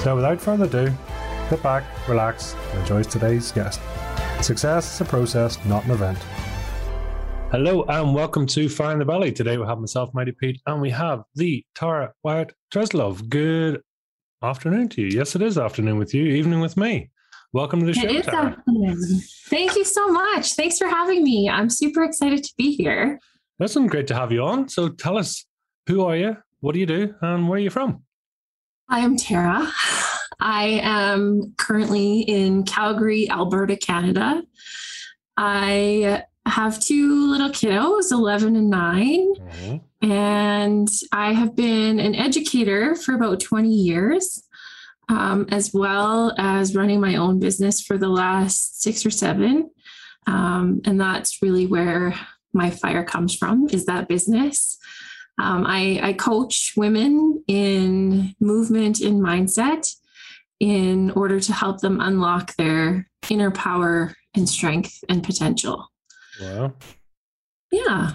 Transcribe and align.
So, 0.00 0.14
without 0.14 0.40
further 0.40 0.66
ado, 0.66 0.92
sit 1.50 1.60
back, 1.60 1.82
relax, 2.08 2.54
and 2.70 2.80
enjoy 2.80 3.02
today's 3.02 3.50
guest. 3.50 3.80
Success 4.40 4.94
is 4.94 5.00
a 5.00 5.04
process, 5.04 5.62
not 5.64 5.84
an 5.86 5.90
event. 5.90 6.18
Hello 7.50 7.82
and 7.88 8.14
welcome 8.14 8.46
to 8.46 8.68
Fire 8.68 8.92
in 8.92 9.00
the 9.00 9.04
Belly. 9.04 9.32
Today 9.32 9.58
we 9.58 9.66
have 9.66 9.80
myself, 9.80 10.14
Mighty 10.14 10.30
Pete, 10.30 10.60
and 10.66 10.80
we 10.80 10.90
have 10.90 11.24
the 11.34 11.64
Tara 11.74 12.12
Wyatt 12.22 12.52
Dreslov. 12.72 13.28
Good 13.28 13.82
afternoon 14.40 14.88
to 14.90 15.02
you. 15.02 15.08
Yes, 15.08 15.34
it 15.34 15.42
is 15.42 15.58
afternoon 15.58 15.98
with 15.98 16.14
you, 16.14 16.26
evening 16.26 16.60
with 16.60 16.76
me. 16.76 17.10
Welcome 17.52 17.80
to 17.80 17.86
the 17.86 17.94
show. 17.94 18.04
It 18.04 18.14
is 18.14 18.26
Tara. 18.26 18.56
afternoon. 18.56 19.20
Thank 19.46 19.74
you 19.74 19.84
so 19.84 20.06
much. 20.12 20.54
Thanks 20.54 20.78
for 20.78 20.86
having 20.86 21.24
me. 21.24 21.50
I'm 21.50 21.68
super 21.68 22.04
excited 22.04 22.44
to 22.44 22.54
be 22.56 22.76
here. 22.76 23.18
Listen, 23.58 23.88
great 23.88 24.06
to 24.06 24.14
have 24.14 24.30
you 24.30 24.44
on. 24.44 24.68
So 24.68 24.90
tell 24.90 25.18
us, 25.18 25.44
who 25.88 26.04
are 26.04 26.14
you? 26.14 26.36
What 26.60 26.74
do 26.74 26.78
you 26.78 26.86
do? 26.86 27.16
And 27.20 27.48
where 27.48 27.56
are 27.56 27.62
you 27.62 27.70
from? 27.70 28.04
I 28.88 29.00
am 29.00 29.16
Tara. 29.16 29.70
I 30.40 30.80
am 30.82 31.54
currently 31.58 32.20
in 32.20 32.64
Calgary, 32.64 33.28
Alberta, 33.30 33.76
Canada. 33.76 34.42
I 35.36 36.24
have 36.46 36.80
two 36.80 37.30
little 37.30 37.50
kiddos, 37.50 38.10
11 38.12 38.56
and 38.56 38.70
9, 38.70 39.34
Mm-hmm. 39.38 40.10
and 40.10 40.88
I 41.12 41.32
have 41.32 41.54
been 41.56 41.98
an 42.00 42.14
educator 42.14 42.94
for 42.94 43.14
about 43.14 43.40
20 43.40 43.68
years, 43.68 44.42
um, 45.08 45.46
as 45.50 45.72
well 45.74 46.34
as 46.38 46.74
running 46.76 47.00
my 47.00 47.16
own 47.16 47.38
business 47.40 47.80
for 47.82 47.98
the 47.98 48.08
last 48.08 48.80
six 48.82 49.04
or 49.04 49.10
seven. 49.10 49.70
Um, 50.26 50.80
and 50.84 51.00
that's 51.00 51.42
really 51.42 51.66
where 51.66 52.14
my 52.52 52.70
fire 52.70 53.04
comes 53.04 53.34
from 53.36 53.68
is 53.70 53.86
that 53.86 54.08
business. 54.08 54.78
Um, 55.40 55.64
I, 55.66 56.00
I 56.02 56.12
coach 56.14 56.72
women 56.76 57.44
in 57.46 58.34
movement 58.40 59.00
and 59.00 59.20
mindset 59.20 59.88
in 60.60 61.10
order 61.12 61.38
to 61.38 61.52
help 61.52 61.80
them 61.80 62.00
unlock 62.00 62.54
their 62.56 63.08
inner 63.30 63.50
power 63.50 64.14
and 64.34 64.48
strength 64.48 64.92
and 65.08 65.22
potential. 65.22 65.86
Wow. 66.40 66.74
Yeah. 67.70 68.12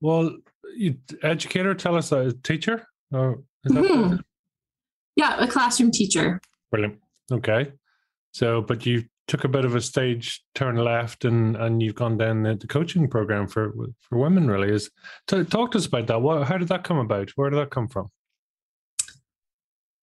Well, 0.00 0.36
you 0.76 0.96
educator, 1.22 1.74
tell 1.74 1.96
us 1.96 2.12
a 2.12 2.32
teacher? 2.32 2.86
Or 3.12 3.42
is 3.64 3.72
that 3.74 3.84
Mhm. 3.84 4.20
Yeah, 5.16 5.42
a 5.42 5.48
classroom 5.48 5.90
teacher. 5.90 6.40
Brilliant. 6.70 7.00
Okay. 7.32 7.72
So, 8.32 8.62
but 8.62 8.86
you 8.86 9.04
took 9.28 9.44
a 9.44 9.48
bit 9.48 9.66
of 9.66 9.76
a 9.76 9.80
stage 9.80 10.42
turn 10.54 10.76
left, 10.76 11.24
and 11.24 11.54
and 11.56 11.82
you've 11.82 11.94
gone 11.94 12.16
down 12.16 12.42
the, 12.42 12.56
the 12.56 12.66
coaching 12.66 13.08
program 13.08 13.46
for 13.46 13.72
for 14.00 14.18
women. 14.18 14.50
Really, 14.50 14.72
is 14.72 14.90
t- 15.28 15.44
talk 15.44 15.70
to 15.72 15.78
us 15.78 15.86
about 15.86 16.08
that. 16.08 16.20
What? 16.20 16.48
How 16.48 16.58
did 16.58 16.68
that 16.68 16.82
come 16.82 16.98
about? 16.98 17.30
Where 17.36 17.50
did 17.50 17.58
that 17.58 17.70
come 17.70 17.88
from? 17.88 18.10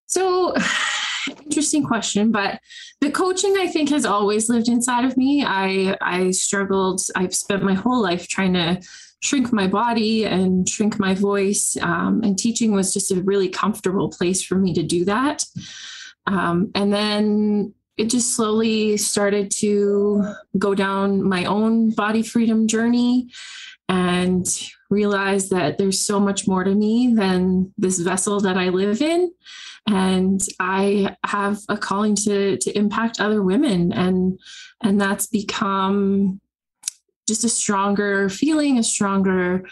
So, 0.05 0.53
interesting 1.43 1.83
question, 1.83 2.31
but 2.31 2.59
the 3.01 3.11
coaching 3.11 3.55
I 3.57 3.67
think 3.67 3.89
has 3.89 4.05
always 4.05 4.47
lived 4.47 4.69
inside 4.69 5.03
of 5.03 5.17
me. 5.17 5.43
I 5.43 5.97
I 5.99 6.31
struggled. 6.31 7.01
I've 7.15 7.35
spent 7.35 7.63
my 7.63 7.73
whole 7.73 8.01
life 8.01 8.27
trying 8.27 8.53
to 8.53 8.79
shrink 9.23 9.51
my 9.51 9.67
body 9.67 10.25
and 10.25 10.69
shrink 10.69 10.99
my 10.99 11.15
voice, 11.15 11.75
um, 11.81 12.21
and 12.23 12.37
teaching 12.37 12.73
was 12.73 12.93
just 12.93 13.11
a 13.11 13.21
really 13.23 13.49
comfortable 13.49 14.09
place 14.09 14.43
for 14.43 14.55
me 14.55 14.73
to 14.75 14.83
do 14.83 15.03
that. 15.05 15.43
Um, 16.27 16.71
and 16.75 16.93
then 16.93 17.73
it 17.97 18.09
just 18.09 18.35
slowly 18.35 18.97
started 18.97 19.51
to 19.59 20.33
go 20.57 20.75
down 20.75 21.23
my 21.23 21.45
own 21.45 21.91
body 21.91 22.23
freedom 22.23 22.67
journey 22.67 23.29
and 23.87 24.45
realize 24.89 25.49
that 25.49 25.77
there's 25.77 26.05
so 26.05 26.19
much 26.19 26.47
more 26.47 26.63
to 26.63 26.73
me 26.73 27.13
than 27.15 27.73
this 27.77 27.99
vessel 27.99 28.39
that 28.39 28.57
I 28.57 28.69
live 28.69 29.01
in 29.01 29.31
and 29.87 30.41
I 30.59 31.15
have 31.25 31.59
a 31.69 31.77
calling 31.77 32.15
to 32.17 32.57
to 32.57 32.77
impact 32.77 33.19
other 33.19 33.41
women 33.43 33.93
and 33.93 34.39
and 34.83 34.99
that's 34.99 35.27
become 35.27 36.41
just 37.27 37.43
a 37.43 37.49
stronger 37.49 38.29
feeling 38.29 38.77
a 38.77 38.83
stronger 38.83 39.67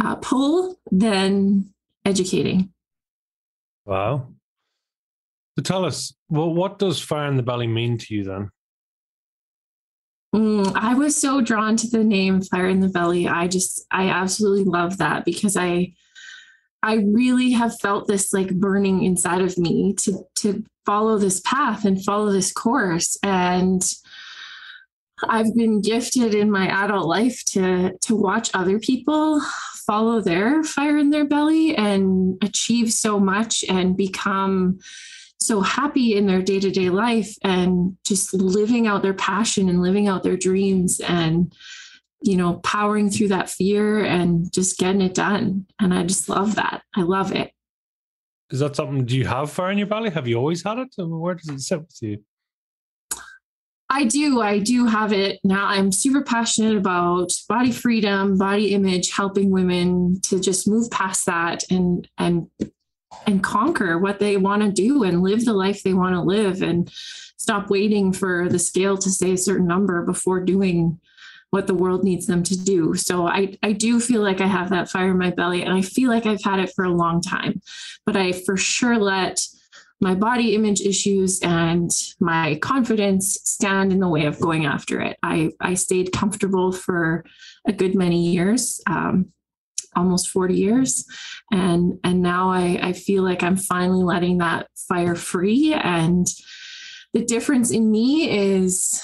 uh, 0.00 0.16
pull 0.16 0.78
than 0.90 1.72
educating 2.04 2.72
Wow. 3.84 4.28
So 5.56 5.62
tell 5.62 5.84
us, 5.84 6.14
well, 6.28 6.52
what 6.52 6.78
does 6.78 7.00
fire 7.00 7.26
in 7.26 7.36
the 7.36 7.42
belly 7.42 7.66
mean 7.66 7.98
to 7.98 8.14
you 8.14 8.24
then? 8.24 8.50
Mm, 10.34 10.72
I 10.74 10.94
was 10.94 11.20
so 11.20 11.42
drawn 11.42 11.76
to 11.76 11.88
the 11.88 12.02
name 12.02 12.40
Fire 12.40 12.68
in 12.68 12.80
the 12.80 12.88
Belly. 12.88 13.28
I 13.28 13.48
just, 13.48 13.84
I 13.90 14.08
absolutely 14.08 14.64
love 14.64 14.96
that 14.96 15.26
because 15.26 15.58
I, 15.58 15.92
I 16.82 16.94
really 16.94 17.52
have 17.52 17.78
felt 17.80 18.08
this 18.08 18.32
like 18.32 18.54
burning 18.54 19.04
inside 19.04 19.42
of 19.42 19.56
me 19.56 19.94
to 20.00 20.24
to 20.36 20.64
follow 20.84 21.16
this 21.16 21.40
path 21.40 21.84
and 21.84 22.02
follow 22.02 22.32
this 22.32 22.52
course. 22.52 23.16
And 23.22 23.82
I've 25.28 25.54
been 25.54 25.80
gifted 25.80 26.34
in 26.34 26.50
my 26.50 26.66
adult 26.84 27.06
life 27.06 27.44
to 27.50 27.92
to 28.00 28.16
watch 28.16 28.50
other 28.54 28.80
people 28.80 29.40
follow 29.86 30.20
their 30.20 30.64
fire 30.64 30.96
in 30.96 31.10
their 31.10 31.24
belly 31.24 31.76
and 31.76 32.36
achieve 32.42 32.92
so 32.92 33.20
much 33.20 33.64
and 33.68 33.96
become 33.96 34.78
so 35.46 35.60
happy 35.60 36.16
in 36.16 36.26
their 36.26 36.42
day-to-day 36.42 36.90
life 36.90 37.34
and 37.42 37.96
just 38.04 38.34
living 38.34 38.86
out 38.86 39.02
their 39.02 39.14
passion 39.14 39.68
and 39.68 39.82
living 39.82 40.08
out 40.08 40.22
their 40.22 40.36
dreams 40.36 41.00
and 41.00 41.54
you 42.22 42.36
know 42.36 42.54
powering 42.64 43.10
through 43.10 43.28
that 43.28 43.50
fear 43.50 44.04
and 44.04 44.52
just 44.52 44.78
getting 44.78 45.00
it 45.00 45.14
done 45.14 45.66
and 45.80 45.92
i 45.92 46.02
just 46.02 46.28
love 46.28 46.54
that 46.54 46.82
i 46.96 47.02
love 47.02 47.32
it 47.32 47.52
Is 48.50 48.60
that 48.60 48.76
something? 48.76 49.04
Do 49.04 49.16
you 49.16 49.26
have 49.26 49.50
fire 49.50 49.70
in 49.70 49.78
your 49.78 49.86
belly? 49.86 50.10
Have 50.10 50.28
you 50.28 50.36
always 50.36 50.62
had 50.62 50.78
it? 50.78 50.88
Where 50.98 51.34
does 51.34 51.48
it 51.48 51.60
sit 51.60 51.80
with 51.80 51.98
you? 52.02 52.18
i 53.92 54.04
do 54.04 54.40
i 54.40 54.58
do 54.58 54.86
have 54.86 55.12
it 55.12 55.38
now 55.44 55.66
i'm 55.66 55.92
super 55.92 56.22
passionate 56.22 56.76
about 56.76 57.30
body 57.48 57.70
freedom 57.70 58.38
body 58.38 58.72
image 58.74 59.10
helping 59.10 59.50
women 59.50 60.20
to 60.22 60.40
just 60.40 60.66
move 60.66 60.90
past 60.90 61.26
that 61.26 61.62
and 61.70 62.08
and 62.18 62.48
and 63.26 63.42
conquer 63.42 63.98
what 63.98 64.18
they 64.18 64.36
want 64.36 64.62
to 64.62 64.70
do 64.70 65.04
and 65.04 65.22
live 65.22 65.44
the 65.44 65.52
life 65.52 65.82
they 65.82 65.94
want 65.94 66.14
to 66.14 66.20
live 66.20 66.62
and 66.62 66.90
stop 67.36 67.70
waiting 67.70 68.12
for 68.12 68.48
the 68.48 68.58
scale 68.58 68.96
to 68.96 69.10
say 69.10 69.32
a 69.32 69.38
certain 69.38 69.66
number 69.66 70.02
before 70.02 70.40
doing 70.40 71.00
what 71.50 71.66
the 71.66 71.74
world 71.74 72.02
needs 72.02 72.26
them 72.26 72.42
to 72.42 72.58
do. 72.58 72.94
So 72.94 73.26
I, 73.26 73.56
I 73.62 73.72
do 73.72 74.00
feel 74.00 74.22
like 74.22 74.40
I 74.40 74.46
have 74.46 74.70
that 74.70 74.88
fire 74.88 75.10
in 75.10 75.18
my 75.18 75.30
belly 75.30 75.62
and 75.62 75.72
I 75.72 75.82
feel 75.82 76.08
like 76.08 76.24
I've 76.24 76.42
had 76.42 76.60
it 76.60 76.72
for 76.74 76.84
a 76.84 76.90
long 76.90 77.20
time, 77.20 77.60
but 78.06 78.16
I 78.16 78.32
for 78.32 78.56
sure 78.56 78.96
let 78.96 79.38
my 80.00 80.14
body 80.14 80.54
image 80.54 80.80
issues 80.80 81.40
and 81.42 81.90
my 82.18 82.56
confidence 82.56 83.38
stand 83.44 83.92
in 83.92 84.00
the 84.00 84.08
way 84.08 84.24
of 84.24 84.40
going 84.40 84.64
after 84.66 85.00
it. 85.00 85.16
I, 85.22 85.52
I 85.60 85.74
stayed 85.74 86.12
comfortable 86.12 86.72
for 86.72 87.24
a 87.66 87.72
good 87.72 87.94
many 87.94 88.32
years. 88.32 88.80
Um, 88.88 89.32
almost 89.96 90.28
40 90.28 90.54
years 90.54 91.04
and 91.50 91.98
and 92.04 92.22
now 92.22 92.50
I, 92.50 92.78
I 92.82 92.92
feel 92.92 93.22
like 93.22 93.42
i'm 93.42 93.56
finally 93.56 94.04
letting 94.04 94.38
that 94.38 94.68
fire 94.88 95.14
free 95.14 95.74
and 95.74 96.26
the 97.12 97.24
difference 97.24 97.70
in 97.70 97.90
me 97.90 98.30
is 98.30 99.02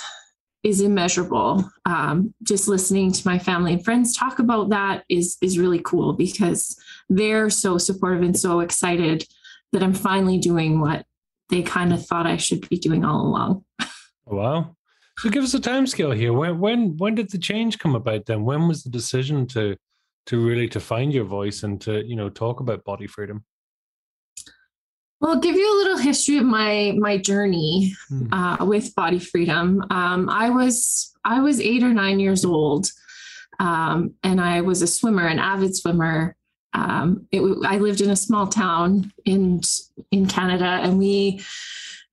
is 0.65 0.81
immeasurable 0.81 1.71
um, 1.85 2.35
just 2.43 2.69
listening 2.69 3.13
to 3.13 3.27
my 3.27 3.39
family 3.39 3.73
and 3.73 3.85
friends 3.85 4.17
talk 4.17 4.39
about 4.39 4.71
that 4.71 5.05
is 5.09 5.37
is 5.41 5.59
really 5.59 5.81
cool 5.81 6.15
because 6.15 6.77
they're 7.09 7.51
so 7.51 7.79
supportive 7.79 8.23
and 8.23 8.39
so 8.39 8.61
excited 8.61 9.25
that 9.73 9.83
i'm 9.83 9.95
finally 9.95 10.39
doing 10.39 10.81
what 10.81 11.05
they 11.51 11.63
kind 11.63 11.93
of 11.93 12.05
thought 12.05 12.27
i 12.27 12.37
should 12.37 12.69
be 12.69 12.79
doing 12.79 13.05
all 13.05 13.27
along 13.27 13.65
Oh, 14.31 14.37
wow. 14.37 14.77
So 15.19 15.31
give 15.31 15.43
us 15.43 15.55
a 15.55 15.61
time 15.61 15.87
scale 15.87 16.13
here. 16.13 16.33
When 16.33 16.61
when 16.61 16.97
when 16.97 17.15
did 17.15 17.31
the 17.31 17.39
change 17.39 17.79
come 17.79 17.95
about 17.95 18.27
then? 18.27 18.45
When 18.45 18.69
was 18.69 18.83
the 18.83 18.91
decision 18.91 19.47
to 19.49 19.77
to 20.29 20.47
really 20.47 20.69
to 20.69 20.81
find 20.81 21.13
your 21.13 21.25
voice 21.25 21.63
and 21.63 21.81
to, 21.83 22.07
you 22.07 22.17
know, 22.17 22.29
talk 22.29 22.61
about 22.61 22.85
body 22.85 23.07
freedom? 23.07 23.45
Well, 25.21 25.33
I'll 25.33 25.41
give 25.41 25.57
you 25.57 25.75
a 25.75 25.79
little 25.79 25.99
history 25.99 26.39
of 26.39 26.45
my 26.45 26.95
my 26.97 27.19
journey 27.19 27.95
Hmm. 28.09 28.33
uh, 28.33 28.65
with 28.65 28.95
body 28.95 29.19
freedom. 29.19 29.85
Um, 29.91 30.29
I 30.29 30.51
was 30.51 31.13
I 31.25 31.41
was 31.41 31.61
eight 31.61 31.83
or 31.83 31.93
nine 31.93 32.21
years 32.21 32.45
old, 32.45 32.91
um, 33.59 34.15
and 34.23 34.41
I 34.41 34.61
was 34.61 34.83
a 34.83 34.87
swimmer, 34.87 35.27
an 35.27 35.39
avid 35.39 35.75
swimmer, 35.75 36.37
um, 36.75 37.27
it, 37.33 37.41
I 37.65 37.79
lived 37.79 38.01
in 38.01 38.11
a 38.11 38.17
small 38.17 38.47
town 38.47 39.13
in 39.25 39.61
in 40.11 40.27
Canada, 40.27 40.81
and 40.83 40.99
we 40.99 41.43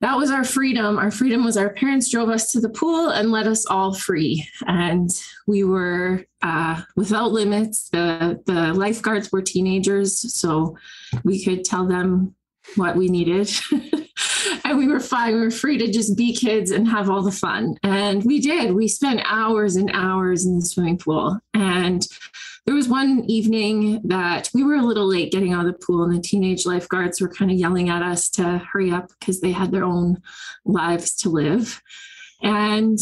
that 0.01 0.17
was 0.17 0.29
our 0.29 0.43
freedom. 0.43 0.97
Our 0.97 1.11
freedom 1.11 1.43
was 1.43 1.57
our 1.57 1.69
parents 1.69 2.11
drove 2.11 2.29
us 2.29 2.51
to 2.51 2.59
the 2.59 2.69
pool 2.69 3.09
and 3.09 3.31
let 3.31 3.47
us 3.47 3.65
all 3.65 3.93
free, 3.93 4.47
and 4.67 5.09
we 5.47 5.63
were 5.63 6.25
uh, 6.41 6.81
without 6.95 7.31
limits. 7.31 7.89
The 7.89 8.41
the 8.45 8.73
lifeguards 8.73 9.31
were 9.31 9.41
teenagers, 9.41 10.33
so 10.33 10.77
we 11.23 11.43
could 11.43 11.63
tell 11.63 11.87
them 11.87 12.35
what 12.75 12.95
we 12.95 13.07
needed. 13.07 13.49
and 14.65 14.77
we 14.77 14.87
were 14.87 14.99
fine. 14.99 15.35
We 15.35 15.41
were 15.41 15.51
free 15.51 15.77
to 15.77 15.91
just 15.91 16.17
be 16.17 16.33
kids 16.33 16.71
and 16.71 16.87
have 16.87 17.09
all 17.09 17.21
the 17.21 17.31
fun. 17.31 17.75
And 17.83 18.23
we 18.23 18.39
did. 18.39 18.73
We 18.73 18.87
spent 18.87 19.21
hours 19.25 19.75
and 19.75 19.91
hours 19.93 20.45
in 20.45 20.59
the 20.59 20.65
swimming 20.65 20.97
pool. 20.97 21.39
And 21.53 22.05
there 22.65 22.75
was 22.75 22.87
one 22.87 23.23
evening 23.27 24.01
that 24.05 24.49
we 24.53 24.63
were 24.63 24.75
a 24.75 24.81
little 24.81 25.07
late 25.07 25.31
getting 25.31 25.53
out 25.53 25.67
of 25.67 25.71
the 25.71 25.85
pool, 25.85 26.03
and 26.03 26.15
the 26.15 26.21
teenage 26.21 26.65
lifeguards 26.65 27.21
were 27.21 27.29
kind 27.29 27.51
of 27.51 27.57
yelling 27.57 27.89
at 27.89 28.01
us 28.01 28.27
to 28.31 28.57
hurry 28.57 28.91
up 28.91 29.09
because 29.19 29.39
they 29.39 29.51
had 29.51 29.71
their 29.71 29.83
own 29.83 30.21
lives 30.65 31.15
to 31.17 31.29
live. 31.29 31.81
And 32.41 32.97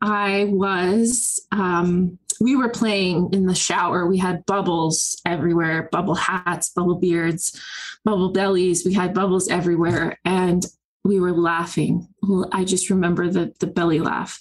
I 0.00 0.46
was, 0.50 1.44
um, 1.50 2.18
we 2.40 2.54
were 2.54 2.68
playing 2.68 3.30
in 3.32 3.46
the 3.46 3.54
shower. 3.54 4.06
We 4.06 4.18
had 4.18 4.46
bubbles 4.46 5.20
everywhere 5.26 5.88
bubble 5.90 6.14
hats, 6.14 6.70
bubble 6.70 7.00
beards, 7.00 7.60
bubble 8.04 8.32
bellies. 8.32 8.84
We 8.84 8.94
had 8.94 9.14
bubbles 9.14 9.48
everywhere. 9.48 10.18
And 10.24 10.64
we 11.08 11.18
were 11.18 11.32
laughing. 11.32 12.06
I 12.52 12.64
just 12.64 12.90
remember 12.90 13.28
the, 13.30 13.54
the 13.58 13.66
belly 13.66 13.98
laugh. 13.98 14.38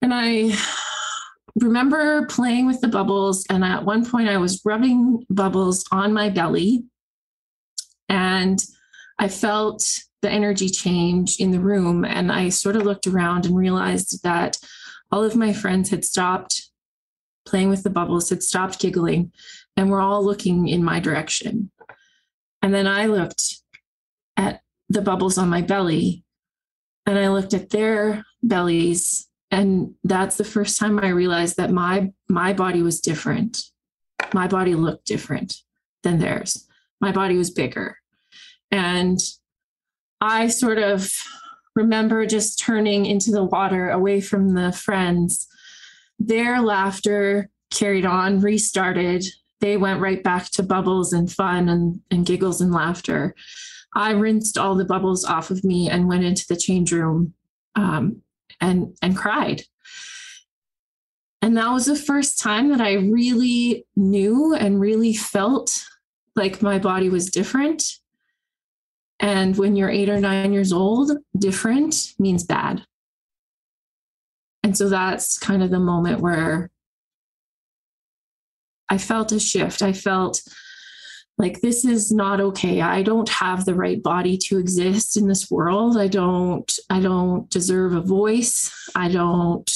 And 0.00 0.12
I 0.12 0.56
remember 1.60 2.26
playing 2.26 2.66
with 2.66 2.80
the 2.80 2.88
bubbles. 2.88 3.44
And 3.50 3.62
at 3.62 3.84
one 3.84 4.04
point, 4.04 4.30
I 4.30 4.38
was 4.38 4.62
rubbing 4.64 5.24
bubbles 5.28 5.84
on 5.92 6.14
my 6.14 6.30
belly. 6.30 6.84
And 8.08 8.64
I 9.18 9.28
felt 9.28 9.84
the 10.22 10.30
energy 10.30 10.70
change 10.70 11.36
in 11.38 11.50
the 11.50 11.60
room. 11.60 12.04
And 12.04 12.32
I 12.32 12.48
sort 12.48 12.76
of 12.76 12.84
looked 12.84 13.06
around 13.06 13.44
and 13.44 13.56
realized 13.56 14.22
that 14.22 14.58
all 15.10 15.22
of 15.22 15.36
my 15.36 15.52
friends 15.52 15.90
had 15.90 16.04
stopped 16.04 16.70
playing 17.44 17.68
with 17.68 17.82
the 17.82 17.90
bubbles, 17.90 18.30
had 18.30 18.42
stopped 18.42 18.80
giggling, 18.80 19.32
and 19.76 19.90
were 19.90 20.00
all 20.00 20.24
looking 20.24 20.68
in 20.68 20.82
my 20.82 20.98
direction. 21.00 21.70
And 22.62 22.72
then 22.72 22.86
I 22.86 23.06
looked 23.06 23.56
at 24.36 24.62
the 24.92 25.02
bubbles 25.02 25.38
on 25.38 25.48
my 25.48 25.62
belly. 25.62 26.24
And 27.06 27.18
I 27.18 27.28
looked 27.28 27.54
at 27.54 27.70
their 27.70 28.24
bellies 28.42 29.28
and 29.50 29.94
that's 30.02 30.36
the 30.38 30.44
first 30.44 30.78
time 30.78 30.98
i 30.98 31.08
realized 31.08 31.58
that 31.58 31.70
my 31.70 32.10
my 32.28 32.52
body 32.52 32.82
was 32.82 33.00
different. 33.00 33.62
My 34.32 34.48
body 34.48 34.74
looked 34.74 35.06
different 35.06 35.56
than 36.02 36.18
theirs. 36.18 36.66
My 37.00 37.12
body 37.12 37.36
was 37.36 37.50
bigger. 37.50 37.98
And 38.70 39.18
i 40.20 40.48
sort 40.48 40.78
of 40.78 41.10
remember 41.74 42.26
just 42.26 42.58
turning 42.58 43.06
into 43.06 43.30
the 43.30 43.44
water 43.44 43.90
away 43.90 44.20
from 44.20 44.54
the 44.54 44.72
friends. 44.72 45.46
Their 46.18 46.60
laughter 46.60 47.50
carried 47.70 48.06
on 48.06 48.40
restarted. 48.40 49.24
They 49.60 49.76
went 49.76 50.00
right 50.00 50.22
back 50.22 50.50
to 50.52 50.62
bubbles 50.62 51.12
and 51.12 51.30
fun 51.30 51.68
and, 51.68 52.00
and 52.10 52.26
giggles 52.26 52.60
and 52.60 52.72
laughter 52.72 53.34
i 53.94 54.10
rinsed 54.10 54.58
all 54.58 54.74
the 54.74 54.84
bubbles 54.84 55.24
off 55.24 55.50
of 55.50 55.64
me 55.64 55.88
and 55.88 56.08
went 56.08 56.24
into 56.24 56.46
the 56.48 56.56
change 56.56 56.92
room 56.92 57.34
um, 57.74 58.22
and 58.60 58.96
and 59.02 59.16
cried. 59.16 59.62
And 61.40 61.56
that 61.56 61.72
was 61.72 61.86
the 61.86 61.96
first 61.96 62.38
time 62.38 62.68
that 62.70 62.80
i 62.80 62.94
really 62.94 63.86
knew 63.96 64.54
and 64.54 64.80
really 64.80 65.14
felt 65.14 65.84
like 66.36 66.62
my 66.62 66.78
body 66.78 67.08
was 67.08 67.30
different. 67.30 67.82
And 69.20 69.56
when 69.56 69.76
you're 69.76 69.90
8 69.90 70.08
or 70.08 70.20
9 70.20 70.52
years 70.52 70.72
old 70.72 71.12
different 71.38 72.14
means 72.18 72.44
bad. 72.44 72.84
And 74.64 74.76
so 74.76 74.88
that's 74.88 75.38
kind 75.38 75.62
of 75.62 75.70
the 75.70 75.78
moment 75.78 76.20
where 76.20 76.70
i 78.88 78.98
felt 78.98 79.32
a 79.32 79.40
shift. 79.40 79.82
I 79.82 79.92
felt 79.92 80.42
like 81.38 81.60
this 81.60 81.84
is 81.84 82.12
not 82.12 82.40
okay. 82.40 82.80
I 82.80 83.02
don't 83.02 83.28
have 83.28 83.64
the 83.64 83.74
right 83.74 84.02
body 84.02 84.36
to 84.48 84.58
exist 84.58 85.16
in 85.16 85.28
this 85.28 85.50
world. 85.50 85.96
I 85.96 86.08
don't 86.08 86.70
i 86.90 87.00
don't 87.00 87.48
deserve 87.50 87.94
a 87.94 88.00
voice. 88.00 88.72
I 88.94 89.08
don't 89.08 89.70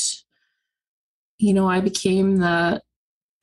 you 1.38 1.52
know 1.52 1.68
i 1.68 1.80
became 1.80 2.36
the 2.36 2.80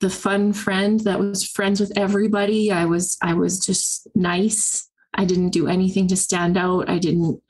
the 0.00 0.10
fun 0.10 0.52
friend 0.52 1.00
that 1.00 1.20
was 1.20 1.48
friends 1.48 1.80
with 1.80 1.96
everybody. 1.96 2.70
I 2.70 2.84
was 2.84 3.16
i 3.22 3.34
was 3.34 3.64
just 3.64 4.08
nice. 4.14 4.88
I 5.14 5.24
didn't 5.24 5.50
do 5.50 5.68
anything 5.68 6.08
to 6.08 6.16
stand 6.16 6.56
out. 6.56 6.88
I 6.88 6.98
didn't 6.98 7.40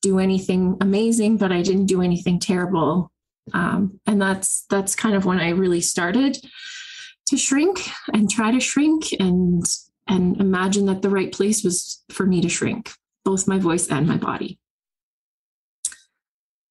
do 0.00 0.20
anything 0.20 0.76
amazing 0.80 1.36
but 1.36 1.50
i 1.50 1.60
didn't 1.60 1.86
do 1.86 2.02
anything 2.02 2.38
terrible. 2.38 3.10
Um, 3.54 3.98
and 4.06 4.20
that's 4.20 4.66
that's 4.68 4.94
kind 4.94 5.16
of 5.16 5.24
when 5.24 5.40
i 5.40 5.50
really 5.50 5.80
started 5.80 6.38
to 7.28 7.36
shrink 7.36 7.88
and 8.12 8.30
try 8.30 8.50
to 8.50 8.60
shrink 8.60 9.12
and 9.20 9.64
and 10.06 10.40
imagine 10.40 10.86
that 10.86 11.02
the 11.02 11.10
right 11.10 11.30
place 11.32 11.62
was 11.62 12.02
for 12.10 12.24
me 12.24 12.40
to 12.40 12.48
shrink 12.48 12.90
both 13.24 13.46
my 13.46 13.58
voice 13.58 13.88
and 13.88 14.06
my 14.06 14.16
body. 14.16 14.58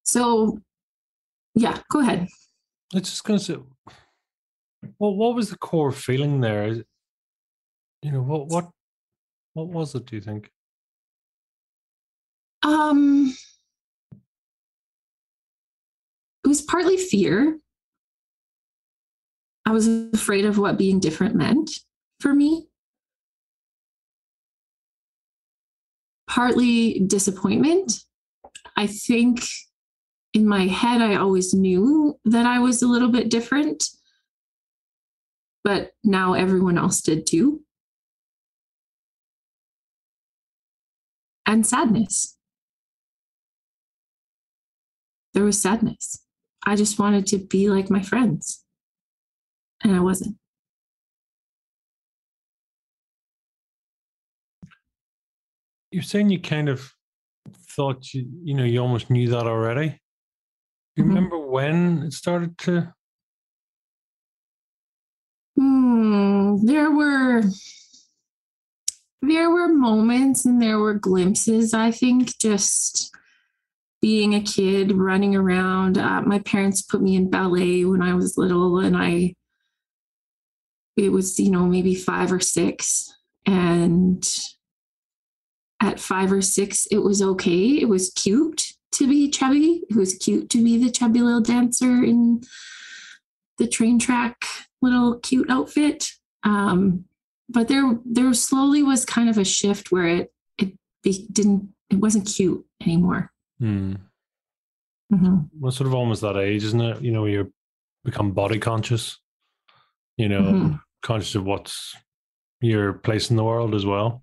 So 0.02 0.58
yeah 1.54 1.78
go 1.90 2.00
ahead. 2.00 2.28
I 2.94 2.98
just 2.98 3.24
gonna 3.24 3.38
say 3.38 3.56
well 4.98 5.14
what 5.14 5.34
was 5.34 5.50
the 5.50 5.58
core 5.58 5.92
feeling 5.92 6.40
there? 6.40 6.68
You 8.02 8.12
know 8.12 8.22
what 8.22 8.48
what 8.48 8.70
what 9.54 9.68
was 9.68 9.94
it 9.94 10.06
do 10.06 10.16
you 10.16 10.22
think? 10.22 10.50
Um 12.62 13.32
it 16.44 16.48
was 16.48 16.62
partly 16.62 16.96
fear 16.96 17.60
I 19.68 19.70
was 19.70 19.86
afraid 20.14 20.46
of 20.46 20.56
what 20.56 20.78
being 20.78 20.98
different 20.98 21.34
meant 21.34 21.70
for 22.20 22.32
me. 22.32 22.68
Partly 26.26 27.00
disappointment. 27.00 27.92
I 28.78 28.86
think 28.86 29.42
in 30.32 30.48
my 30.48 30.68
head, 30.68 31.02
I 31.02 31.16
always 31.16 31.52
knew 31.52 32.18
that 32.24 32.46
I 32.46 32.60
was 32.60 32.80
a 32.80 32.86
little 32.86 33.10
bit 33.10 33.28
different, 33.28 33.84
but 35.64 35.90
now 36.02 36.32
everyone 36.32 36.78
else 36.78 37.02
did 37.02 37.26
too. 37.26 37.60
And 41.44 41.66
sadness. 41.66 42.38
There 45.34 45.44
was 45.44 45.60
sadness. 45.60 46.22
I 46.64 46.74
just 46.74 46.98
wanted 46.98 47.26
to 47.26 47.36
be 47.36 47.68
like 47.68 47.90
my 47.90 48.00
friends 48.00 48.64
and 49.82 49.94
I 49.94 50.00
wasn't. 50.00 50.36
You're 55.90 56.02
saying 56.02 56.30
you 56.30 56.40
kind 56.40 56.68
of 56.68 56.92
thought 57.70 58.12
you, 58.12 58.28
you 58.42 58.54
know, 58.54 58.64
you 58.64 58.80
almost 58.80 59.10
knew 59.10 59.28
that 59.28 59.46
already. 59.46 59.88
Do 59.88 59.94
you 60.96 61.04
mm-hmm. 61.04 61.14
remember 61.14 61.38
when 61.38 62.02
it 62.02 62.12
started 62.12 62.58
to? 62.58 62.92
Hmm, 65.56 66.64
there 66.64 66.90
were 66.90 67.42
there 69.22 69.50
were 69.50 69.68
moments 69.68 70.44
and 70.44 70.62
there 70.62 70.78
were 70.78 70.94
glimpses. 70.94 71.74
I 71.74 71.90
think 71.90 72.38
just 72.38 73.14
being 74.00 74.34
a 74.34 74.40
kid 74.40 74.92
running 74.92 75.34
around. 75.34 75.98
Uh, 75.98 76.22
my 76.22 76.38
parents 76.40 76.82
put 76.82 77.02
me 77.02 77.16
in 77.16 77.30
ballet 77.30 77.84
when 77.84 78.02
I 78.02 78.14
was 78.14 78.38
little, 78.38 78.78
and 78.78 78.96
I 78.96 79.34
it 80.98 81.10
was, 81.10 81.38
you 81.38 81.50
know, 81.50 81.64
maybe 81.64 81.94
five 81.94 82.32
or 82.32 82.40
six. 82.40 83.14
And 83.46 84.26
at 85.80 86.00
five 86.00 86.32
or 86.32 86.42
six, 86.42 86.86
it 86.90 86.98
was 86.98 87.22
okay. 87.22 87.80
It 87.80 87.88
was 87.88 88.10
cute 88.10 88.72
to 88.92 89.06
be 89.06 89.30
chubby. 89.30 89.84
It 89.88 89.96
was 89.96 90.14
cute 90.14 90.50
to 90.50 90.62
be 90.62 90.76
the 90.82 90.90
chubby 90.90 91.20
little 91.20 91.40
dancer 91.40 92.04
in 92.04 92.42
the 93.58 93.68
train 93.68 93.98
track 93.98 94.44
little 94.82 95.18
cute 95.20 95.48
outfit. 95.50 96.10
Um, 96.42 97.04
but 97.48 97.68
there, 97.68 97.98
there 98.04 98.32
slowly 98.34 98.82
was 98.82 99.04
kind 99.04 99.28
of 99.28 99.38
a 99.38 99.44
shift 99.44 99.90
where 99.90 100.06
it, 100.06 100.32
it 100.58 100.72
be, 101.02 101.26
didn't, 101.32 101.68
it 101.90 101.96
wasn't 101.96 102.26
cute 102.26 102.64
anymore. 102.82 103.32
Hmm. 103.58 103.94
Mm-hmm. 105.12 105.36
Well, 105.58 105.72
sort 105.72 105.86
of 105.86 105.94
almost 105.94 106.20
that 106.20 106.36
age, 106.36 106.64
isn't 106.64 106.80
it? 106.80 107.00
You 107.00 107.12
know, 107.12 107.24
you 107.24 107.52
become 108.04 108.32
body 108.32 108.58
conscious. 108.58 109.18
You 110.18 110.28
know, 110.28 110.42
mm-hmm 110.42 110.74
conscious 111.02 111.34
of 111.34 111.44
what's 111.44 111.96
your 112.60 112.94
place 112.94 113.30
in 113.30 113.36
the 113.36 113.44
world 113.44 113.74
as 113.74 113.86
well. 113.86 114.22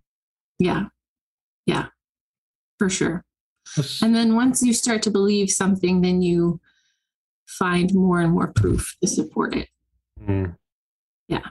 Yeah. 0.59 0.85
Yeah. 1.65 1.87
For 2.77 2.89
sure. 2.89 3.23
That's... 3.75 4.01
And 4.01 4.13
then 4.13 4.35
once 4.35 4.61
you 4.61 4.73
start 4.73 5.01
to 5.03 5.11
believe 5.11 5.49
something, 5.49 6.01
then 6.01 6.21
you 6.21 6.59
find 7.45 7.93
more 7.93 8.21
and 8.21 8.33
more 8.33 8.51
proof 8.51 8.95
to 9.01 9.07
support 9.07 9.55
it. 9.55 9.69
Mm. 10.21 10.55
Yeah. 11.27 11.47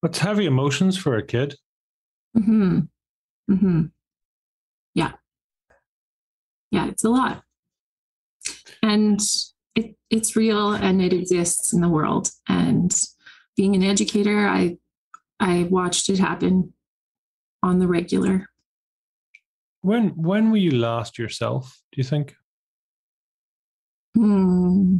What's 0.00 0.18
heavy 0.18 0.46
emotions 0.46 0.96
for 0.96 1.16
a 1.16 1.24
kid. 1.24 1.56
hmm 2.34 2.80
hmm 3.48 3.82
Yeah. 4.94 5.12
Yeah, 6.70 6.88
it's 6.88 7.04
a 7.04 7.08
lot. 7.08 7.42
And 8.82 9.20
it, 9.74 9.96
it's 10.10 10.36
real 10.36 10.72
and 10.72 11.00
it 11.00 11.12
exists 11.12 11.72
in 11.72 11.80
the 11.80 11.88
world. 11.88 12.30
And 12.48 12.94
being 13.56 13.74
an 13.74 13.82
educator, 13.82 14.46
I 14.46 14.78
I 15.40 15.64
watched 15.64 16.08
it 16.08 16.18
happen 16.18 16.72
on 17.62 17.78
the 17.78 17.88
regular. 17.88 18.48
When 19.80 20.10
when 20.10 20.50
were 20.50 20.56
you 20.56 20.72
last 20.72 21.18
yourself, 21.18 21.80
do 21.92 21.98
you 21.98 22.04
think? 22.04 22.34
Hmm. 24.14 24.98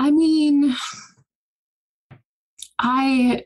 I 0.00 0.10
mean, 0.12 0.76
I 2.78 3.44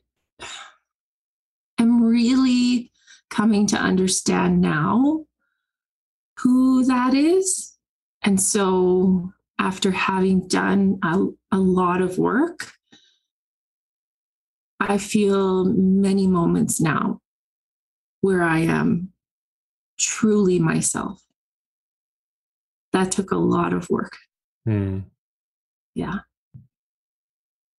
am 1.78 2.02
really 2.02 2.92
coming 3.30 3.66
to 3.68 3.76
understand 3.76 4.60
now 4.60 5.24
who 6.40 6.84
that 6.84 7.14
is. 7.14 7.74
And 8.22 8.40
so, 8.40 9.32
after 9.62 9.92
having 9.92 10.48
done 10.48 10.98
a, 11.04 11.24
a 11.52 11.58
lot 11.58 12.02
of 12.02 12.18
work, 12.18 12.72
I 14.80 14.98
feel 14.98 15.64
many 15.64 16.26
moments 16.26 16.80
now 16.80 17.20
where 18.22 18.42
I 18.42 18.58
am 18.58 19.12
truly 20.00 20.58
myself. 20.58 21.22
That 22.92 23.12
took 23.12 23.30
a 23.30 23.36
lot 23.36 23.72
of 23.72 23.88
work. 23.88 24.16
Hmm. 24.66 25.00
Yeah. 25.94 26.18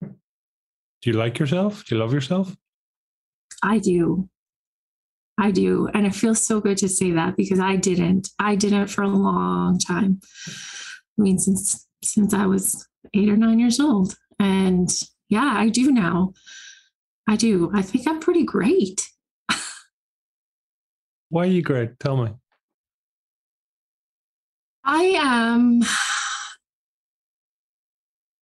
Do 0.02 1.10
you 1.10 1.14
like 1.14 1.38
yourself? 1.38 1.84
Do 1.84 1.96
you 1.96 2.02
love 2.02 2.14
yourself? 2.14 2.56
I 3.62 3.80
do. 3.80 4.30
I 5.38 5.52
do. 5.52 5.90
And 5.94 6.08
it 6.08 6.16
feels 6.16 6.46
so 6.46 6.62
good 6.62 6.78
to 6.78 6.88
say 6.88 7.12
that 7.12 7.36
because 7.36 7.60
I 7.60 7.76
didn't. 7.76 8.30
I 8.40 8.56
didn't 8.56 8.88
for 8.88 9.02
a 9.02 9.10
long 9.10 9.80
time. 9.80 10.22
I 11.18 11.22
mean, 11.22 11.38
since 11.38 11.88
since 12.04 12.34
I 12.34 12.46
was 12.46 12.88
eight 13.14 13.30
or 13.30 13.38
nine 13.38 13.60
years 13.60 13.80
old. 13.80 14.16
And 14.40 14.90
yeah, 15.30 15.54
I 15.56 15.70
do 15.70 15.92
now. 15.92 16.34
I 17.28 17.36
do. 17.36 17.72
I 17.74 17.82
think 17.82 18.08
I'm 18.08 18.20
pretty 18.20 18.44
great. 18.44 19.10
Why 21.30 21.44
are 21.44 21.48
you 21.48 21.62
great? 21.62 22.00
Tell 22.00 22.18
me. 22.18 22.32
I 24.84 25.04
am 25.18 25.82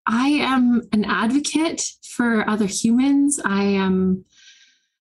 I 0.08 0.28
am 0.30 0.82
an 0.92 1.06
advocate 1.06 1.84
for 2.04 2.50
other 2.50 2.66
humans. 2.66 3.40
I 3.46 3.64
am 3.64 4.26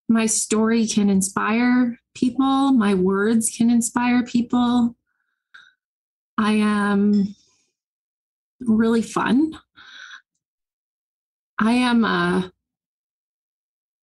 my 0.09 0.27
story 0.27 0.87
can 0.87 1.09
inspire 1.09 1.99
people, 2.15 2.73
my 2.73 2.95
words 2.95 3.49
can 3.57 3.71
inspire 3.71 4.25
people. 4.25 4.97
I 6.37 6.53
am 6.53 7.35
really 8.61 9.03
fun. 9.03 9.59
I 11.59 11.73
am 11.73 12.05
a 12.05 12.53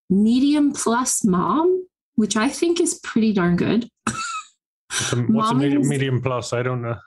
medium 0.10 0.74
plus 0.74 1.24
mom, 1.24 1.88
which 2.16 2.36
I 2.36 2.50
think 2.50 2.80
is 2.80 3.00
pretty 3.04 3.34
darn 3.34 3.56
good. 3.56 3.90
What's 4.06 5.14
a, 5.14 5.16
what's 5.24 5.52
a 5.52 5.56
medium, 5.56 5.88
medium 5.88 6.22
plus? 6.22 6.54
I 6.54 6.64
don't 6.64 6.82
know. 6.82 6.98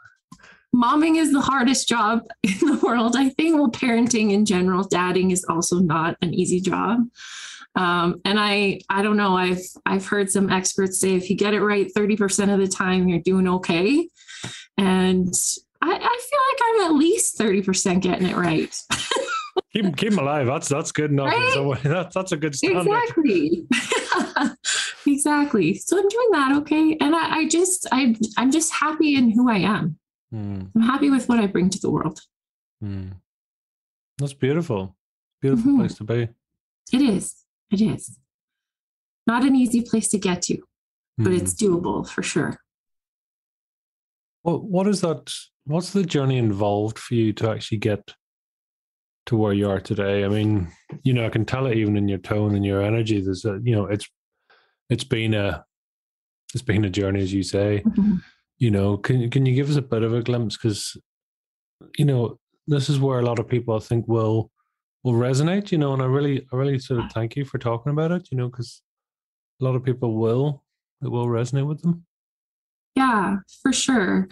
momming 0.75 1.17
is 1.17 1.33
the 1.33 1.41
hardest 1.41 1.89
job 1.89 2.23
in 2.43 2.59
the 2.61 2.81
world. 2.83 3.17
I 3.17 3.31
think, 3.31 3.57
well, 3.57 3.71
parenting 3.71 4.33
in 4.33 4.45
general, 4.45 4.85
dadding 4.85 5.31
is 5.31 5.45
also 5.49 5.79
not 5.79 6.17
an 6.23 6.35
easy 6.35 6.61
job. 6.61 7.01
Um, 7.77 8.21
and 8.25 8.39
I, 8.39 8.81
I 8.91 9.03
don't 9.03 9.17
know. 9.17 9.37
I've, 9.37 9.63
I've 9.87 10.07
heard 10.07 10.31
some 10.31 10.51
experts 10.51 11.01
say 11.01 11.15
if 11.15 11.31
you 11.31 11.37
get 11.37 11.55
it 11.55 11.63
right 11.63 11.91
30% 11.97 12.53
of 12.53 12.59
the 12.59 12.67
time, 12.67 13.09
you're 13.09 13.21
doing 13.21 13.49
okay. 13.49 14.09
And 14.77 15.33
I, 15.83 15.93
I 15.93 15.99
feel 15.99 16.41
like 16.51 16.87
I'm 16.87 16.91
at 16.93 16.99
least 16.99 17.39
30% 17.39 18.01
getting 18.03 18.29
it 18.29 18.37
right. 18.37 18.77
Keep 19.73 19.97
keep 19.97 20.11
them 20.11 20.19
alive. 20.19 20.47
That's 20.47 20.69
that's 20.69 20.91
good 20.91 21.11
enough. 21.11 21.27
Right? 21.33 21.65
way. 21.65 21.79
That's 21.85 22.15
that's 22.15 22.33
a 22.33 22.37
good 22.37 22.55
standard. 22.57 22.87
exactly. 22.89 23.67
exactly. 25.07 25.75
So 25.75 25.97
I'm 25.99 26.09
doing 26.09 26.29
that 26.33 26.57
okay. 26.59 26.97
And 27.01 27.15
I, 27.15 27.37
I 27.39 27.49
just, 27.49 27.87
I, 27.93 28.17
I'm 28.37 28.51
just 28.51 28.73
happy 28.73 29.15
in 29.15 29.31
who 29.31 29.49
I 29.51 29.59
am. 29.59 29.97
Hmm, 30.33 30.63
I'm 30.75 30.83
happy 30.83 31.09
with 31.11 31.29
what 31.29 31.39
I 31.39 31.47
bring 31.47 31.71
to 31.71 31.79
the 31.81 31.91
world. 31.91 32.21
hmm. 32.81 33.09
That's 34.19 34.33
beautiful. 34.35 34.97
Beautiful 35.41 35.73
Mhm. 35.73 35.79
place 35.79 35.95
to 35.97 36.05
be. 36.05 36.29
It 36.93 37.03
is. 37.03 37.37
It 37.71 37.81
is. 37.81 38.19
Not 39.27 39.45
an 39.45 39.55
easy 39.55 39.83
place 39.83 40.09
to 40.09 40.19
get 40.19 40.43
to, 40.43 40.59
but 41.19 41.29
Hmm. 41.29 41.37
it's 41.39 41.55
doable 41.55 42.09
for 42.09 42.23
sure. 42.23 42.57
What 44.43 44.65
what 44.65 44.87
is 44.89 45.01
that? 45.03 45.33
What's 45.71 45.93
the 45.93 46.03
journey 46.03 46.37
involved 46.37 46.99
for 46.99 47.15
you 47.15 47.33
to 47.35 47.51
actually 47.51 47.79
get 47.79 48.13
to 49.27 49.37
where 49.37 49.53
you 49.53 49.71
are 49.71 49.79
today? 49.79 50.25
I 50.25 50.29
mean, 50.29 50.67
you 51.05 51.13
know, 51.13 51.25
I 51.25 51.29
can 51.29 51.45
tell 51.45 51.67
it 51.67 51.77
even 51.77 51.97
in 51.97 52.09
your 52.09 52.19
tone 52.19 52.57
and 52.57 52.65
your 52.65 52.83
energy. 52.83 53.21
There's 53.21 53.45
a, 53.45 53.61
you 53.63 53.77
know, 53.77 53.87
it's 53.87 54.09
it's 54.89 55.05
been 55.05 55.33
a 55.33 55.65
it's 56.53 56.63
been 56.65 56.85
a 56.85 56.91
journey, 56.91 57.23
as 57.23 57.33
you 57.33 57.45
say. 57.45 57.85
Mm-hmm. 57.87 58.17
You 58.59 58.73
know, 58.73 58.97
can 58.97 59.31
can 59.31 59.47
you 59.47 59.55
give 59.55 59.71
us 59.71 59.77
a 59.77 59.83
bit 59.83 60.03
of 60.03 60.13
a 60.13 60.23
glimpse? 60.25 60.57
Because 60.57 60.97
you 61.97 62.05
know, 62.05 62.41
this 62.67 62.89
is 62.89 62.99
where 62.99 63.21
a 63.21 63.25
lot 63.25 63.39
of 63.39 63.47
people 63.47 63.77
I 63.77 63.79
think 63.79 64.09
will 64.09 64.51
will 65.05 65.15
resonate. 65.15 65.71
You 65.71 65.79
know, 65.79 65.93
and 65.93 66.03
I 66.03 66.07
really 66.07 66.49
I 66.53 66.57
really 66.57 66.81
sort 66.81 66.99
of 66.99 67.13
thank 67.13 67.37
you 67.37 67.45
for 67.45 67.59
talking 67.59 67.93
about 67.93 68.11
it. 68.11 68.27
You 68.33 68.39
know, 68.39 68.49
because 68.49 68.83
a 69.61 69.65
lot 69.65 69.77
of 69.77 69.85
people 69.85 70.17
will 70.17 70.65
it 71.01 71.09
will 71.09 71.29
resonate 71.29 71.69
with 71.69 71.83
them. 71.83 72.07
Yeah, 72.97 73.37
for 73.63 73.73
sure. 73.73 74.29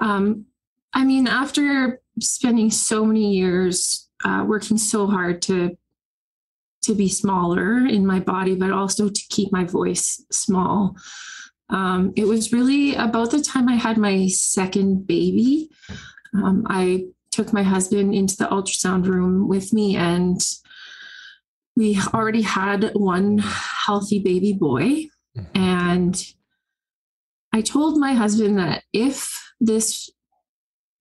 Um, 0.00 0.46
I 0.92 1.04
mean, 1.04 1.26
after 1.26 2.00
spending 2.20 2.70
so 2.70 3.04
many 3.04 3.34
years 3.34 4.08
uh, 4.24 4.44
working 4.46 4.78
so 4.78 5.06
hard 5.06 5.42
to 5.42 5.76
to 6.82 6.94
be 6.94 7.08
smaller 7.08 7.86
in 7.86 8.06
my 8.06 8.20
body, 8.20 8.54
but 8.54 8.70
also 8.70 9.08
to 9.08 9.22
keep 9.28 9.52
my 9.52 9.64
voice 9.64 10.24
small, 10.30 10.96
um, 11.70 12.12
it 12.16 12.26
was 12.26 12.52
really 12.52 12.94
about 12.94 13.30
the 13.30 13.42
time 13.42 13.68
I 13.68 13.74
had 13.74 13.98
my 13.98 14.28
second 14.28 15.06
baby. 15.06 15.70
Um, 16.34 16.64
I 16.68 17.06
took 17.30 17.52
my 17.52 17.62
husband 17.62 18.14
into 18.14 18.36
the 18.36 18.46
ultrasound 18.46 19.06
room 19.06 19.48
with 19.48 19.72
me, 19.72 19.96
and 19.96 20.40
we 21.76 21.98
already 22.14 22.42
had 22.42 22.90
one 22.94 23.38
healthy 23.38 24.18
baby 24.18 24.52
boy. 24.52 25.06
And 25.54 26.20
I 27.52 27.60
told 27.60 27.98
my 27.98 28.12
husband 28.12 28.58
that 28.58 28.82
if 28.92 29.37
this 29.60 30.10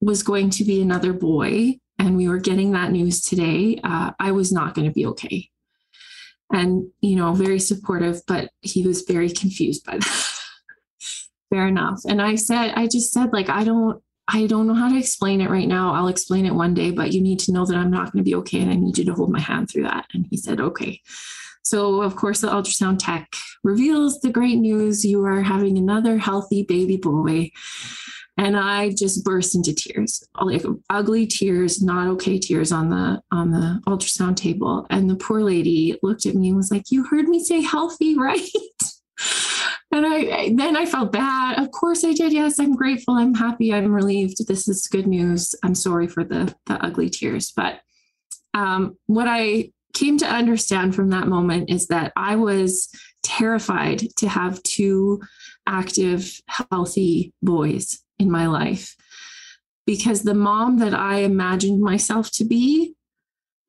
was 0.01 0.23
going 0.23 0.49
to 0.51 0.63
be 0.63 0.81
another 0.81 1.13
boy 1.13 1.79
and 1.99 2.15
we 2.15 2.27
were 2.27 2.37
getting 2.37 2.71
that 2.71 2.91
news 2.91 3.21
today, 3.21 3.79
uh, 3.83 4.11
I 4.19 4.31
was 4.31 4.51
not 4.51 4.75
going 4.75 4.87
to 4.87 4.93
be 4.93 5.05
okay. 5.07 5.49
And, 6.51 6.89
you 7.01 7.15
know, 7.15 7.33
very 7.33 7.59
supportive, 7.59 8.21
but 8.27 8.51
he 8.61 8.85
was 8.85 9.01
very 9.01 9.29
confused 9.29 9.85
by 9.85 9.93
that. 9.97 10.23
Fair 11.49 11.67
enough. 11.67 12.01
And 12.07 12.21
I 12.21 12.35
said, 12.35 12.73
I 12.75 12.87
just 12.87 13.11
said, 13.11 13.33
like, 13.33 13.49
I 13.49 13.63
don't, 13.63 14.01
I 14.27 14.45
don't 14.47 14.67
know 14.67 14.73
how 14.73 14.89
to 14.89 14.97
explain 14.97 15.39
it 15.39 15.49
right 15.49 15.67
now. 15.67 15.93
I'll 15.93 16.09
explain 16.09 16.45
it 16.45 16.53
one 16.53 16.73
day, 16.73 16.91
but 16.91 17.13
you 17.13 17.21
need 17.21 17.39
to 17.39 17.53
know 17.53 17.65
that 17.65 17.77
I'm 17.77 17.89
not 17.89 18.11
going 18.11 18.23
to 18.23 18.29
be 18.29 18.35
okay. 18.35 18.59
And 18.59 18.69
I 18.69 18.75
need 18.75 18.97
you 18.97 19.05
to 19.05 19.13
hold 19.13 19.31
my 19.31 19.39
hand 19.39 19.69
through 19.69 19.83
that. 19.83 20.07
And 20.13 20.27
he 20.29 20.37
said, 20.37 20.59
okay. 20.59 21.01
So, 21.63 22.01
of 22.01 22.15
course, 22.15 22.41
the 22.41 22.47
ultrasound 22.47 22.97
tech 22.99 23.33
reveals 23.63 24.19
the 24.19 24.29
great 24.29 24.57
news 24.57 25.05
you 25.05 25.23
are 25.25 25.41
having 25.41 25.77
another 25.77 26.17
healthy 26.17 26.63
baby 26.63 26.97
boy. 26.97 27.51
And 28.37 28.55
I 28.55 28.91
just 28.91 29.23
burst 29.23 29.55
into 29.55 29.73
tears, 29.73 30.23
like 30.39 30.63
ugly 30.89 31.25
tears, 31.25 31.81
not 31.81 32.07
okay 32.09 32.37
tears 32.37 32.71
on 32.71 32.89
the 32.89 33.21
on 33.31 33.51
the 33.51 33.81
ultrasound 33.87 34.35
table. 34.35 34.85
And 34.89 35.09
the 35.09 35.15
poor 35.15 35.41
lady 35.41 35.97
looked 36.03 36.25
at 36.25 36.35
me 36.35 36.49
and 36.49 36.57
was 36.57 36.71
like, 36.71 36.91
"You 36.91 37.03
heard 37.05 37.27
me 37.27 37.43
say 37.43 37.61
healthy, 37.61 38.15
right?" 38.17 38.47
And 39.91 40.05
I 40.05 40.53
then 40.55 40.77
I 40.77 40.85
felt 40.85 41.11
bad. 41.11 41.59
Of 41.59 41.71
course 41.71 42.03
I 42.03 42.13
did. 42.13 42.31
Yes, 42.31 42.59
I'm 42.59 42.75
grateful. 42.75 43.15
I'm 43.15 43.33
happy. 43.33 43.73
I'm 43.73 43.91
relieved. 43.91 44.47
This 44.47 44.67
is 44.67 44.87
good 44.87 45.07
news. 45.07 45.55
I'm 45.63 45.75
sorry 45.75 46.07
for 46.07 46.23
the 46.23 46.53
the 46.67 46.83
ugly 46.85 47.09
tears, 47.09 47.51
but 47.55 47.79
um, 48.53 48.97
what 49.07 49.27
I 49.27 49.71
came 49.93 50.17
to 50.17 50.27
understand 50.27 50.95
from 50.95 51.09
that 51.09 51.27
moment 51.27 51.69
is 51.69 51.87
that 51.87 52.11
I 52.15 52.35
was 52.35 52.89
terrified 53.23 54.03
to 54.17 54.27
have 54.27 54.61
two 54.63 55.21
active, 55.67 56.41
healthy 56.47 57.33
boys 57.41 58.03
in 58.17 58.31
my 58.31 58.47
life 58.47 58.95
because 59.87 60.23
the 60.23 60.33
mom 60.33 60.79
that 60.79 60.93
I 60.93 61.19
imagined 61.19 61.81
myself 61.81 62.29
to 62.31 62.45
be 62.45 62.93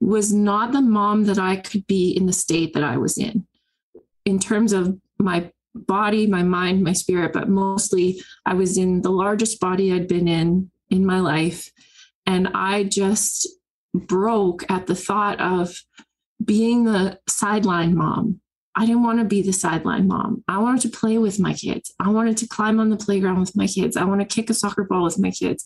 was 0.00 0.32
not 0.32 0.72
the 0.72 0.82
mom 0.82 1.24
that 1.24 1.38
I 1.38 1.56
could 1.56 1.86
be 1.86 2.10
in 2.10 2.26
the 2.26 2.32
state 2.32 2.74
that 2.74 2.84
I 2.84 2.98
was 2.98 3.16
in, 3.16 3.46
in 4.24 4.38
terms 4.38 4.72
of 4.72 4.98
my 5.18 5.50
body, 5.74 6.26
my 6.26 6.42
mind, 6.42 6.82
my 6.82 6.92
spirit, 6.92 7.32
but 7.32 7.48
mostly 7.48 8.20
I 8.44 8.54
was 8.54 8.76
in 8.76 9.02
the 9.02 9.10
largest 9.10 9.60
body 9.60 9.92
I'd 9.92 10.08
been 10.08 10.28
in 10.28 10.70
in 10.90 11.06
my 11.06 11.20
life. 11.20 11.70
And 12.26 12.48
I 12.48 12.84
just 12.84 13.48
broke 13.94 14.68
at 14.70 14.86
the 14.86 14.94
thought 14.94 15.40
of 15.40 15.82
being 16.44 16.84
the 16.84 17.18
sideline 17.28 17.96
mom. 17.96 18.40
I 18.78 18.86
didn't 18.86 19.02
want 19.02 19.18
to 19.18 19.24
be 19.24 19.42
the 19.42 19.52
sideline 19.52 20.06
mom. 20.06 20.44
I 20.46 20.58
wanted 20.58 20.82
to 20.82 20.96
play 20.96 21.18
with 21.18 21.40
my 21.40 21.52
kids. 21.52 21.92
I 21.98 22.10
wanted 22.10 22.36
to 22.36 22.46
climb 22.46 22.78
on 22.78 22.90
the 22.90 22.96
playground 22.96 23.40
with 23.40 23.56
my 23.56 23.66
kids. 23.66 23.96
I 23.96 24.04
want 24.04 24.20
to 24.20 24.24
kick 24.24 24.48
a 24.50 24.54
soccer 24.54 24.84
ball 24.84 25.02
with 25.02 25.18
my 25.18 25.32
kids, 25.32 25.64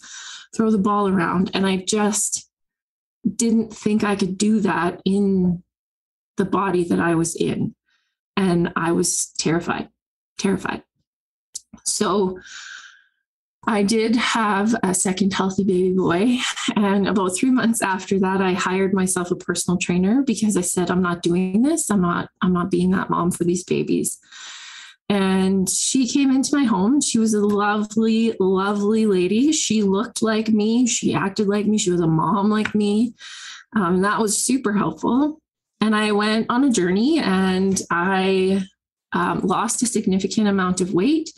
throw 0.56 0.70
the 0.70 0.78
ball 0.78 1.06
around. 1.08 1.50
And 1.52 1.66
I 1.66 1.76
just 1.76 2.50
didn't 3.36 3.74
think 3.74 4.02
I 4.02 4.16
could 4.16 4.38
do 4.38 4.60
that 4.60 5.02
in 5.04 5.62
the 6.38 6.46
body 6.46 6.84
that 6.84 7.00
I 7.00 7.14
was 7.14 7.36
in. 7.36 7.74
And 8.34 8.72
I 8.76 8.92
was 8.92 9.26
terrified, 9.38 9.90
terrified. 10.38 10.82
So 11.84 12.38
I 13.64 13.84
did 13.84 14.16
have 14.16 14.74
a 14.82 14.92
second 14.92 15.32
healthy 15.32 15.62
baby 15.62 15.92
boy. 15.92 16.38
And 16.74 17.06
about 17.06 17.36
three 17.36 17.50
months 17.50 17.80
after 17.80 18.18
that, 18.18 18.40
I 18.40 18.54
hired 18.54 18.92
myself 18.92 19.30
a 19.30 19.36
personal 19.36 19.78
trainer 19.78 20.22
because 20.22 20.56
I 20.56 20.62
said, 20.62 20.90
I'm 20.90 21.02
not 21.02 21.22
doing 21.22 21.62
this. 21.62 21.90
I'm 21.90 22.00
not, 22.00 22.28
I'm 22.40 22.52
not 22.52 22.70
being 22.70 22.90
that 22.90 23.10
mom 23.10 23.30
for 23.30 23.44
these 23.44 23.62
babies. 23.62 24.18
And 25.08 25.68
she 25.68 26.08
came 26.08 26.30
into 26.30 26.56
my 26.56 26.64
home. 26.64 27.00
She 27.00 27.18
was 27.18 27.34
a 27.34 27.40
lovely, 27.40 28.34
lovely 28.40 29.06
lady. 29.06 29.52
She 29.52 29.82
looked 29.82 30.22
like 30.22 30.48
me. 30.48 30.86
She 30.86 31.14
acted 31.14 31.48
like 31.48 31.66
me. 31.66 31.78
She 31.78 31.90
was 31.90 32.00
a 32.00 32.06
mom 32.06 32.50
like 32.50 32.74
me. 32.74 33.14
Um, 33.76 34.02
that 34.02 34.18
was 34.18 34.42
super 34.42 34.72
helpful. 34.72 35.40
And 35.80 35.94
I 35.94 36.12
went 36.12 36.46
on 36.48 36.64
a 36.64 36.70
journey 36.70 37.18
and 37.18 37.80
I 37.90 38.64
um, 39.12 39.40
lost 39.40 39.82
a 39.82 39.86
significant 39.86 40.48
amount 40.48 40.80
of 40.80 40.94
weight. 40.94 41.30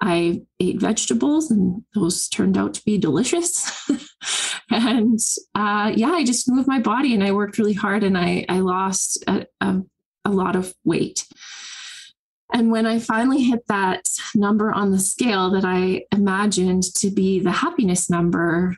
I 0.00 0.42
ate 0.58 0.80
vegetables 0.80 1.50
and 1.50 1.82
those 1.94 2.28
turned 2.28 2.56
out 2.56 2.74
to 2.74 2.84
be 2.84 2.96
delicious. 2.96 3.88
and 4.70 5.18
uh, 5.54 5.92
yeah, 5.94 6.10
I 6.10 6.24
just 6.24 6.50
moved 6.50 6.68
my 6.68 6.80
body 6.80 7.14
and 7.14 7.22
I 7.22 7.32
worked 7.32 7.58
really 7.58 7.74
hard 7.74 8.02
and 8.02 8.16
I, 8.16 8.46
I 8.48 8.60
lost 8.60 9.22
a, 9.26 9.46
a, 9.60 9.80
a 10.24 10.30
lot 10.30 10.56
of 10.56 10.74
weight. 10.84 11.26
And 12.52 12.70
when 12.72 12.86
I 12.86 12.98
finally 12.98 13.42
hit 13.42 13.66
that 13.68 14.04
number 14.34 14.72
on 14.72 14.90
the 14.90 14.98
scale 14.98 15.50
that 15.50 15.64
I 15.64 16.04
imagined 16.12 16.82
to 16.96 17.10
be 17.10 17.38
the 17.38 17.52
happiness 17.52 18.10
number, 18.10 18.76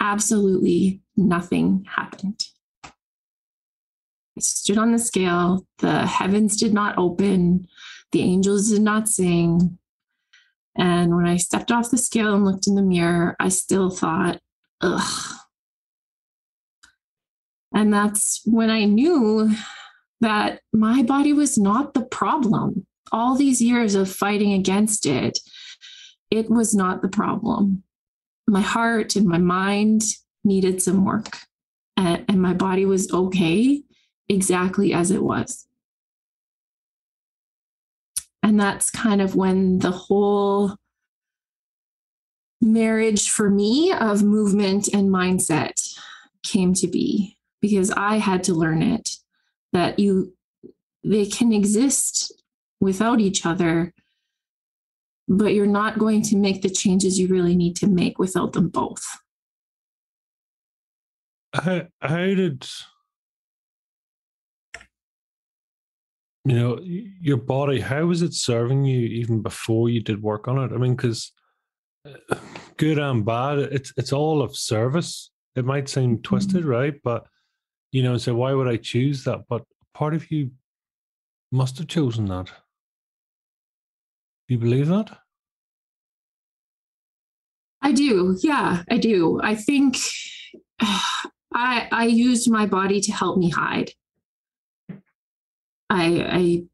absolutely 0.00 1.02
nothing 1.16 1.86
happened. 1.88 2.46
I 2.84 4.40
stood 4.40 4.78
on 4.78 4.92
the 4.92 4.98
scale, 4.98 5.66
the 5.78 6.06
heavens 6.06 6.56
did 6.56 6.72
not 6.72 6.96
open, 6.98 7.68
the 8.12 8.22
angels 8.22 8.70
did 8.70 8.82
not 8.82 9.08
sing, 9.08 9.78
and 10.76 11.14
when 11.14 11.26
I 11.26 11.36
stepped 11.36 11.70
off 11.70 11.90
the 11.90 11.98
scale 11.98 12.34
and 12.34 12.44
looked 12.44 12.66
in 12.66 12.74
the 12.74 12.82
mirror, 12.82 13.36
I 13.40 13.48
still 13.48 13.90
thought, 13.90 14.40
ugh. 14.80 15.36
And 17.74 17.92
that's 17.92 18.40
when 18.44 18.70
I 18.70 18.84
knew 18.84 19.50
that 20.20 20.60
my 20.72 21.02
body 21.02 21.32
was 21.32 21.56
not 21.56 21.94
the 21.94 22.02
problem. 22.04 22.86
All 23.12 23.36
these 23.36 23.60
years 23.60 23.94
of 23.94 24.10
fighting 24.10 24.52
against 24.52 25.06
it, 25.06 25.38
it 26.30 26.50
was 26.50 26.74
not 26.74 27.02
the 27.02 27.08
problem. 27.08 27.82
My 28.46 28.60
heart 28.60 29.16
and 29.16 29.26
my 29.26 29.38
mind 29.38 30.02
needed 30.44 30.82
some 30.82 31.04
work, 31.04 31.38
and, 31.96 32.24
my 32.40 32.54
body 32.54 32.86
was 32.86 33.12
okay 33.12 33.82
exactly 34.28 34.92
as 34.92 35.10
it 35.10 35.22
was. 35.22 35.66
And 38.50 38.58
that's 38.58 38.90
kind 38.90 39.22
of 39.22 39.36
when 39.36 39.78
the 39.78 39.92
whole 39.92 40.74
marriage 42.60 43.30
for 43.30 43.48
me 43.48 43.92
of 43.92 44.24
movement 44.24 44.88
and 44.92 45.08
mindset 45.08 45.80
came 46.42 46.74
to 46.74 46.88
be 46.88 47.38
because 47.60 47.92
I 47.92 48.16
had 48.16 48.42
to 48.44 48.52
learn 48.52 48.82
it 48.82 49.10
that 49.72 50.00
you 50.00 50.34
they 51.04 51.26
can 51.26 51.52
exist 51.52 52.42
without 52.80 53.20
each 53.20 53.46
other 53.46 53.94
but 55.28 55.54
you're 55.54 55.64
not 55.64 56.00
going 56.00 56.20
to 56.22 56.36
make 56.36 56.62
the 56.62 56.70
changes 56.70 57.20
you 57.20 57.28
really 57.28 57.54
need 57.54 57.76
to 57.76 57.86
make 57.86 58.18
without 58.18 58.52
them 58.52 58.68
both. 58.68 59.06
I 61.54 61.86
how 62.00 62.16
did 62.16 62.66
you 66.50 66.58
know 66.58 66.80
your 66.82 67.36
body 67.36 67.78
how 67.78 68.04
was 68.06 68.22
it 68.22 68.34
serving 68.34 68.84
you 68.84 69.06
even 69.06 69.40
before 69.40 69.88
you 69.88 70.00
did 70.00 70.20
work 70.20 70.48
on 70.48 70.58
it? 70.58 70.74
I 70.74 70.78
mean 70.78 70.96
because 70.96 71.30
uh, 72.04 72.34
good 72.76 72.98
and 72.98 73.24
bad 73.24 73.60
it's 73.60 73.92
it's 73.96 74.12
all 74.12 74.42
of 74.42 74.56
service. 74.56 75.30
It 75.54 75.64
might 75.64 75.88
seem 75.88 76.16
mm-hmm. 76.16 76.22
twisted 76.22 76.64
right? 76.64 76.94
But 77.04 77.24
you 77.92 78.02
know 78.02 78.16
so 78.16 78.34
why 78.34 78.52
would 78.52 78.66
i 78.66 78.76
choose 78.76 79.22
that? 79.24 79.44
But 79.48 79.62
part 79.94 80.12
of 80.12 80.28
you 80.32 80.50
must 81.52 81.78
have 81.78 81.86
chosen 81.86 82.26
that. 82.26 82.46
Do 82.46 84.54
you 84.54 84.58
believe 84.58 84.88
that? 84.88 85.16
I 87.80 87.92
do. 87.92 88.36
Yeah 88.42 88.82
i 88.90 88.98
do. 88.98 89.40
I 89.40 89.54
think 89.54 89.98
i 90.80 91.88
i 91.92 92.06
used 92.06 92.50
my 92.50 92.66
body 92.66 93.00
to 93.02 93.12
help 93.12 93.38
me 93.38 93.50
hide 93.50 93.92
I, 95.90 96.64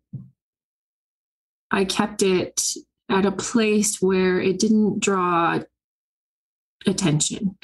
I 1.70 1.78
I 1.80 1.84
kept 1.84 2.22
it 2.22 2.62
at 3.08 3.26
a 3.26 3.32
place 3.32 4.00
where 4.00 4.40
it 4.40 4.58
didn't 4.58 5.00
draw 5.00 5.60
attention, 6.86 7.58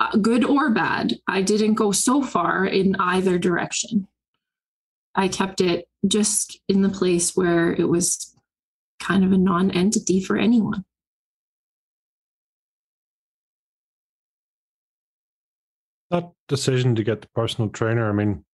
uh, 0.00 0.16
good 0.16 0.44
or 0.44 0.70
bad. 0.70 1.14
I 1.28 1.42
didn't 1.42 1.74
go 1.74 1.92
so 1.92 2.22
far 2.22 2.64
in 2.64 2.96
either 2.98 3.38
direction. 3.38 4.08
I 5.14 5.28
kept 5.28 5.60
it 5.60 5.88
just 6.06 6.58
in 6.68 6.82
the 6.82 6.88
place 6.88 7.36
where 7.36 7.72
it 7.72 7.88
was 7.88 8.34
kind 8.98 9.24
of 9.24 9.32
a 9.32 9.38
non 9.38 9.70
entity 9.70 10.20
for 10.20 10.36
anyone. 10.36 10.84
That 16.10 16.30
decision 16.48 16.94
to 16.94 17.02
get 17.02 17.22
the 17.22 17.28
personal 17.34 17.70
trainer, 17.70 18.08
I 18.08 18.12
mean, 18.12 18.44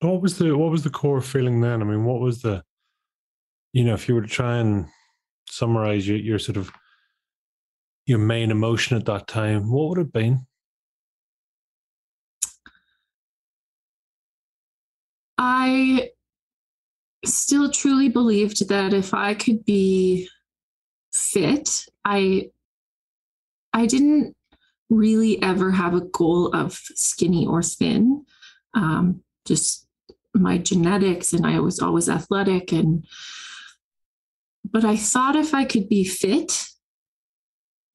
what 0.00 0.22
was 0.22 0.38
the 0.38 0.56
what 0.56 0.70
was 0.70 0.82
the 0.82 0.90
core 0.90 1.20
feeling 1.20 1.60
then? 1.60 1.82
I 1.82 1.84
mean, 1.84 2.04
what 2.04 2.20
was 2.20 2.42
the 2.42 2.62
you 3.72 3.84
know, 3.84 3.94
if 3.94 4.08
you 4.08 4.14
were 4.14 4.22
to 4.22 4.28
try 4.28 4.56
and 4.56 4.86
summarize 5.48 6.08
your, 6.08 6.16
your 6.16 6.38
sort 6.38 6.56
of 6.56 6.70
your 8.06 8.18
main 8.18 8.50
emotion 8.50 8.96
at 8.96 9.04
that 9.06 9.28
time, 9.28 9.70
what 9.70 9.88
would 9.88 9.98
it 9.98 10.02
have 10.02 10.12
been? 10.12 10.46
I 15.38 16.10
still 17.24 17.70
truly 17.70 18.08
believed 18.08 18.68
that 18.68 18.92
if 18.92 19.14
I 19.14 19.34
could 19.34 19.64
be 19.64 20.28
fit, 21.12 21.86
I 22.04 22.50
I 23.72 23.86
didn't 23.86 24.34
really 24.88 25.40
ever 25.42 25.70
have 25.70 25.94
a 25.94 26.00
goal 26.00 26.54
of 26.54 26.74
skinny 26.94 27.46
or 27.46 27.62
thin. 27.62 28.24
Um, 28.74 29.22
just 29.46 29.86
my 30.40 30.58
genetics 30.58 31.32
and 31.32 31.46
I 31.46 31.60
was 31.60 31.80
always 31.80 32.08
athletic 32.08 32.72
and 32.72 33.04
but 34.64 34.84
I 34.84 34.96
thought 34.96 35.36
if 35.36 35.54
I 35.54 35.64
could 35.64 35.88
be 35.88 36.04
fit 36.04 36.66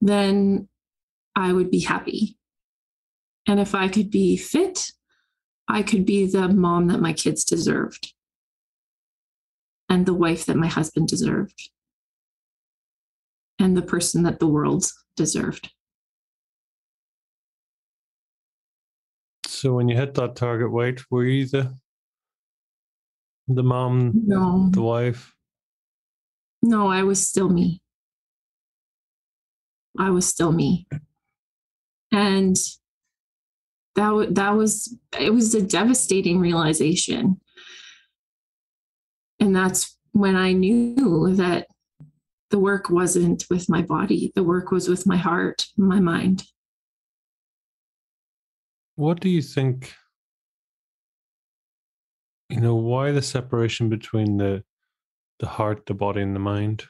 then 0.01 0.67
I 1.35 1.51
would 1.51 1.69
be 1.69 1.81
happy. 1.81 2.37
And 3.47 3.59
if 3.59 3.75
I 3.75 3.87
could 3.87 4.09
be 4.09 4.37
fit, 4.37 4.91
I 5.67 5.83
could 5.83 6.05
be 6.05 6.25
the 6.25 6.47
mom 6.47 6.87
that 6.87 7.01
my 7.01 7.13
kids 7.13 7.43
deserved 7.43 8.13
and 9.89 10.05
the 10.05 10.13
wife 10.13 10.45
that 10.45 10.57
my 10.57 10.67
husband 10.67 11.07
deserved 11.07 11.69
and 13.59 13.75
the 13.75 13.81
person 13.81 14.23
that 14.23 14.39
the 14.39 14.47
world 14.47 14.85
deserved. 15.15 15.71
So 19.47 19.73
when 19.73 19.89
you 19.89 19.95
hit 19.95 20.13
that 20.15 20.35
target 20.35 20.71
weight, 20.71 21.09
were 21.09 21.25
you 21.25 21.45
the 21.45 21.75
the 23.47 23.63
mom, 23.63 24.11
no. 24.25 24.69
the 24.71 24.81
wife? 24.81 25.33
No, 26.61 26.87
I 26.87 27.03
was 27.03 27.27
still 27.27 27.49
me. 27.49 27.81
I 29.97 30.09
was 30.09 30.27
still 30.27 30.51
me. 30.51 30.87
And 32.11 32.55
that 33.95 34.27
that 34.31 34.51
was 34.51 34.97
it 35.19 35.33
was 35.33 35.53
a 35.55 35.61
devastating 35.61 36.39
realization. 36.39 37.39
And 39.39 39.55
that's 39.55 39.97
when 40.11 40.35
I 40.35 40.53
knew 40.53 41.35
that 41.35 41.67
the 42.49 42.59
work 42.59 42.89
wasn't 42.89 43.45
with 43.49 43.69
my 43.69 43.81
body, 43.81 44.31
the 44.35 44.43
work 44.43 44.71
was 44.71 44.87
with 44.87 45.05
my 45.05 45.17
heart, 45.17 45.67
my 45.77 45.99
mind. 45.99 46.43
What 48.95 49.19
do 49.19 49.29
you 49.29 49.41
think 49.41 49.93
you 52.49 52.59
know 52.59 52.75
why 52.75 53.11
the 53.11 53.21
separation 53.21 53.89
between 53.89 54.37
the 54.37 54.63
the 55.39 55.47
heart 55.47 55.85
the 55.85 55.93
body 55.93 56.21
and 56.21 56.35
the 56.35 56.39
mind? 56.39 56.85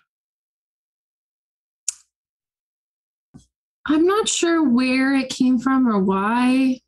I'm 3.88 4.06
not 4.06 4.28
sure 4.28 4.68
where 4.68 5.14
it 5.14 5.30
came 5.30 5.60
from 5.60 5.88
or 5.88 6.00
why. 6.00 6.80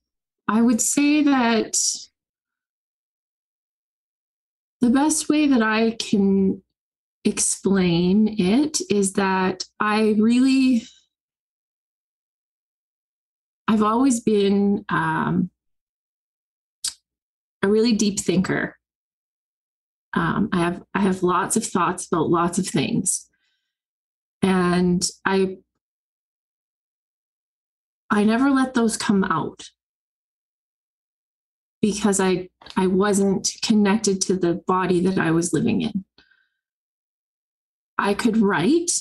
I 0.47 0.61
would 0.61 0.81
say 0.81 1.23
that 1.23 1.77
the 4.81 4.89
best 4.89 5.29
way 5.29 5.47
that 5.47 5.61
I 5.61 5.91
can 5.91 6.63
explain 7.23 8.39
it 8.39 8.79
is 8.89 9.13
that 9.13 9.65
I 9.79 10.15
really, 10.17 10.83
I've 13.67 13.83
always 13.83 14.21
been 14.21 14.85
um, 14.89 15.51
a 17.63 17.67
really 17.67 17.93
deep 17.93 18.19
thinker. 18.19 18.77
Um, 20.13 20.49
I 20.51 20.57
have 20.59 20.83
I 20.93 20.99
have 21.01 21.23
lots 21.23 21.57
of 21.57 21.65
thoughts 21.65 22.07
about 22.07 22.29
lots 22.29 22.57
of 22.57 22.67
things, 22.67 23.27
and 24.41 25.07
I 25.25 25.57
I 28.09 28.23
never 28.23 28.49
let 28.49 28.73
those 28.73 28.97
come 28.97 29.23
out 29.23 29.69
because 31.81 32.19
I 32.19 32.49
I 32.75 32.87
wasn't 32.87 33.51
connected 33.61 34.21
to 34.21 34.37
the 34.37 34.55
body 34.67 35.01
that 35.01 35.17
I 35.17 35.31
was 35.31 35.53
living 35.53 35.81
in. 35.81 36.05
I 37.97 38.13
could 38.13 38.37
write 38.37 38.91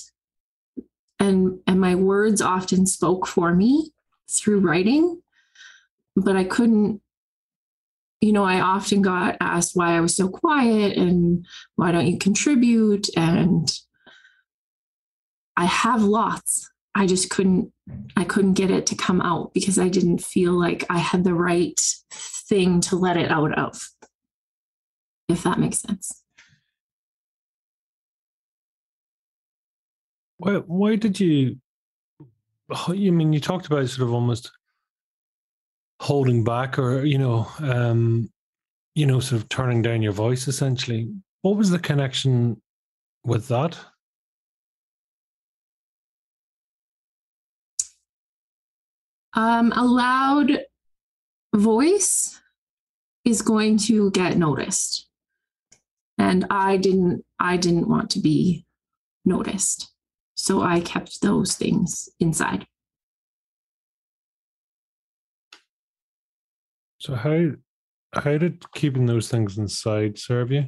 and 1.18 1.60
and 1.66 1.80
my 1.80 1.94
words 1.94 2.40
often 2.42 2.86
spoke 2.86 3.26
for 3.26 3.54
me 3.54 3.92
through 4.30 4.60
writing, 4.60 5.22
but 6.14 6.36
I 6.36 6.44
couldn't 6.44 7.00
you 8.20 8.32
know, 8.32 8.44
I 8.44 8.60
often 8.60 9.02
got 9.02 9.36
asked 9.40 9.76
why 9.76 9.96
I 9.96 10.00
was 10.00 10.16
so 10.16 10.28
quiet 10.28 10.96
and 10.96 11.46
why 11.76 11.92
don't 11.92 12.06
you 12.06 12.18
contribute 12.18 13.08
and 13.16 13.70
I 15.56 15.64
have 15.64 16.02
lots. 16.02 16.70
I 16.94 17.06
just 17.06 17.28
couldn't 17.28 17.72
I 18.16 18.24
couldn't 18.24 18.54
get 18.54 18.70
it 18.70 18.86
to 18.86 18.96
come 18.96 19.20
out 19.20 19.52
because 19.54 19.78
I 19.78 19.88
didn't 19.88 20.18
feel 20.18 20.52
like 20.52 20.84
I 20.90 20.98
had 20.98 21.24
the 21.24 21.34
right 21.34 21.80
thing 22.10 22.80
to 22.82 22.96
let 22.96 23.16
it 23.16 23.30
out 23.30 23.56
of. 23.58 23.90
If 25.28 25.42
that 25.42 25.58
makes 25.58 25.80
sense. 25.80 26.22
Why, 30.38 30.56
why 30.56 30.96
did 30.96 31.18
you? 31.20 31.58
You 32.92 33.12
mean 33.12 33.32
you 33.32 33.40
talked 33.40 33.66
about 33.66 33.88
sort 33.88 34.08
of 34.08 34.14
almost 34.14 34.50
holding 36.00 36.44
back, 36.44 36.78
or 36.78 37.04
you 37.04 37.18
know, 37.18 37.46
um, 37.60 38.30
you 38.94 39.06
know, 39.06 39.20
sort 39.20 39.42
of 39.42 39.48
turning 39.48 39.82
down 39.82 40.02
your 40.02 40.12
voice. 40.12 40.48
Essentially, 40.48 41.08
what 41.42 41.56
was 41.56 41.70
the 41.70 41.78
connection 41.78 42.60
with 43.24 43.48
that? 43.48 43.78
Um, 49.34 49.72
a 49.76 49.84
loud 49.84 50.60
voice 51.54 52.40
is 53.24 53.42
going 53.42 53.76
to 53.76 54.10
get 54.12 54.38
noticed, 54.38 55.08
and 56.18 56.46
I 56.50 56.76
didn't. 56.76 57.24
I 57.38 57.56
didn't 57.56 57.88
want 57.88 58.10
to 58.10 58.20
be 58.20 58.64
noticed. 59.24 59.92
So 60.36 60.62
I 60.62 60.80
kept 60.80 61.22
those 61.22 61.54
things 61.54 62.08
inside. 62.20 62.66
So 67.06 67.14
how 67.14 67.52
how 68.14 68.36
did 68.36 68.64
keeping 68.72 69.06
those 69.06 69.28
things 69.28 69.58
inside 69.58 70.18
serve 70.18 70.50
you? 70.50 70.64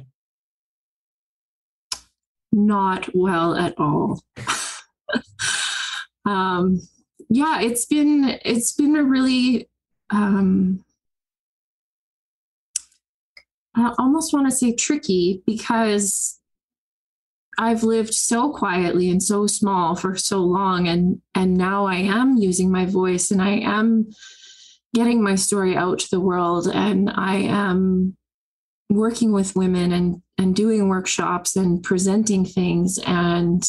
Not 2.53 3.13
well 3.13 3.55
at 3.55 3.73
all. 3.77 4.23
um, 6.25 6.79
yeah, 7.29 7.59
it's 7.59 7.85
been 7.85 8.39
it's 8.45 8.71
been 8.71 8.95
a 8.95 9.03
really 9.03 9.67
um, 10.11 10.85
I 13.75 13.93
almost 13.99 14.31
want 14.31 14.49
to 14.49 14.55
say 14.55 14.73
tricky 14.73 15.43
because 15.45 16.39
I've 17.57 17.83
lived 17.83 18.13
so 18.13 18.53
quietly 18.53 19.09
and 19.09 19.21
so 19.21 19.45
small 19.45 19.93
for 19.97 20.15
so 20.15 20.37
long 20.39 20.87
and 20.87 21.21
and 21.35 21.57
now 21.57 21.85
I 21.85 21.95
am 21.95 22.37
using 22.37 22.71
my 22.71 22.85
voice 22.85 23.29
and 23.29 23.41
I 23.41 23.59
am 23.59 24.11
getting 24.93 25.23
my 25.23 25.35
story 25.35 25.75
out 25.75 25.99
to 25.99 26.09
the 26.09 26.19
world 26.19 26.67
and 26.67 27.09
I 27.09 27.35
am 27.35 28.17
working 28.89 29.31
with 29.31 29.55
women 29.55 29.91
and 29.91 30.21
and 30.37 30.55
doing 30.55 30.87
workshops 30.87 31.55
and 31.55 31.83
presenting 31.83 32.43
things 32.45 32.99
and 33.05 33.63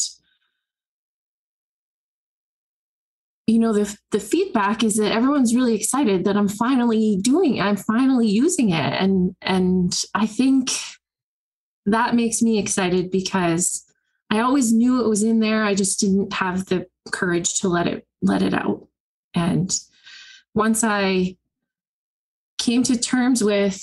you 3.45 3.59
know 3.59 3.73
the 3.73 3.95
the 4.11 4.19
feedback 4.19 4.83
is 4.83 4.95
that 4.95 5.11
everyone's 5.11 5.53
really 5.53 5.75
excited 5.75 6.23
that 6.23 6.37
I'm 6.37 6.47
finally 6.47 7.19
doing 7.21 7.61
I'm 7.61 7.77
finally 7.77 8.27
using 8.27 8.71
it 8.71 8.93
and 8.93 9.35
and 9.41 9.95
I 10.15 10.25
think 10.25 10.71
that 11.85 12.15
makes 12.15 12.41
me 12.41 12.57
excited 12.57 13.11
because 13.11 13.85
I 14.31 14.39
always 14.39 14.71
knew 14.71 15.03
it 15.03 15.09
was 15.09 15.23
in 15.23 15.41
there. 15.41 15.63
I 15.63 15.75
just 15.75 15.99
didn't 15.99 16.33
have 16.33 16.65
the 16.67 16.85
courage 17.11 17.59
to 17.59 17.67
let 17.67 17.87
it 17.87 18.07
let 18.21 18.41
it 18.41 18.53
out. 18.53 18.87
And 19.33 19.77
once 20.53 20.83
I 20.83 21.37
came 22.57 22.83
to 22.83 22.97
terms 22.97 23.43
with 23.43 23.81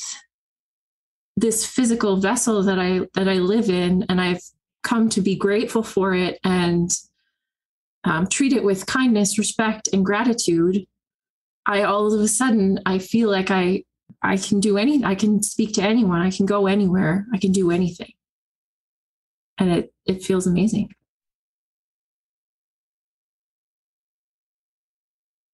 this 1.37 1.65
physical 1.67 2.17
vessel 2.17 2.63
that 2.65 2.79
I 2.79 3.01
that 3.15 3.29
I 3.29 3.35
live 3.35 3.71
in, 3.71 4.05
and 4.09 4.21
I've 4.21 4.43
come 4.83 5.09
to 5.11 5.21
be 5.21 5.37
grateful 5.37 5.83
for 5.83 6.15
it 6.15 6.39
and 6.45 6.91
um, 8.05 8.27
treat 8.27 8.53
it 8.53 8.65
with 8.65 8.87
kindness, 8.87 9.39
respect, 9.39 9.89
and 9.93 10.05
gratitude. 10.05 10.87
I 11.67 11.83
all 11.83 12.13
of 12.13 12.21
a 12.21 12.29
sudden 12.29 12.81
I 12.87 12.99
feel 12.99 13.31
like 13.31 13.51
I 13.51 13.85
I 14.23 14.37
can 14.37 14.61
do 14.61 14.79
any 14.79 15.05
I 15.05 15.15
can 15.15 15.43
speak 15.43 15.75
to 15.75 15.83
anyone. 15.83 16.21
I 16.21 16.31
can 16.31 16.47
go 16.47 16.67
anywhere. 16.67 17.27
I 17.33 17.39
can 17.39 17.53
do 17.53 17.71
anything. 17.71 18.13
And 19.59 19.71
it 19.71 19.93
it 20.07 20.23
feels 20.23 20.47
amazing. 20.47 20.95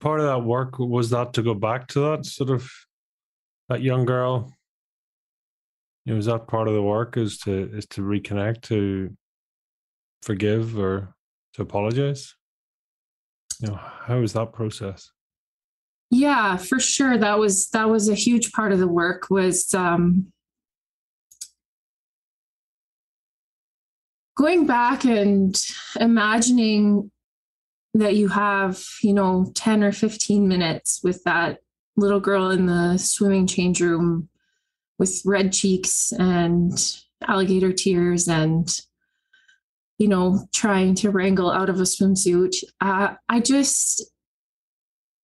Part 0.05 0.21
of 0.21 0.27
that 0.27 0.45
work 0.45 0.79
was 0.79 1.09
that 1.11 1.33
to 1.33 1.43
go 1.43 1.55
back 1.55 1.89
to 1.89 2.01
that 2.01 2.27
sort 2.27 2.51
of 2.51 2.71
that 3.71 3.81
young 3.81 4.05
girl. 4.05 4.53
Know, 6.05 6.17
is 6.17 6.27
that 6.27 6.47
part 6.47 6.69
of 6.69 6.75
the 6.75 6.83
work 6.83 7.17
is 7.17 7.39
to 7.39 7.75
is 7.75 7.87
to 7.87 8.03
reconnect, 8.03 8.61
to 8.65 9.17
forgive 10.23 10.79
or 10.79 11.15
to 11.55 11.63
apologize? 11.63 12.35
You 13.61 13.69
know, 13.69 13.77
how 13.77 14.21
was 14.21 14.35
that 14.35 14.53
process? 14.53 15.11
Yeah, 16.11 16.59
for 16.59 16.79
sure. 16.79 17.17
That 17.17 17.39
was 17.39 17.69
that 17.71 17.89
was 17.89 18.11
a 18.11 18.15
huge 18.15 18.53
part 18.53 18.73
of 18.73 18.81
the 18.81 18.87
work 18.87 19.31
was 19.31 19.73
um, 19.73 20.31
going 24.37 24.67
back 24.67 25.07
and 25.07 25.59
imagining 25.99 27.11
that 27.95 28.17
you 28.17 28.29
have, 28.29 28.83
you 29.03 29.13
know, 29.13 29.51
10 29.55 29.85
or 29.85 29.93
15 29.93 30.49
minutes 30.49 31.01
with 31.03 31.23
that 31.25 31.59
little 31.97 32.21
girl 32.21 32.51
in 32.51 32.67
the 32.67 32.99
swimming 32.99 33.47
change 33.47 33.81
room 33.81 34.29
with 34.99 35.23
red 35.25 35.53
cheeks 35.53 36.13
and 36.19 36.97
alligator 37.27 37.73
tears 37.73 38.29
and 38.29 38.81
you 39.97 40.07
know 40.09 40.47
trying 40.53 40.95
to 40.95 41.11
wrangle 41.11 41.51
out 41.51 41.71
of 41.71 41.79
a 41.79 41.85
swimsuit. 41.85 42.57
Uh, 42.81 43.15
i 43.29 43.41
just 43.41 44.05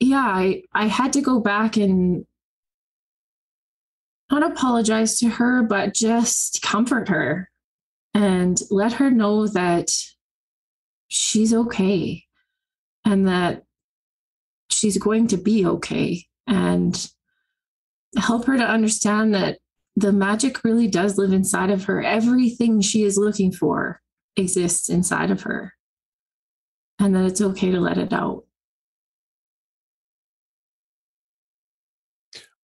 yeah, 0.00 0.24
I, 0.26 0.62
I 0.72 0.86
had 0.86 1.12
to 1.12 1.20
go 1.20 1.40
back 1.40 1.76
and 1.76 2.24
not 4.30 4.42
apologize 4.42 5.18
to 5.18 5.28
her, 5.28 5.62
but 5.62 5.92
just 5.92 6.62
comfort 6.62 7.08
her 7.08 7.50
and 8.14 8.58
let 8.70 8.94
her 8.94 9.10
know 9.10 9.46
that 9.48 9.92
she's 11.08 11.52
okay 11.52 12.24
and 13.04 13.26
that 13.28 13.64
she's 14.70 14.98
going 14.98 15.26
to 15.28 15.36
be 15.36 15.66
okay 15.66 16.24
and 16.46 17.10
help 18.16 18.46
her 18.46 18.56
to 18.56 18.64
understand 18.64 19.34
that 19.34 19.58
the 19.96 20.12
magic 20.12 20.64
really 20.64 20.88
does 20.88 21.18
live 21.18 21.32
inside 21.32 21.70
of 21.70 21.84
her. 21.84 22.02
Everything 22.02 22.80
she 22.80 23.04
is 23.04 23.16
looking 23.16 23.52
for 23.52 24.00
exists 24.36 24.88
inside 24.88 25.30
of 25.30 25.42
her 25.42 25.74
and 26.98 27.14
that 27.14 27.24
it's 27.24 27.40
okay 27.40 27.70
to 27.70 27.80
let 27.80 27.98
it 27.98 28.12
out. 28.12 28.44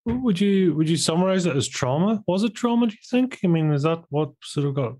Would 0.05 0.39
you 0.39 0.73
would 0.75 0.87
you 0.87 0.95
summarize 0.95 1.45
it 1.45 1.57
as 1.57 1.67
trauma? 1.67 2.23
Was 2.27 2.43
it 2.45 2.55
trauma? 2.55 2.87
Do 2.87 2.93
you 2.93 2.97
think? 3.09 3.39
I 3.43 3.47
mean, 3.47 3.73
is 3.73 3.83
that 3.83 4.03
what 4.07 4.29
sort 4.41 4.67
of 4.67 4.75
got? 4.75 4.93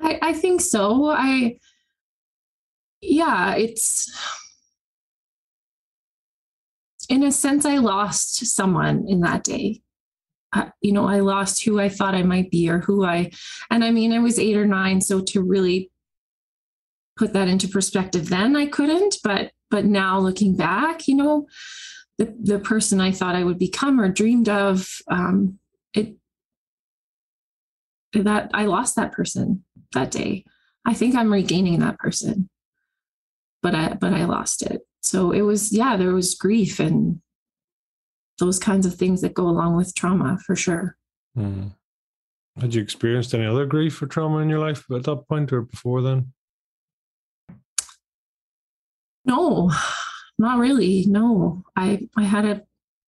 I 0.00 0.18
I 0.22 0.32
think 0.32 0.62
so. 0.62 1.10
I 1.10 1.58
yeah, 3.04 3.54
it's 3.54 4.10
in 7.08 7.22
a 7.22 7.32
sense 7.32 7.64
I 7.64 7.78
lost 7.78 8.46
someone 8.46 9.06
in 9.08 9.20
that 9.20 9.44
day. 9.44 9.82
I, 10.52 10.70
you 10.80 10.92
know, 10.92 11.06
I 11.06 11.20
lost 11.20 11.64
who 11.64 11.80
I 11.80 11.88
thought 11.88 12.14
I 12.14 12.22
might 12.22 12.50
be 12.50 12.68
or 12.68 12.78
who 12.78 13.04
I, 13.04 13.30
and 13.70 13.84
I 13.84 13.90
mean, 13.90 14.12
I 14.12 14.20
was 14.20 14.38
eight 14.38 14.56
or 14.56 14.66
nine, 14.66 15.00
so 15.00 15.20
to 15.20 15.42
really 15.42 15.90
put 17.16 17.32
that 17.32 17.48
into 17.48 17.68
perspective, 17.68 18.28
then 18.28 18.56
I 18.56 18.66
couldn't. 18.66 19.16
But 19.22 19.52
but 19.70 19.84
now 19.84 20.18
looking 20.18 20.56
back, 20.56 21.08
you 21.08 21.16
know, 21.16 21.46
the, 22.18 22.34
the 22.40 22.58
person 22.58 23.00
I 23.00 23.10
thought 23.10 23.34
I 23.34 23.44
would 23.44 23.58
become 23.58 24.00
or 24.00 24.08
dreamed 24.08 24.48
of, 24.48 24.88
um, 25.08 25.58
it 25.92 26.14
that 28.12 28.50
I 28.54 28.66
lost 28.66 28.94
that 28.96 29.12
person 29.12 29.64
that 29.92 30.10
day. 30.10 30.44
I 30.86 30.94
think 30.94 31.14
I'm 31.14 31.32
regaining 31.32 31.80
that 31.80 31.98
person, 31.98 32.48
but 33.64 33.74
I 33.74 33.94
but 33.94 34.12
I 34.12 34.26
lost 34.26 34.62
it. 34.62 34.82
So 35.02 35.32
it 35.32 35.40
was 35.40 35.72
yeah, 35.72 35.96
there 35.96 36.12
was 36.12 36.34
grief 36.34 36.78
and 36.78 37.20
those 38.38 38.58
kinds 38.58 38.84
of 38.84 38.94
things 38.94 39.22
that 39.22 39.32
go 39.32 39.48
along 39.48 39.76
with 39.76 39.94
trauma 39.94 40.38
for 40.44 40.54
sure. 40.54 40.98
Mm. 41.36 41.72
Had 42.60 42.74
you 42.74 42.82
experienced 42.82 43.34
any 43.34 43.46
other 43.46 43.64
grief 43.64 44.00
or 44.02 44.06
trauma 44.06 44.38
in 44.38 44.50
your 44.50 44.58
life 44.58 44.84
at 44.90 45.04
that 45.04 45.26
point 45.28 45.50
or 45.50 45.62
before 45.62 46.02
then? 46.02 46.32
No, 49.24 49.72
not 50.38 50.58
really. 50.58 51.06
No, 51.08 51.64
I 51.74 52.06
I 52.18 52.24
had 52.24 52.44
a 52.44 52.62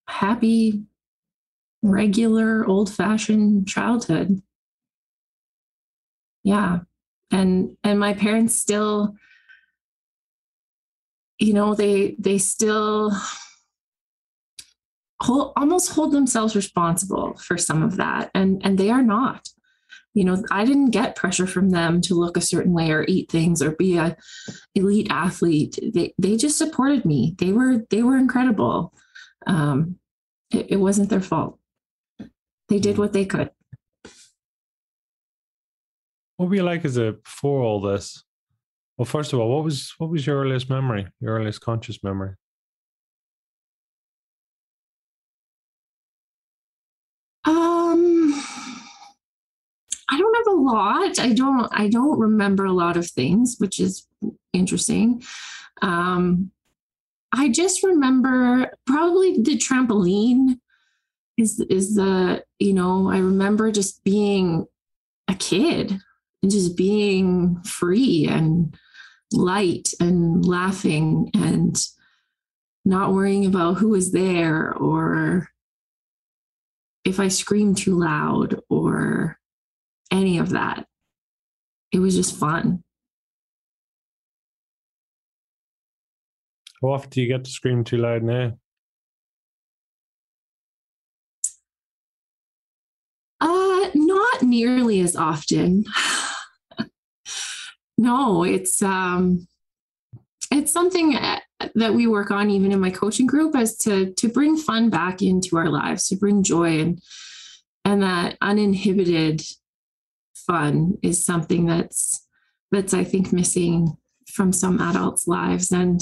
happy, 0.08 0.84
regular, 1.82 2.64
old 2.64 2.90
fashioned 2.90 3.68
childhood. 3.68 4.40
Yeah, 6.44 6.80
and 7.30 7.76
and 7.84 8.00
my 8.00 8.14
parents 8.14 8.54
still, 8.56 9.16
you 11.38 11.52
know, 11.52 11.74
they 11.74 12.16
they 12.18 12.38
still 12.38 13.12
hold, 15.20 15.52
almost 15.56 15.92
hold 15.92 16.12
themselves 16.12 16.56
responsible 16.56 17.36
for 17.36 17.58
some 17.58 17.82
of 17.82 17.96
that, 17.96 18.30
and 18.34 18.60
and 18.64 18.78
they 18.78 18.90
are 18.90 19.02
not. 19.02 19.48
You 20.14 20.24
know 20.24 20.42
i 20.50 20.64
didn't 20.64 20.92
get 20.92 21.14
pressure 21.14 21.46
from 21.46 21.70
them 21.70 22.00
to 22.02 22.14
look 22.14 22.38
a 22.38 22.40
certain 22.40 22.72
way 22.72 22.90
or 22.90 23.04
eat 23.06 23.30
things 23.30 23.60
or 23.60 23.72
be 23.72 23.98
a 23.98 24.16
elite 24.74 25.08
athlete. 25.10 25.78
They, 25.92 26.14
they 26.16 26.38
just 26.38 26.56
supported 26.56 27.04
me. 27.04 27.34
They 27.38 27.52
were 27.52 27.84
they 27.90 28.02
were 28.02 28.16
incredible. 28.16 28.94
Um, 29.46 29.98
it, 30.50 30.66
it 30.70 30.76
wasn't 30.76 31.10
their 31.10 31.20
fault. 31.20 31.58
They 32.70 32.78
did 32.78 32.96
what 32.96 33.12
they 33.12 33.26
could. 33.26 33.50
What 36.38 36.48
were 36.48 36.54
you 36.54 36.62
like 36.62 36.86
as 36.86 36.96
a 36.96 37.12
before 37.12 37.60
all 37.60 37.82
this 37.82 38.24
well 38.96 39.06
first 39.06 39.32
of 39.32 39.38
all 39.38 39.48
what 39.54 39.64
was 39.64 39.94
what 39.98 40.10
was 40.10 40.26
your 40.26 40.40
earliest 40.40 40.70
memory 40.70 41.06
your 41.20 41.34
earliest 41.34 41.60
conscious 41.60 42.02
memory 42.02 42.34
Um, 47.46 48.34
I 50.10 50.18
don't 50.18 50.36
have 50.36 50.46
a 50.48 50.60
lot. 50.60 51.18
I 51.20 51.32
don't 51.32 51.68
I 51.70 51.88
don't 51.88 52.18
remember 52.18 52.64
a 52.64 52.72
lot 52.72 52.96
of 52.96 53.08
things, 53.08 53.56
which 53.58 53.78
is 53.78 54.06
interesting. 54.52 55.22
Um, 55.80 56.50
I 57.32 57.48
just 57.50 57.84
remember 57.84 58.70
probably 58.86 59.40
the 59.40 59.56
trampoline 59.56 60.58
is 61.36 61.60
is 61.70 61.94
the 61.94 62.44
you 62.58 62.72
know 62.72 63.10
I 63.10 63.18
remember 63.18 63.70
just 63.70 64.02
being 64.02 64.66
a 65.28 65.34
kid 65.34 65.98
and 66.42 66.50
just 66.50 66.76
being 66.76 67.62
free 67.62 68.26
and 68.28 68.76
light 69.32 69.92
and 70.00 70.44
laughing 70.44 71.30
and 71.34 71.76
not 72.84 73.12
worrying 73.12 73.46
about 73.46 73.74
who 73.74 73.88
was 73.88 74.12
there 74.12 74.72
or 74.74 75.48
if 77.04 77.18
I 77.20 77.28
screamed 77.28 77.78
too 77.78 77.98
loud 77.98 78.60
or 78.68 79.38
any 80.10 80.38
of 80.38 80.50
that. 80.50 80.86
It 81.92 81.98
was 81.98 82.16
just 82.16 82.36
fun. 82.36 82.82
How 86.82 86.88
often 86.88 87.10
do 87.10 87.22
you 87.22 87.28
get 87.28 87.44
to 87.44 87.50
scream 87.50 87.84
too 87.84 87.96
loud 87.96 88.22
now? 88.22 88.58
Uh, 93.40 93.90
not 93.94 94.42
nearly 94.42 95.00
as 95.00 95.16
often. 95.16 95.84
No, 97.98 98.44
it's 98.44 98.82
um, 98.82 99.46
it's 100.50 100.72
something 100.72 101.16
uh, 101.16 101.40
that 101.74 101.94
we 101.94 102.06
work 102.06 102.30
on 102.30 102.50
even 102.50 102.72
in 102.72 102.80
my 102.80 102.90
coaching 102.90 103.26
group 103.26 103.56
as 103.56 103.76
to 103.78 104.12
to 104.14 104.28
bring 104.28 104.56
fun 104.56 104.90
back 104.90 105.22
into 105.22 105.56
our 105.56 105.68
lives, 105.68 106.08
to 106.08 106.16
bring 106.16 106.42
joy 106.42 106.80
and 106.80 107.00
and 107.84 108.02
that 108.02 108.36
uninhibited 108.40 109.42
fun 110.34 110.98
is 111.02 111.24
something 111.24 111.66
that's 111.66 112.26
that's 112.70 112.94
I 112.94 113.04
think 113.04 113.32
missing 113.32 113.96
from 114.32 114.52
some 114.52 114.80
adults' 114.80 115.26
lives, 115.26 115.72
and 115.72 116.00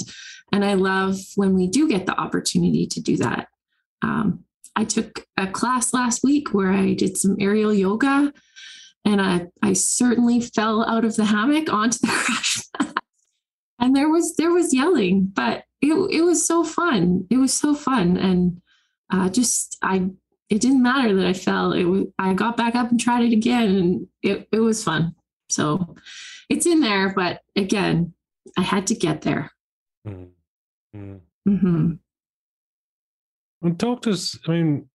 and 0.51 0.65
I 0.65 0.73
love 0.73 1.17
when 1.35 1.53
we 1.53 1.67
do 1.67 1.87
get 1.87 2.05
the 2.05 2.19
opportunity 2.19 2.87
to 2.87 3.01
do 3.01 3.17
that. 3.17 3.47
Um, 4.01 4.43
I 4.75 4.83
took 4.83 5.25
a 5.37 5.47
class 5.47 5.93
last 5.93 6.23
week 6.23 6.53
where 6.53 6.71
I 6.71 6.93
did 6.93 7.17
some 7.17 7.37
aerial 7.39 7.73
yoga, 7.73 8.33
and 9.05 9.21
I 9.21 9.47
I 9.61 9.73
certainly 9.73 10.41
fell 10.41 10.83
out 10.83 11.05
of 11.05 11.15
the 11.15 11.25
hammock 11.25 11.71
onto 11.71 11.99
the 11.99 12.07
crash 12.11 12.57
mat, 12.79 12.97
and 13.79 13.95
there 13.95 14.09
was 14.09 14.35
there 14.35 14.51
was 14.51 14.73
yelling, 14.73 15.31
but 15.33 15.63
it 15.81 15.93
it 16.11 16.21
was 16.21 16.45
so 16.45 16.63
fun. 16.63 17.27
It 17.29 17.37
was 17.37 17.53
so 17.53 17.75
fun, 17.75 18.17
and 18.17 18.61
uh, 19.11 19.29
just 19.29 19.77
I 19.81 20.09
it 20.49 20.61
didn't 20.61 20.83
matter 20.83 21.15
that 21.15 21.25
I 21.25 21.33
fell. 21.33 21.71
It 21.71 21.85
was, 21.85 22.05
I 22.19 22.33
got 22.33 22.57
back 22.57 22.75
up 22.75 22.91
and 22.91 22.99
tried 22.99 23.23
it 23.23 23.33
again, 23.33 23.75
and 23.75 24.07
it 24.21 24.47
it 24.51 24.59
was 24.59 24.83
fun. 24.83 25.15
So 25.49 25.95
it's 26.49 26.65
in 26.65 26.79
there, 26.79 27.13
but 27.15 27.41
again, 27.55 28.13
I 28.57 28.61
had 28.61 28.87
to 28.87 28.95
get 28.95 29.21
there. 29.21 29.51
Mm-hmm. 30.07 31.15
Mm-hmm. 31.47 31.91
And 33.61 33.79
talk 33.79 34.01
to 34.03 34.11
us. 34.11 34.37
I 34.47 34.51
mean, 34.51 34.89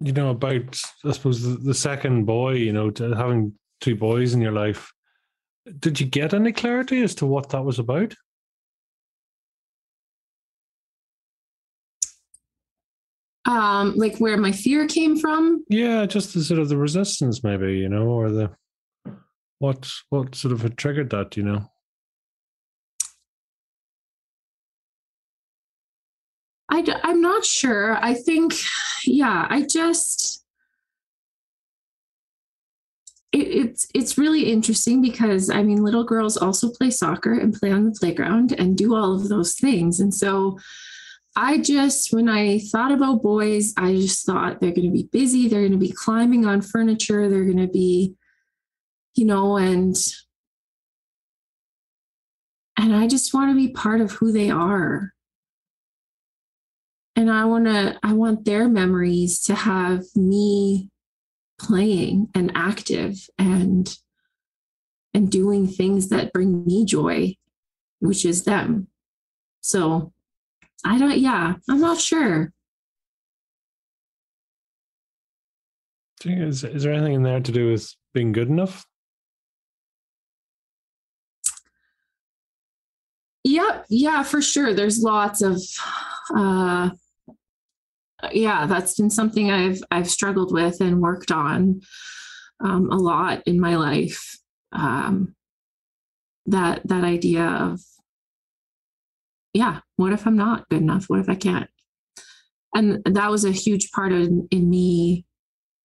you 0.00 0.12
know, 0.12 0.30
about 0.30 0.80
I 1.04 1.12
suppose 1.12 1.42
the, 1.42 1.56
the 1.56 1.74
second 1.74 2.24
boy. 2.24 2.52
You 2.54 2.72
know, 2.72 2.92
having 2.98 3.54
two 3.80 3.96
boys 3.96 4.34
in 4.34 4.40
your 4.40 4.52
life. 4.52 4.92
Did 5.80 5.98
you 5.98 6.06
get 6.06 6.32
any 6.32 6.52
clarity 6.52 7.02
as 7.02 7.14
to 7.16 7.26
what 7.26 7.48
that 7.50 7.64
was 7.64 7.78
about? 7.78 8.14
um 13.46 13.94
like 13.96 14.18
where 14.18 14.36
my 14.36 14.50
fear 14.50 14.86
came 14.88 15.16
from 15.16 15.64
yeah 15.68 16.04
just 16.04 16.34
the 16.34 16.42
sort 16.42 16.58
of 16.58 16.68
the 16.68 16.76
resistance 16.76 17.44
maybe 17.44 17.78
you 17.78 17.88
know 17.88 18.02
or 18.02 18.30
the 18.30 18.50
what 19.58 19.88
what 20.10 20.34
sort 20.34 20.52
of 20.52 20.62
had 20.62 20.76
triggered 20.76 21.10
that 21.10 21.36
you 21.36 21.42
know 21.42 21.64
I, 26.68 26.84
i'm 27.04 27.20
not 27.20 27.44
sure 27.44 27.96
i 28.02 28.14
think 28.14 28.54
yeah 29.04 29.46
i 29.50 29.62
just 29.62 30.44
it, 33.32 33.48
it's 33.48 33.88
it's 33.94 34.18
really 34.18 34.50
interesting 34.50 35.00
because 35.00 35.50
i 35.50 35.62
mean 35.62 35.84
little 35.84 36.04
girls 36.04 36.36
also 36.36 36.70
play 36.70 36.90
soccer 36.90 37.32
and 37.32 37.54
play 37.54 37.70
on 37.70 37.84
the 37.84 37.96
playground 37.98 38.52
and 38.58 38.76
do 38.76 38.94
all 38.94 39.14
of 39.14 39.28
those 39.28 39.54
things 39.54 40.00
and 40.00 40.12
so 40.14 40.58
I 41.38 41.58
just, 41.58 42.14
when 42.14 42.30
I 42.30 42.60
thought 42.60 42.92
about 42.92 43.22
boys, 43.22 43.74
I 43.76 43.92
just 43.94 44.24
thought 44.24 44.58
they're 44.58 44.72
going 44.72 44.90
to 44.90 44.90
be 44.90 45.08
busy. 45.12 45.48
They're 45.48 45.60
going 45.60 45.72
to 45.72 45.76
be 45.76 45.92
climbing 45.92 46.46
on 46.46 46.62
furniture. 46.62 47.28
They're 47.28 47.44
going 47.44 47.58
to 47.58 47.66
be, 47.66 48.14
you 49.14 49.26
know, 49.26 49.58
and, 49.58 49.94
and 52.78 52.96
I 52.96 53.06
just 53.06 53.34
want 53.34 53.50
to 53.50 53.54
be 53.54 53.68
part 53.68 54.00
of 54.00 54.12
who 54.12 54.32
they 54.32 54.48
are. 54.48 55.12
And 57.18 57.30
I 57.30 57.46
want 57.46 57.64
to, 57.64 57.98
I 58.02 58.12
want 58.12 58.44
their 58.44 58.68
memories 58.68 59.40
to 59.44 59.54
have 59.54 60.04
me 60.14 60.90
playing 61.58 62.28
and 62.34 62.52
active 62.54 63.16
and, 63.38 63.92
and 65.14 65.30
doing 65.30 65.66
things 65.66 66.10
that 66.10 66.34
bring 66.34 66.66
me 66.66 66.84
joy, 66.84 67.34
which 68.00 68.26
is 68.26 68.44
them. 68.44 68.88
So 69.62 70.12
I 70.84 70.98
don't, 70.98 71.16
yeah, 71.16 71.54
I'm 71.70 71.80
not 71.80 71.98
sure. 71.98 72.52
Is, 76.22 76.64
is 76.64 76.82
there 76.82 76.92
anything 76.92 77.14
in 77.14 77.22
there 77.22 77.40
to 77.40 77.52
do 77.52 77.70
with 77.70 77.94
being 78.12 78.32
good 78.32 78.48
enough? 78.48 78.84
Yep. 83.44 83.86
Yeah, 83.88 84.22
for 84.22 84.42
sure. 84.42 84.74
There's 84.74 85.02
lots 85.02 85.40
of, 85.40 85.62
uh, 86.36 86.90
yeah, 88.32 88.66
that's 88.66 88.94
been 88.94 89.10
something 89.10 89.50
I've 89.50 89.80
I've 89.90 90.10
struggled 90.10 90.52
with 90.52 90.80
and 90.80 91.00
worked 91.00 91.30
on 91.30 91.82
um, 92.60 92.90
a 92.90 92.96
lot 92.96 93.42
in 93.46 93.60
my 93.60 93.76
life. 93.76 94.38
Um, 94.72 95.34
that 96.46 96.86
that 96.86 97.04
idea 97.04 97.44
of 97.44 97.80
yeah, 99.52 99.80
what 99.96 100.12
if 100.12 100.26
I'm 100.26 100.36
not 100.36 100.68
good 100.68 100.82
enough? 100.82 101.06
What 101.08 101.20
if 101.20 101.28
I 101.28 101.34
can't? 101.34 101.70
And 102.74 103.02
that 103.06 103.30
was 103.30 103.44
a 103.44 103.52
huge 103.52 103.90
part 103.90 104.12
of 104.12 104.28
in 104.50 104.70
me 104.70 105.24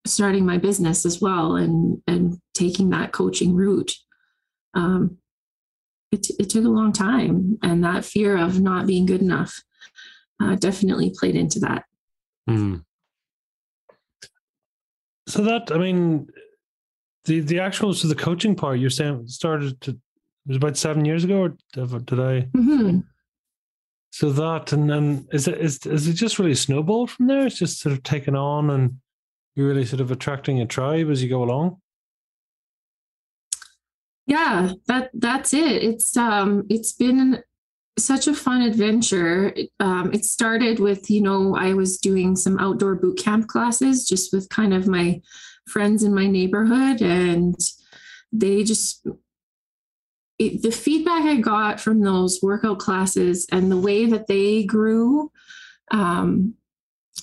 starting 0.06 0.44
my 0.44 0.58
business 0.58 1.06
as 1.06 1.20
well 1.20 1.56
and 1.56 2.02
and 2.06 2.38
taking 2.54 2.90
that 2.90 3.12
coaching 3.12 3.54
route. 3.54 3.92
Um, 4.74 5.18
it, 6.10 6.26
it 6.38 6.50
took 6.50 6.64
a 6.64 6.68
long 6.68 6.92
time 6.92 7.58
and 7.62 7.82
that 7.84 8.04
fear 8.04 8.36
of 8.36 8.60
not 8.60 8.86
being 8.86 9.06
good 9.06 9.22
enough 9.22 9.62
uh, 10.42 10.56
definitely 10.56 11.12
played 11.18 11.36
into 11.36 11.58
that. 11.60 11.84
Mm. 12.48 12.84
So 15.28 15.42
that 15.44 15.70
I 15.72 15.78
mean, 15.78 16.28
the 17.24 17.40
the 17.40 17.60
actual 17.60 17.94
so 17.94 18.08
the 18.08 18.14
coaching 18.14 18.54
part 18.54 18.78
you're 18.78 18.90
saying 18.90 19.26
started 19.28 19.80
to 19.82 19.90
it 19.92 20.48
was 20.48 20.56
about 20.56 20.76
seven 20.76 21.04
years 21.04 21.22
ago, 21.22 21.42
or 21.42 21.48
did 21.72 22.18
I? 22.18 22.42
Mm-hmm. 22.56 22.98
So 24.10 24.30
that 24.32 24.72
and 24.72 24.90
then 24.90 25.26
is 25.32 25.46
it 25.46 25.58
is 25.58 25.86
is 25.86 26.08
it 26.08 26.14
just 26.14 26.38
really 26.38 26.54
snowballed 26.54 27.10
from 27.10 27.28
there? 27.28 27.46
It's 27.46 27.58
just 27.58 27.80
sort 27.80 27.92
of 27.92 28.02
taken 28.02 28.34
on, 28.34 28.70
and 28.70 28.98
you're 29.54 29.68
really 29.68 29.86
sort 29.86 30.00
of 30.00 30.10
attracting 30.10 30.60
a 30.60 30.66
tribe 30.66 31.10
as 31.10 31.22
you 31.22 31.28
go 31.28 31.44
along. 31.44 31.80
Yeah, 34.26 34.72
that 34.88 35.10
that's 35.14 35.54
it. 35.54 35.82
It's 35.82 36.16
um 36.16 36.66
it's 36.68 36.92
been 36.92 37.42
such 38.04 38.26
a 38.26 38.34
fun 38.34 38.62
adventure. 38.62 39.54
Um, 39.80 40.12
it 40.12 40.24
started 40.24 40.78
with, 40.78 41.10
you 41.10 41.20
know, 41.20 41.56
I 41.56 41.74
was 41.74 41.98
doing 41.98 42.36
some 42.36 42.58
outdoor 42.58 42.94
boot 42.96 43.18
camp 43.18 43.48
classes 43.48 44.06
just 44.06 44.32
with 44.32 44.48
kind 44.48 44.74
of 44.74 44.86
my 44.86 45.20
friends 45.68 46.02
in 46.02 46.14
my 46.14 46.26
neighborhood, 46.26 47.00
and 47.00 47.54
they 48.32 48.64
just, 48.64 49.06
it, 50.38 50.62
the 50.62 50.72
feedback 50.72 51.22
I 51.22 51.36
got 51.36 51.80
from 51.80 52.00
those 52.00 52.40
workout 52.42 52.78
classes 52.78 53.46
and 53.52 53.70
the 53.70 53.80
way 53.80 54.06
that 54.06 54.26
they 54.26 54.64
grew, 54.64 55.30
um, 55.90 56.54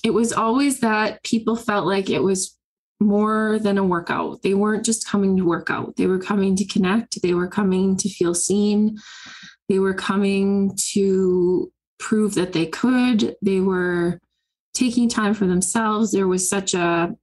it 0.02 0.10
was 0.10 0.32
always 0.32 0.80
that 0.80 1.22
people 1.22 1.56
felt 1.56 1.86
like 1.86 2.08
it 2.08 2.22
was 2.22 2.56
more 3.00 3.58
than 3.58 3.78
a 3.78 3.84
workout. 3.84 4.42
They 4.42 4.54
weren't 4.54 4.84
just 4.84 5.06
coming 5.06 5.36
to 5.36 5.44
work 5.44 5.70
out, 5.70 5.96
they 5.96 6.06
were 6.06 6.18
coming 6.18 6.56
to 6.56 6.64
connect, 6.64 7.20
they 7.22 7.34
were 7.34 7.48
coming 7.48 7.96
to 7.96 8.08
feel 8.08 8.34
seen 8.34 8.98
they 9.70 9.78
were 9.78 9.94
coming 9.94 10.76
to 10.92 11.72
prove 12.00 12.34
that 12.34 12.52
they 12.52 12.66
could. 12.66 13.36
They 13.40 13.60
were 13.60 14.20
taking 14.74 15.08
time 15.08 15.32
for 15.32 15.46
themselves. 15.46 16.10
There 16.10 16.26
was 16.26 16.50
such 16.50 16.74
a, 16.74 17.14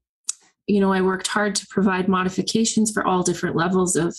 you 0.65 0.79
know, 0.79 0.93
I 0.93 1.01
worked 1.01 1.27
hard 1.27 1.55
to 1.55 1.67
provide 1.69 2.07
modifications 2.07 2.91
for 2.91 3.05
all 3.05 3.21
different 3.21 3.57
levels 3.57 3.95
of 3.97 4.15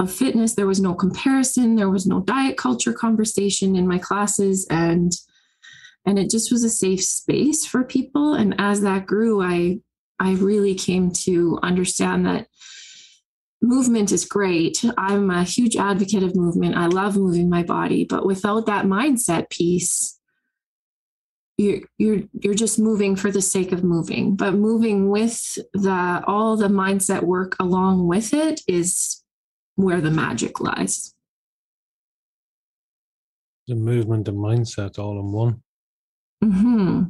of 0.00 0.12
fitness. 0.12 0.54
There 0.54 0.66
was 0.66 0.80
no 0.80 0.94
comparison. 0.94 1.76
There 1.76 1.90
was 1.90 2.08
no 2.08 2.20
diet 2.20 2.56
culture 2.56 2.92
conversation 2.92 3.76
in 3.76 3.86
my 3.86 3.98
classes, 3.98 4.66
and 4.68 5.12
and 6.04 6.18
it 6.18 6.30
just 6.30 6.50
was 6.50 6.64
a 6.64 6.68
safe 6.68 7.04
space 7.04 7.64
for 7.64 7.84
people. 7.84 8.34
And 8.34 8.56
as 8.58 8.80
that 8.80 9.06
grew, 9.06 9.40
I 9.40 9.78
I 10.18 10.32
really 10.32 10.74
came 10.74 11.12
to 11.22 11.60
understand 11.62 12.26
that 12.26 12.48
movement 13.64 14.12
is 14.12 14.24
great. 14.24 14.84
I'm 14.98 15.30
a 15.30 15.42
huge 15.42 15.76
advocate 15.76 16.22
of 16.22 16.36
movement. 16.36 16.76
I 16.76 16.86
love 16.86 17.16
moving 17.16 17.48
my 17.48 17.62
body, 17.62 18.04
but 18.04 18.26
without 18.26 18.66
that 18.66 18.84
mindset 18.84 19.50
piece, 19.50 20.18
you're 21.56 21.80
you're 21.98 22.22
you're 22.32 22.54
just 22.54 22.78
moving 22.78 23.16
for 23.16 23.30
the 23.30 23.40
sake 23.40 23.72
of 23.72 23.84
moving. 23.84 24.36
But 24.36 24.54
moving 24.54 25.08
with 25.08 25.58
the 25.72 26.22
all 26.26 26.56
the 26.56 26.68
mindset 26.68 27.22
work 27.22 27.56
along 27.58 28.06
with 28.06 28.34
it 28.34 28.60
is 28.68 29.22
where 29.76 30.00
the 30.00 30.10
magic 30.10 30.60
lies. 30.60 31.14
The 33.66 33.74
movement 33.74 34.28
and 34.28 34.36
mindset 34.36 34.98
all 34.98 35.18
in 35.18 35.32
one. 35.32 35.62
Hmm. 36.42 37.04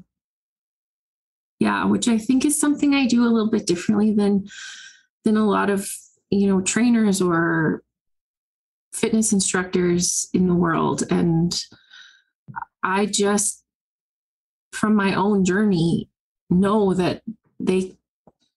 Yeah, 1.58 1.86
which 1.86 2.08
I 2.08 2.18
think 2.18 2.44
is 2.44 2.60
something 2.60 2.94
I 2.94 3.06
do 3.06 3.24
a 3.24 3.32
little 3.32 3.50
bit 3.50 3.66
differently 3.66 4.12
than 4.14 4.46
than 5.24 5.36
a 5.36 5.46
lot 5.46 5.70
of 5.70 5.90
you 6.34 6.48
know 6.48 6.60
trainers 6.60 7.22
or 7.22 7.82
fitness 8.92 9.32
instructors 9.32 10.28
in 10.32 10.48
the 10.48 10.54
world. 10.54 11.02
And 11.10 11.60
i 12.82 13.06
just 13.06 13.62
from 14.72 14.94
my 14.94 15.14
own 15.14 15.44
journey 15.44 16.10
know 16.50 16.92
that 16.94 17.22
they 17.58 17.96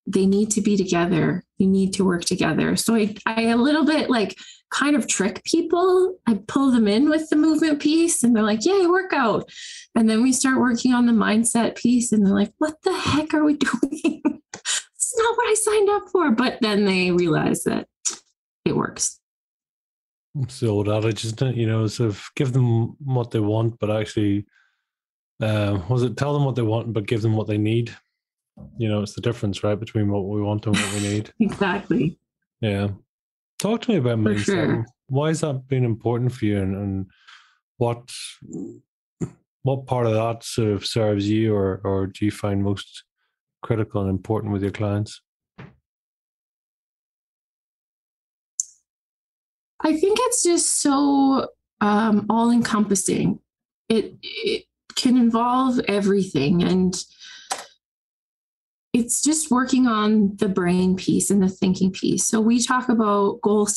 they 0.05 0.25
need 0.25 0.51
to 0.51 0.61
be 0.61 0.77
together. 0.77 1.43
You 1.57 1.67
need 1.67 1.93
to 1.93 2.05
work 2.05 2.23
together. 2.23 2.75
So 2.75 2.95
i 2.95 3.15
i 3.25 3.43
a 3.43 3.57
little 3.57 3.85
bit 3.85 4.09
like 4.09 4.37
kind 4.69 4.95
of 4.95 5.07
trick 5.07 5.43
people. 5.43 6.17
I 6.27 6.39
pull 6.47 6.71
them 6.71 6.87
in 6.87 7.09
with 7.09 7.29
the 7.29 7.35
movement 7.35 7.81
piece 7.81 8.23
and 8.23 8.35
they're 8.35 8.43
like 8.43 8.65
yay 8.65 8.85
workout. 8.87 9.49
And 9.95 10.09
then 10.09 10.21
we 10.21 10.31
start 10.33 10.59
working 10.59 10.93
on 10.93 11.05
the 11.05 11.13
mindset 11.13 11.75
piece 11.75 12.11
and 12.11 12.25
they're 12.25 12.33
like 12.33 12.53
what 12.57 12.81
the 12.83 12.93
heck 12.93 13.33
are 13.33 13.43
we 13.43 13.57
doing 13.57 14.41
not 15.17 15.37
what 15.37 15.49
I 15.49 15.53
signed 15.53 15.89
up 15.89 16.09
for. 16.11 16.31
But 16.31 16.59
then 16.61 16.85
they 16.85 17.11
realize 17.11 17.63
that 17.63 17.87
it 18.65 18.75
works. 18.75 19.19
It's 20.41 20.59
the 20.59 20.67
old 20.67 20.89
adage, 20.89 21.25
isn't 21.25 21.41
it? 21.41 21.55
You 21.55 21.67
know, 21.67 21.87
sort 21.87 22.09
of 22.09 22.23
give 22.35 22.53
them 22.53 22.95
what 23.03 23.31
they 23.31 23.39
want, 23.39 23.79
but 23.79 23.89
actually, 23.89 24.45
uh, 25.41 25.79
was 25.89 26.03
it 26.03 26.17
tell 26.17 26.33
them 26.33 26.45
what 26.45 26.55
they 26.55 26.61
want, 26.61 26.93
but 26.93 27.07
give 27.07 27.21
them 27.21 27.35
what 27.35 27.47
they 27.47 27.57
need? 27.57 27.95
You 28.77 28.89
know, 28.89 29.01
it's 29.01 29.13
the 29.13 29.21
difference, 29.21 29.63
right, 29.63 29.79
between 29.79 30.09
what 30.11 30.27
we 30.27 30.41
want 30.41 30.65
and 30.65 30.75
what 30.75 30.93
we 30.93 31.01
need. 31.01 31.33
exactly. 31.39 32.19
Yeah. 32.61 32.89
Talk 33.59 33.81
to 33.81 33.91
me 33.91 33.97
about 33.97 34.19
mindset. 34.19 34.45
Sure. 34.45 34.85
Why 35.07 35.29
has 35.29 35.41
that 35.41 35.67
been 35.67 35.85
important 35.85 36.33
for 36.33 36.45
you, 36.45 36.61
and, 36.61 36.75
and 36.75 37.05
what 37.77 38.11
what 39.63 39.85
part 39.85 40.05
of 40.05 40.13
that 40.13 40.43
sort 40.43 40.69
of 40.69 40.85
serves 40.85 41.27
you, 41.27 41.55
or 41.55 41.81
or 41.83 42.07
do 42.07 42.25
you 42.25 42.31
find 42.31 42.63
most 42.63 43.03
critical 43.67 44.01
and 44.01 44.09
important 44.09 44.53
with 44.53 44.63
your 44.63 44.71
clients? 44.71 45.21
I 49.83 49.91
think 49.91 50.17
it's 50.21 50.41
just 50.41 50.81
so 50.81 51.49
um, 51.81 52.25
all 52.29 52.49
encompassing. 52.49 53.39
It, 53.89 54.15
it 54.21 54.63
can 54.95 55.17
involve 55.17 55.79
everything. 55.87 56.63
And 56.63 56.95
it's 58.93 59.21
just 59.21 59.51
working 59.51 59.85
on 59.85 60.37
the 60.37 60.49
brain 60.49 60.95
piece 60.95 61.29
and 61.29 61.43
the 61.43 61.49
thinking 61.49 61.91
piece. 61.91 62.25
So 62.25 62.39
we 62.39 62.63
talk 62.63 62.87
about 62.87 63.41
goal 63.41 63.67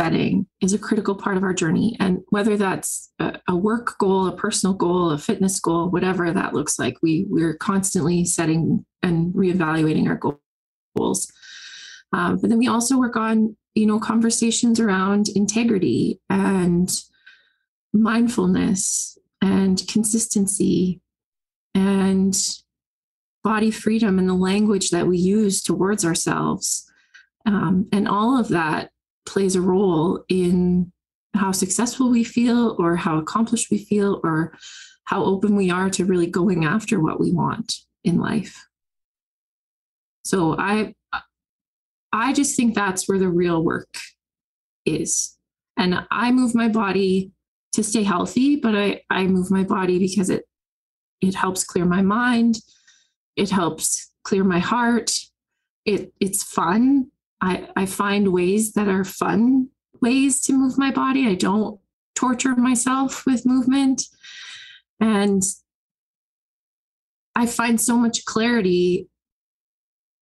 setting 0.00 0.46
is 0.62 0.72
a 0.72 0.78
critical 0.78 1.14
part 1.14 1.36
of 1.36 1.42
our 1.42 1.52
journey. 1.52 1.94
And 2.00 2.20
whether 2.30 2.56
that's 2.56 3.12
a, 3.18 3.38
a 3.48 3.54
work 3.54 3.98
goal, 3.98 4.26
a 4.26 4.36
personal 4.36 4.74
goal, 4.74 5.10
a 5.10 5.18
fitness 5.18 5.60
goal, 5.60 5.90
whatever 5.90 6.32
that 6.32 6.54
looks 6.54 6.78
like, 6.78 6.96
we, 7.02 7.26
we're 7.28 7.56
constantly 7.56 8.24
setting 8.24 8.86
and 9.02 9.34
reevaluating 9.34 10.08
our 10.08 10.18
goals. 10.96 11.30
Um, 12.14 12.38
but 12.40 12.48
then 12.48 12.58
we 12.58 12.66
also 12.66 12.96
work 12.96 13.16
on, 13.16 13.56
you 13.74 13.86
know, 13.86 14.00
conversations 14.00 14.80
around 14.80 15.28
integrity 15.34 16.18
and 16.30 16.90
mindfulness 17.92 19.18
and 19.42 19.86
consistency 19.86 21.00
and 21.74 22.34
body 23.44 23.70
freedom 23.70 24.18
and 24.18 24.28
the 24.28 24.34
language 24.34 24.90
that 24.90 25.06
we 25.06 25.18
use 25.18 25.62
towards 25.62 26.06
ourselves. 26.06 26.90
Um, 27.44 27.86
and 27.92 28.08
all 28.08 28.38
of 28.38 28.48
that 28.48 28.90
plays 29.26 29.54
a 29.54 29.60
role 29.60 30.24
in 30.28 30.92
how 31.34 31.52
successful 31.52 32.10
we 32.10 32.24
feel 32.24 32.76
or 32.78 32.96
how 32.96 33.18
accomplished 33.18 33.70
we 33.70 33.78
feel 33.78 34.20
or 34.24 34.52
how 35.04 35.24
open 35.24 35.56
we 35.56 35.70
are 35.70 35.90
to 35.90 36.04
really 36.04 36.26
going 36.26 36.64
after 36.64 37.00
what 37.00 37.20
we 37.20 37.32
want 37.32 37.74
in 38.04 38.18
life. 38.18 38.66
So 40.24 40.56
I 40.58 40.94
I 42.12 42.32
just 42.32 42.56
think 42.56 42.74
that's 42.74 43.08
where 43.08 43.18
the 43.18 43.28
real 43.28 43.64
work 43.64 43.94
is. 44.84 45.36
And 45.76 46.06
I 46.10 46.32
move 46.32 46.54
my 46.54 46.68
body 46.68 47.32
to 47.72 47.84
stay 47.84 48.02
healthy, 48.02 48.56
but 48.56 48.74
I, 48.74 49.02
I 49.10 49.26
move 49.26 49.50
my 49.50 49.62
body 49.62 49.98
because 49.98 50.30
it 50.30 50.44
it 51.20 51.34
helps 51.34 51.64
clear 51.64 51.84
my 51.84 52.02
mind. 52.02 52.60
It 53.36 53.50
helps 53.50 54.10
clear 54.24 54.42
my 54.42 54.58
heart. 54.58 55.12
It 55.84 56.12
it's 56.20 56.42
fun. 56.42 57.10
I, 57.40 57.68
I 57.76 57.86
find 57.86 58.32
ways 58.32 58.72
that 58.74 58.88
are 58.88 59.04
fun 59.04 59.68
ways 60.00 60.40
to 60.42 60.52
move 60.52 60.78
my 60.78 60.90
body. 60.90 61.26
I 61.26 61.34
don't 61.34 61.78
torture 62.14 62.54
myself 62.56 63.24
with 63.26 63.46
movement. 63.46 64.02
And 65.00 65.42
I 67.34 67.46
find 67.46 67.80
so 67.80 67.96
much 67.96 68.24
clarity 68.24 69.08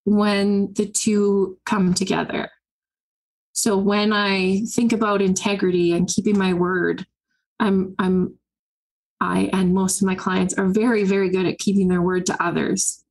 when 0.04 0.72
the 0.74 0.86
two 0.86 1.58
come 1.66 1.94
together. 1.94 2.50
So 3.52 3.76
when 3.76 4.12
I 4.12 4.62
think 4.72 4.92
about 4.92 5.20
integrity 5.20 5.92
and 5.92 6.08
keeping 6.08 6.38
my 6.38 6.54
word, 6.54 7.04
I'm 7.58 7.94
I'm 7.98 8.38
I 9.20 9.50
and 9.52 9.74
most 9.74 10.00
of 10.00 10.06
my 10.06 10.14
clients 10.14 10.54
are 10.54 10.68
very 10.68 11.02
very 11.02 11.28
good 11.28 11.44
at 11.44 11.58
keeping 11.58 11.88
their 11.88 12.02
word 12.02 12.24
to 12.26 12.42
others. 12.42 13.04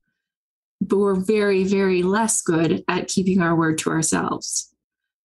But 0.88 0.98
we're 0.98 1.16
very 1.16 1.64
very 1.64 2.04
less 2.04 2.42
good 2.42 2.84
at 2.88 3.08
keeping 3.08 3.42
our 3.42 3.56
word 3.56 3.78
to 3.80 3.90
ourselves. 3.90 4.74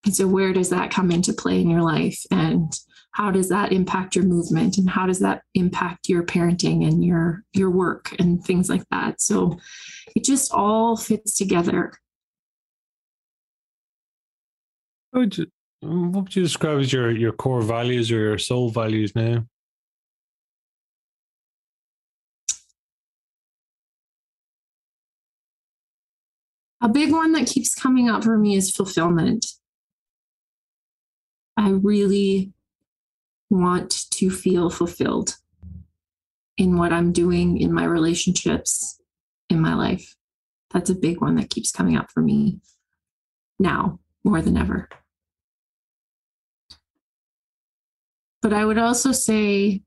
And 0.05 0.15
so 0.15 0.27
where 0.27 0.53
does 0.53 0.69
that 0.69 0.91
come 0.91 1.11
into 1.11 1.33
play 1.33 1.61
in 1.61 1.69
your 1.69 1.81
life? 1.81 2.25
And 2.29 2.77
how 3.11 3.31
does 3.31 3.49
that 3.49 3.71
impact 3.71 4.15
your 4.15 4.25
movement? 4.25 4.77
And 4.77 4.89
how 4.89 5.05
does 5.05 5.19
that 5.19 5.43
impact 5.53 6.09
your 6.09 6.23
parenting 6.23 6.85
and 6.87 7.03
your 7.03 7.43
your 7.53 7.69
work 7.69 8.13
and 8.19 8.43
things 8.43 8.69
like 8.69 8.83
that? 8.91 9.21
So 9.21 9.57
it 10.15 10.23
just 10.23 10.51
all 10.51 10.97
fits 10.97 11.37
together. 11.37 11.93
What 15.11 15.19
would 15.19 15.37
you, 15.37 15.45
what 15.81 16.23
would 16.23 16.35
you 16.35 16.43
describe 16.43 16.79
as 16.79 16.91
your 16.91 17.11
your 17.11 17.31
core 17.31 17.61
values 17.61 18.11
or 18.11 18.19
your 18.19 18.37
soul 18.37 18.69
values 18.69 19.15
now 19.15 19.45
A 26.83 26.89
big 26.89 27.13
one 27.13 27.31
that 27.31 27.47
keeps 27.47 27.73
coming 27.73 28.09
up 28.09 28.25
for 28.25 28.37
me 28.37 28.57
is 28.57 28.69
fulfillment. 28.69 29.45
I 31.55 31.69
really 31.69 32.51
want 33.49 34.11
to 34.11 34.29
feel 34.29 34.69
fulfilled 34.69 35.37
in 36.57 36.77
what 36.77 36.91
I'm 36.91 37.13
doing 37.13 37.57
in 37.61 37.71
my 37.71 37.85
relationships, 37.85 38.99
in 39.49 39.61
my 39.61 39.75
life. 39.75 40.13
That's 40.71 40.89
a 40.89 40.95
big 40.95 41.21
one 41.21 41.35
that 41.35 41.49
keeps 41.49 41.71
coming 41.71 41.95
up 41.95 42.11
for 42.11 42.21
me 42.21 42.59
now 43.59 43.99
more 44.25 44.41
than 44.41 44.57
ever. 44.57 44.89
But 48.41 48.51
I 48.51 48.65
would 48.65 48.77
also 48.77 49.13
say 49.13 49.83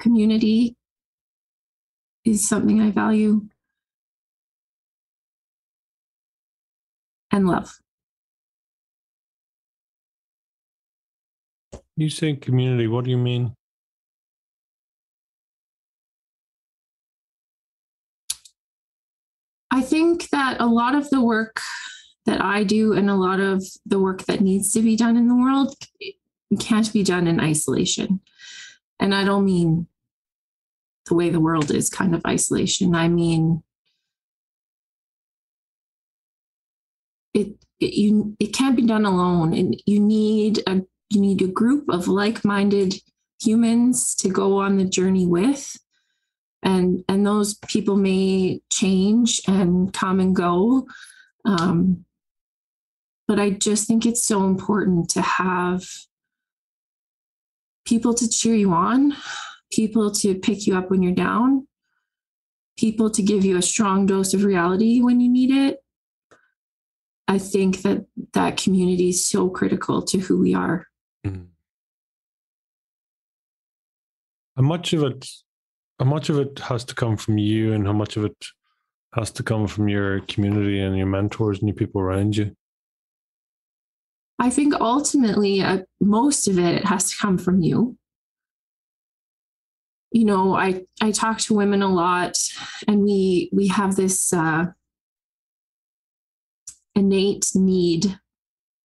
community 0.00 0.77
is 2.28 2.48
something 2.48 2.80
I 2.80 2.90
value 2.90 3.48
and 7.32 7.46
love. 7.46 7.78
You 11.96 12.10
say 12.10 12.36
community, 12.36 12.86
what 12.86 13.04
do 13.04 13.10
you 13.10 13.18
mean? 13.18 13.54
I 19.70 19.82
think 19.82 20.28
that 20.30 20.60
a 20.60 20.66
lot 20.66 20.94
of 20.94 21.10
the 21.10 21.20
work 21.20 21.60
that 22.26 22.40
I 22.40 22.64
do 22.64 22.92
and 22.92 23.10
a 23.10 23.14
lot 23.14 23.40
of 23.40 23.64
the 23.84 23.98
work 23.98 24.22
that 24.26 24.40
needs 24.40 24.72
to 24.72 24.82
be 24.82 24.96
done 24.96 25.16
in 25.16 25.28
the 25.28 25.36
world 25.36 25.74
can't 26.60 26.92
be 26.92 27.02
done 27.02 27.26
in 27.26 27.40
isolation. 27.40 28.20
And 29.00 29.14
I 29.14 29.24
don't 29.24 29.44
mean 29.44 29.86
the 31.08 31.14
way 31.14 31.30
the 31.30 31.40
world 31.40 31.70
is 31.70 31.90
kind 31.90 32.14
of 32.14 32.22
isolation. 32.26 32.94
I 32.94 33.08
mean, 33.08 33.62
it, 37.34 37.48
it 37.80 37.94
you 37.94 38.36
it 38.40 38.52
can't 38.52 38.76
be 38.76 38.86
done 38.86 39.04
alone 39.04 39.52
and 39.54 39.80
you 39.86 40.00
need 40.00 40.62
a 40.66 40.82
you 41.10 41.20
need 41.20 41.40
a 41.42 41.48
group 41.48 41.88
of 41.88 42.08
like-minded 42.08 42.94
humans 43.40 44.14
to 44.16 44.28
go 44.28 44.58
on 44.58 44.76
the 44.76 44.84
journey 44.84 45.26
with 45.26 45.76
and 46.62 47.04
and 47.08 47.26
those 47.26 47.54
people 47.68 47.96
may 47.96 48.60
change 48.70 49.40
and 49.46 49.92
come 49.92 50.20
and 50.20 50.34
go 50.34 50.86
um, 51.44 52.04
but 53.28 53.38
i 53.38 53.50
just 53.50 53.86
think 53.86 54.04
it's 54.04 54.24
so 54.24 54.44
important 54.44 55.08
to 55.08 55.22
have 55.22 55.84
people 57.84 58.12
to 58.12 58.28
cheer 58.28 58.54
you 58.54 58.72
on 58.72 59.14
people 59.70 60.10
to 60.10 60.34
pick 60.34 60.66
you 60.66 60.76
up 60.76 60.90
when 60.90 61.02
you're 61.02 61.12
down 61.12 61.68
people 62.78 63.10
to 63.10 63.22
give 63.22 63.44
you 63.44 63.58
a 63.58 63.62
strong 63.62 64.06
dose 64.06 64.32
of 64.32 64.44
reality 64.44 65.00
when 65.00 65.20
you 65.20 65.28
need 65.28 65.50
it. 65.50 65.82
I 67.26 67.38
think 67.38 67.82
that 67.82 68.06
that 68.32 68.56
community 68.56 69.10
is 69.10 69.28
so 69.28 69.50
critical 69.50 70.00
to 70.02 70.18
who 70.18 70.38
we 70.38 70.54
are. 70.54 70.86
Mm-hmm. 71.26 71.46
how 74.56 74.62
much 74.62 74.92
of 74.92 75.02
it 75.02 75.28
how 75.98 76.06
much 76.06 76.28
of 76.28 76.38
it 76.38 76.60
has 76.60 76.84
to 76.84 76.94
come 76.94 77.16
from 77.16 77.38
you 77.38 77.72
and 77.72 77.84
how 77.84 77.92
much 77.92 78.16
of 78.16 78.24
it 78.24 78.46
has 79.14 79.32
to 79.32 79.42
come 79.42 79.66
from 79.66 79.88
your 79.88 80.20
community 80.32 80.80
and 80.80 80.96
your 80.96 81.08
mentors 81.08 81.58
and 81.58 81.68
your 81.68 81.74
people 81.74 82.00
around 82.00 82.36
you? 82.36 82.56
I 84.38 84.50
think 84.50 84.74
ultimately 84.80 85.60
uh, 85.60 85.78
most 86.00 86.46
of 86.46 86.56
it 86.60 86.84
has 86.84 87.10
to 87.10 87.16
come 87.20 87.36
from 87.36 87.62
you 87.62 87.98
you 90.10 90.24
know 90.24 90.54
i 90.54 90.82
i 91.00 91.10
talk 91.10 91.38
to 91.38 91.54
women 91.54 91.82
a 91.82 91.88
lot 91.88 92.36
and 92.86 93.02
we 93.02 93.50
we 93.52 93.68
have 93.68 93.96
this 93.96 94.32
uh 94.32 94.64
innate 96.94 97.46
need 97.54 98.18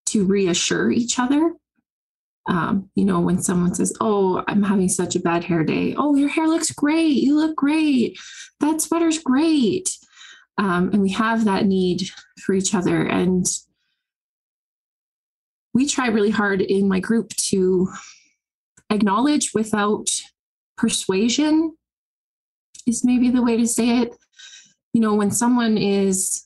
to 0.05 0.25
reassure 0.25 0.91
each 0.91 1.17
other 1.17 1.53
um, 2.45 2.89
you 2.95 3.05
know, 3.05 3.21
when 3.21 3.41
someone 3.41 3.73
says, 3.73 3.93
Oh, 4.01 4.43
I'm 4.47 4.63
having 4.63 4.89
such 4.89 5.15
a 5.15 5.19
bad 5.19 5.43
hair 5.43 5.63
day. 5.63 5.95
Oh, 5.97 6.15
your 6.15 6.29
hair 6.29 6.47
looks 6.47 6.71
great. 6.71 7.15
You 7.15 7.37
look 7.37 7.55
great. 7.55 8.19
That 8.59 8.81
sweater's 8.81 9.19
great. 9.19 9.97
Um, 10.57 10.89
and 10.91 11.01
we 11.01 11.11
have 11.13 11.45
that 11.45 11.65
need 11.65 12.09
for 12.41 12.53
each 12.53 12.75
other. 12.75 13.05
And 13.05 13.45
we 15.73 15.87
try 15.87 16.07
really 16.07 16.29
hard 16.29 16.61
in 16.61 16.87
my 16.87 16.99
group 16.99 17.29
to 17.29 17.87
acknowledge 18.89 19.51
without 19.53 20.07
persuasion, 20.77 21.75
is 22.85 23.03
maybe 23.03 23.29
the 23.29 23.41
way 23.41 23.57
to 23.57 23.67
say 23.67 23.99
it. 23.99 24.15
You 24.93 25.01
know, 25.01 25.15
when 25.15 25.31
someone 25.31 25.77
is 25.77 26.45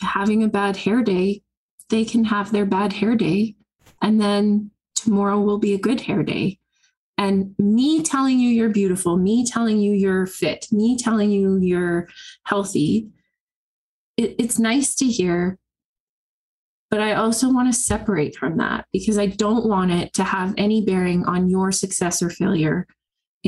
having 0.00 0.42
a 0.42 0.48
bad 0.48 0.76
hair 0.76 1.02
day, 1.02 1.42
they 1.90 2.04
can 2.04 2.24
have 2.24 2.52
their 2.52 2.66
bad 2.66 2.92
hair 2.92 3.16
day 3.16 3.56
and 4.02 4.20
then 4.20 4.70
tomorrow 4.94 5.40
will 5.40 5.58
be 5.58 5.74
a 5.74 5.78
good 5.78 6.00
hair 6.02 6.22
day. 6.22 6.58
And 7.16 7.54
me 7.58 8.02
telling 8.02 8.38
you 8.38 8.48
you're 8.48 8.68
beautiful, 8.68 9.16
me 9.16 9.44
telling 9.44 9.80
you 9.80 9.92
you're 9.92 10.26
fit, 10.26 10.66
me 10.70 10.96
telling 10.96 11.30
you 11.30 11.58
you're 11.58 12.08
healthy, 12.44 13.08
it, 14.16 14.36
it's 14.38 14.58
nice 14.58 14.94
to 14.96 15.06
hear. 15.06 15.58
But 16.90 17.00
I 17.00 17.14
also 17.14 17.52
want 17.52 17.72
to 17.72 17.78
separate 17.78 18.36
from 18.36 18.56
that 18.58 18.86
because 18.92 19.18
I 19.18 19.26
don't 19.26 19.68
want 19.68 19.90
it 19.90 20.12
to 20.14 20.24
have 20.24 20.54
any 20.56 20.84
bearing 20.84 21.24
on 21.24 21.50
your 21.50 21.72
success 21.72 22.22
or 22.22 22.30
failure 22.30 22.86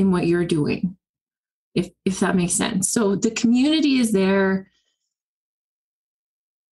in 0.01 0.11
what 0.11 0.27
you're 0.27 0.45
doing, 0.45 0.97
if, 1.75 1.89
if 2.03 2.19
that 2.19 2.35
makes 2.35 2.53
sense. 2.53 2.91
So 2.91 3.15
the 3.15 3.31
community 3.31 3.99
is 3.99 4.11
there 4.11 4.69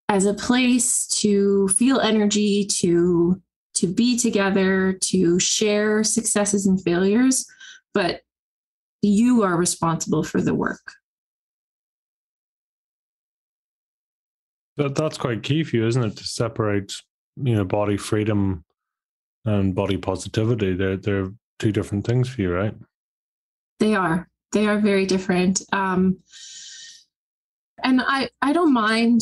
as 0.10 0.26
a 0.26 0.34
place 0.34 1.08
to 1.22 1.70
feel 1.70 2.00
energy, 2.00 2.66
to 2.66 3.42
to 3.76 3.88
be 3.88 4.18
together, 4.18 4.98
to 5.00 5.40
share 5.40 6.04
successes 6.04 6.66
and 6.66 6.82
failures, 6.84 7.46
but 7.94 8.22
you 9.02 9.44
are 9.44 9.56
responsible 9.56 10.24
for 10.24 10.42
the 10.42 10.54
work. 10.54 10.92
That, 14.76 14.96
that's 14.96 15.18
quite 15.18 15.44
key 15.44 15.64
for 15.64 15.78
you, 15.78 15.88
isn't 15.88 16.04
it? 16.04 16.18
To 16.18 16.24
separate, 16.26 16.94
you 17.38 17.56
know, 17.56 17.64
body 17.64 17.96
freedom 17.96 18.66
and 19.46 19.74
body 19.74 19.98
positivity. 19.98 20.74
They're 20.74 20.98
they're 20.98 21.32
two 21.60 21.72
different 21.72 22.06
things 22.06 22.28
for 22.28 22.42
you, 22.42 22.52
right? 22.52 22.76
They 23.80 23.96
are. 23.96 24.28
They 24.52 24.68
are 24.68 24.80
very 24.80 25.06
different. 25.06 25.62
Um, 25.72 26.20
and 27.84 28.02
I 28.06 28.30
I 28.42 28.54
don't 28.54 28.74
mind 28.74 29.22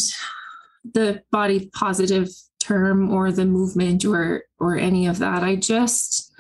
the 0.94 1.22
body 1.32 1.70
positive 1.74 2.30
term 2.60 3.12
or 3.12 3.32
the 3.32 3.46
movement 3.46 4.06
or 4.06 4.44
or 4.60 4.78
any 4.78 5.08
of 5.08 5.20
that. 5.20 5.44
I 5.44 5.56
just 5.56 6.34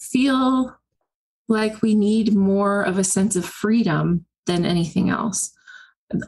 feel 0.00 0.76
like 1.48 1.82
we 1.82 1.94
need 1.94 2.34
more 2.34 2.82
of 2.82 2.98
a 2.98 3.04
sense 3.04 3.36
of 3.36 3.44
freedom 3.44 4.24
than 4.46 4.64
anything 4.64 5.10
else. 5.10 5.52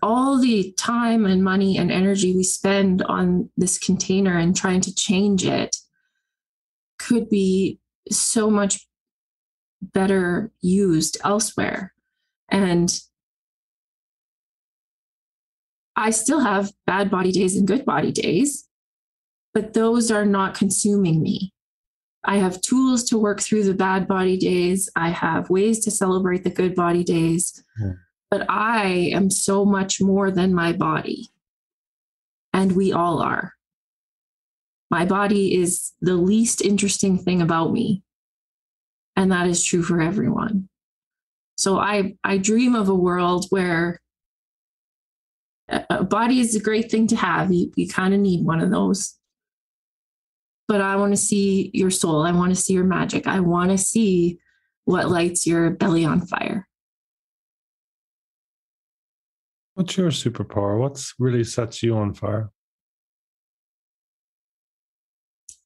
All 0.02 0.38
the 0.38 0.72
time 0.78 1.26
and 1.26 1.44
money 1.44 1.78
and 1.78 1.90
energy 1.90 2.34
we 2.34 2.42
spend 2.42 3.02
on 3.02 3.50
this 3.56 3.78
container 3.78 4.36
and 4.36 4.56
trying 4.56 4.80
to 4.82 4.94
change 4.94 5.44
it 5.44 5.76
could 6.98 7.28
be 7.28 7.78
so 8.10 8.50
much 8.50 8.85
better 9.82 10.52
used 10.60 11.18
elsewhere. 11.24 11.92
And 12.48 12.98
I 15.96 16.10
still 16.10 16.40
have 16.40 16.72
bad 16.86 17.10
body 17.10 17.32
days 17.32 17.56
and 17.56 17.66
good 17.66 17.84
body 17.84 18.12
days 18.12 18.66
but 19.56 19.72
those 19.72 20.10
are 20.10 20.26
not 20.26 20.54
consuming 20.54 21.22
me. 21.22 21.54
I 22.24 22.36
have 22.36 22.60
tools 22.60 23.04
to 23.04 23.16
work 23.16 23.40
through 23.40 23.64
the 23.64 23.72
bad 23.72 24.06
body 24.06 24.36
days. 24.36 24.90
I 24.94 25.08
have 25.08 25.48
ways 25.48 25.82
to 25.86 25.90
celebrate 25.90 26.44
the 26.44 26.50
good 26.50 26.74
body 26.74 27.02
days. 27.02 27.64
Yeah. 27.80 27.92
But 28.30 28.44
I 28.50 29.10
am 29.14 29.30
so 29.30 29.64
much 29.64 29.98
more 29.98 30.30
than 30.30 30.52
my 30.52 30.74
body. 30.74 31.30
And 32.52 32.72
we 32.72 32.92
all 32.92 33.22
are. 33.22 33.54
My 34.90 35.06
body 35.06 35.54
is 35.54 35.94
the 36.02 36.16
least 36.16 36.60
interesting 36.60 37.16
thing 37.16 37.40
about 37.40 37.72
me. 37.72 38.02
And 39.16 39.32
that 39.32 39.46
is 39.46 39.64
true 39.64 39.82
for 39.82 40.00
everyone. 40.00 40.68
So 41.56 41.78
I, 41.78 42.16
I 42.22 42.36
dream 42.36 42.74
of 42.74 42.88
a 42.88 42.94
world 42.94 43.46
where 43.48 44.00
uh, 45.70 45.80
a 45.88 46.04
body 46.04 46.40
is 46.40 46.54
a 46.54 46.60
great 46.60 46.90
thing 46.90 47.06
to 47.08 47.16
have. 47.16 47.50
You, 47.52 47.72
you 47.76 47.88
kind 47.88 48.12
of 48.12 48.20
need 48.20 48.44
one 48.44 48.60
of 48.60 48.70
those 48.70 49.16
but 50.68 50.80
I 50.80 50.96
want 50.96 51.12
to 51.12 51.16
see 51.16 51.70
your 51.74 51.90
soul. 51.90 52.22
I 52.22 52.32
want 52.32 52.54
to 52.54 52.60
see 52.60 52.72
your 52.72 52.84
magic. 52.84 53.26
I 53.26 53.40
want 53.40 53.70
to 53.70 53.78
see 53.78 54.38
what 54.84 55.08
lights 55.08 55.46
your 55.46 55.70
belly 55.70 56.04
on 56.04 56.26
fire. 56.26 56.66
What's 59.74 59.96
your 59.96 60.10
superpower? 60.10 60.78
What's 60.78 61.14
really 61.18 61.44
sets 61.44 61.82
you 61.82 61.96
on 61.96 62.14
fire? 62.14 62.50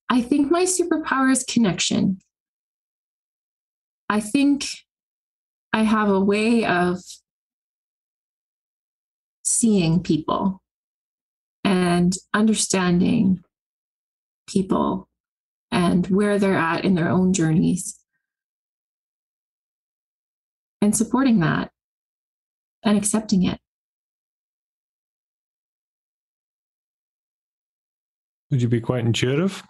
I 0.09 0.21
think 0.21 0.51
my 0.51 0.65
superpower 0.65 1.31
is 1.31 1.45
connection. 1.45 2.19
I 4.11 4.19
think 4.19 4.65
I 5.73 5.85
have 5.85 6.09
a 6.09 6.19
way 6.19 6.65
of 6.65 6.99
seeing 9.45 10.03
people 10.03 10.61
and 11.63 12.17
understanding 12.35 13.45
people 14.49 15.09
and 15.71 16.09
where 16.09 16.41
they're 16.41 16.59
at 16.59 16.85
in 16.85 16.97
their 16.97 17.09
own 17.09 17.33
journeys 17.33 18.01
and 20.83 20.97
supporting 20.97 21.39
that 21.39 21.71
and 22.83 22.99
accepting 22.99 23.45
it. 23.45 23.61
Would 28.51 28.61
you 28.61 28.67
be 28.67 28.81
quite 28.81 29.07
intuitive? 29.07 29.63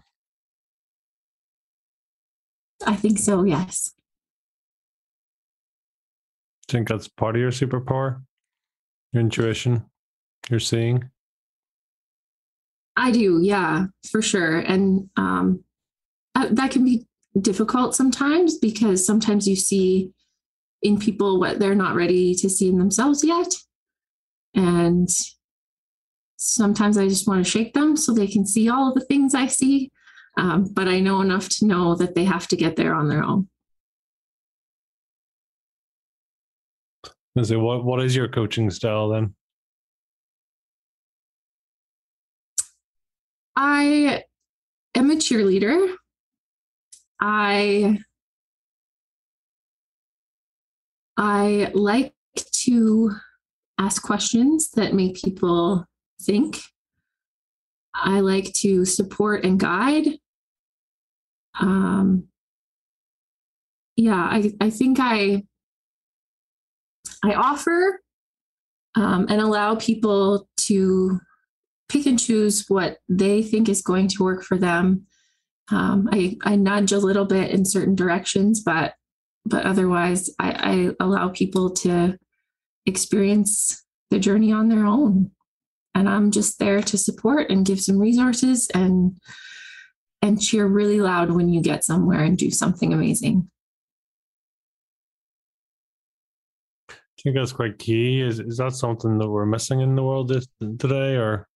I 2.86 2.96
think 2.96 3.18
so, 3.18 3.44
yes. 3.44 3.92
Think 6.70 6.86
that's 6.86 7.08
part 7.08 7.34
of 7.34 7.42
your 7.42 7.50
superpower? 7.50 8.22
Your 9.12 9.22
intuition, 9.22 9.84
your 10.48 10.60
seeing? 10.60 11.10
I 12.96 13.10
do, 13.10 13.40
yeah, 13.42 13.86
for 14.08 14.22
sure. 14.22 14.58
And 14.58 15.10
um, 15.16 15.64
uh, 16.36 16.46
that 16.52 16.70
can 16.70 16.84
be 16.84 17.06
difficult 17.40 17.96
sometimes 17.96 18.56
because 18.58 19.04
sometimes 19.04 19.48
you 19.48 19.56
see 19.56 20.12
in 20.80 20.96
people 20.96 21.40
what 21.40 21.58
they're 21.58 21.74
not 21.74 21.96
ready 21.96 22.36
to 22.36 22.48
see 22.48 22.68
in 22.68 22.78
themselves 22.78 23.24
yet. 23.24 23.52
And 24.54 25.08
sometimes 26.36 26.96
I 26.96 27.08
just 27.08 27.26
want 27.26 27.44
to 27.44 27.50
shake 27.50 27.74
them 27.74 27.96
so 27.96 28.14
they 28.14 28.28
can 28.28 28.46
see 28.46 28.68
all 28.68 28.94
the 28.94 29.04
things 29.04 29.34
I 29.34 29.48
see. 29.48 29.90
Um, 30.36 30.72
but 30.72 30.86
I 30.86 31.00
know 31.00 31.20
enough 31.20 31.48
to 31.48 31.66
know 31.66 31.96
that 31.96 32.14
they 32.14 32.24
have 32.24 32.46
to 32.46 32.56
get 32.56 32.76
there 32.76 32.94
on 32.94 33.08
their 33.08 33.24
own. 33.24 33.48
So 37.44 37.58
what 37.58 37.84
what 37.84 38.02
is 38.02 38.14
your 38.14 38.28
coaching 38.28 38.70
style 38.70 39.08
then? 39.08 39.34
I 43.56 44.24
am 44.94 45.10
a 45.10 45.16
cheerleader. 45.16 45.94
I 47.20 47.98
I 51.16 51.70
like 51.74 52.14
to 52.64 53.12
ask 53.78 54.02
questions 54.02 54.70
that 54.72 54.94
make 54.94 55.22
people 55.22 55.86
think. 56.22 56.60
I 57.94 58.20
like 58.20 58.52
to 58.54 58.84
support 58.84 59.44
and 59.44 59.58
guide. 59.58 60.18
Um, 61.58 62.28
yeah, 63.96 64.14
I, 64.14 64.52
I 64.60 64.70
think 64.70 64.98
I 65.00 65.42
I 67.24 67.34
offer 67.34 68.00
um, 68.96 69.26
and 69.28 69.40
allow 69.40 69.76
people 69.76 70.48
to 70.58 71.20
pick 71.88 72.06
and 72.06 72.18
choose 72.18 72.66
what 72.68 72.98
they 73.08 73.42
think 73.42 73.68
is 73.68 73.82
going 73.82 74.08
to 74.08 74.22
work 74.22 74.42
for 74.42 74.56
them. 74.56 75.06
Um, 75.70 76.08
I, 76.12 76.36
I 76.44 76.56
nudge 76.56 76.92
a 76.92 76.98
little 76.98 77.24
bit 77.24 77.50
in 77.50 77.64
certain 77.64 77.94
directions, 77.94 78.62
but 78.62 78.94
but 79.46 79.64
otherwise, 79.64 80.30
I, 80.38 80.50
I 81.00 81.04
allow 81.04 81.30
people 81.30 81.70
to 81.76 82.18
experience 82.84 83.84
the 84.10 84.18
journey 84.18 84.52
on 84.52 84.68
their 84.68 84.84
own, 84.84 85.30
and 85.94 86.08
I'm 86.08 86.30
just 86.30 86.58
there 86.58 86.82
to 86.82 86.98
support 86.98 87.50
and 87.50 87.64
give 87.64 87.80
some 87.80 87.98
resources 87.98 88.68
and 88.74 89.16
and 90.22 90.40
cheer 90.40 90.66
really 90.66 91.00
loud 91.00 91.30
when 91.30 91.48
you 91.48 91.62
get 91.62 91.84
somewhere 91.84 92.22
and 92.22 92.36
do 92.36 92.50
something 92.50 92.92
amazing. 92.92 93.50
Think 97.22 97.36
that's 97.36 97.52
quite 97.52 97.78
key. 97.78 98.20
Is 98.20 98.40
is 98.40 98.56
that 98.58 98.72
something 98.72 99.18
that 99.18 99.28
we're 99.28 99.46
missing 99.46 99.80
in 99.80 99.94
the 99.94 100.02
world 100.02 100.28
this, 100.28 100.46
today, 100.78 101.16
or 101.16 101.46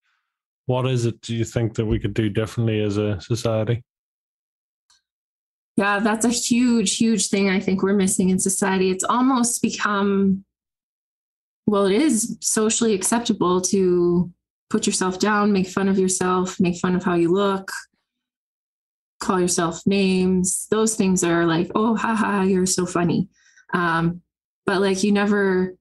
what 0.67 0.87
is 0.87 1.07
it 1.07 1.21
do 1.21 1.35
you 1.35 1.45
think 1.45 1.75
that 1.75 1.87
we 1.87 1.99
could 1.99 2.15
do 2.15 2.29
differently 2.29 2.81
as 2.81 2.97
a 2.97 3.21
society? 3.21 3.83
Yeah, 5.77 5.99
that's 5.99 6.25
a 6.25 6.31
huge, 6.31 6.97
huge 6.97 7.29
thing 7.29 7.51
I 7.51 7.59
think 7.59 7.83
we're 7.83 7.95
missing 7.95 8.31
in 8.31 8.39
society. 8.39 8.91
It's 8.91 9.05
almost 9.05 9.61
become, 9.61 10.45
well, 11.67 11.87
it 11.87 12.01
is 12.01 12.39
socially 12.41 12.95
acceptable 12.95 13.61
to 13.63 14.31
put 14.71 14.87
yourself 14.87 15.19
down, 15.19 15.53
make 15.53 15.67
fun 15.67 15.89
of 15.89 15.99
yourself, 15.99 16.61
make 16.61 16.79
fun 16.79 16.95
of 16.95 17.03
how 17.03 17.15
you 17.15 17.33
look, 17.33 17.73
call 19.21 19.41
yourself 19.41 19.83
names. 19.85 20.69
Those 20.71 20.95
things 20.95 21.25
are 21.25 21.45
like, 21.45 21.71
oh, 21.75 21.97
haha, 21.97 22.43
you're 22.43 22.67
so 22.67 22.87
funny. 22.87 23.29
Um, 23.73 24.23
but 24.67 24.81
like 24.81 25.03
you 25.03 25.13
never 25.13 25.75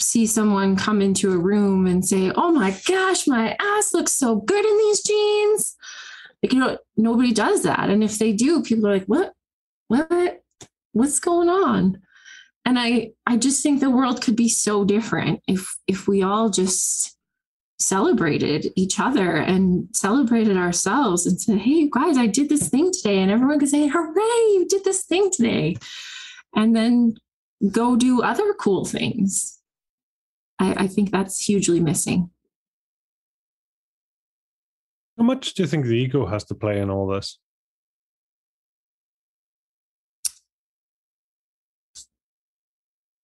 see 0.00 0.26
someone 0.26 0.76
come 0.76 1.00
into 1.00 1.32
a 1.32 1.38
room 1.38 1.86
and 1.86 2.04
say, 2.04 2.30
oh 2.34 2.52
my 2.52 2.76
gosh, 2.86 3.26
my 3.26 3.56
ass 3.60 3.94
looks 3.94 4.12
so 4.12 4.36
good 4.36 4.64
in 4.64 4.78
these 4.78 5.02
jeans 5.02 5.76
like, 6.44 6.52
you 6.52 6.58
know, 6.60 6.76
nobody 6.98 7.32
does 7.32 7.62
that. 7.62 7.88
And 7.88 8.04
if 8.04 8.18
they 8.18 8.34
do, 8.34 8.62
people 8.62 8.86
are 8.86 8.92
like, 8.92 9.06
what, 9.06 9.32
what, 9.88 10.42
what's 10.92 11.18
going 11.18 11.48
on? 11.48 12.02
And 12.66 12.78
I, 12.78 13.12
I 13.26 13.38
just 13.38 13.62
think 13.62 13.80
the 13.80 13.88
world 13.88 14.20
could 14.20 14.36
be 14.36 14.50
so 14.50 14.84
different 14.84 15.40
if, 15.48 15.74
if 15.86 16.06
we 16.06 16.22
all 16.22 16.50
just 16.50 17.16
celebrated 17.78 18.70
each 18.76 19.00
other 19.00 19.36
and 19.36 19.88
celebrated 19.94 20.58
ourselves 20.58 21.24
and 21.24 21.40
said, 21.40 21.60
Hey, 21.60 21.88
guys, 21.88 22.18
I 22.18 22.26
did 22.26 22.50
this 22.50 22.68
thing 22.68 22.92
today. 22.92 23.20
And 23.20 23.30
everyone 23.30 23.58
could 23.58 23.70
say, 23.70 23.86
Hooray, 23.86 24.52
you 24.52 24.66
did 24.68 24.84
this 24.84 25.04
thing 25.04 25.30
today. 25.30 25.78
And 26.54 26.76
then 26.76 27.14
go 27.70 27.96
do 27.96 28.22
other 28.22 28.54
cool 28.54 28.84
things. 28.84 29.60
I, 30.58 30.84
I 30.84 30.86
think 30.86 31.10
that's 31.10 31.44
hugely 31.44 31.80
missing. 31.80 32.30
How 35.16 35.24
much 35.24 35.54
do 35.54 35.62
you 35.62 35.68
think 35.68 35.86
the 35.86 35.92
ego 35.92 36.26
has 36.26 36.44
to 36.44 36.54
play 36.54 36.80
in 36.80 36.90
all 36.90 37.06
this? 37.06 37.38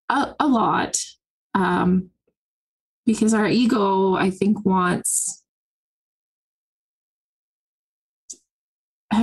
A, 0.09 0.35
a 0.39 0.47
lot. 0.47 0.97
Um, 1.53 2.09
because 3.05 3.33
our 3.33 3.47
ego, 3.47 4.15
I 4.15 4.29
think, 4.29 4.65
wants 4.65 5.43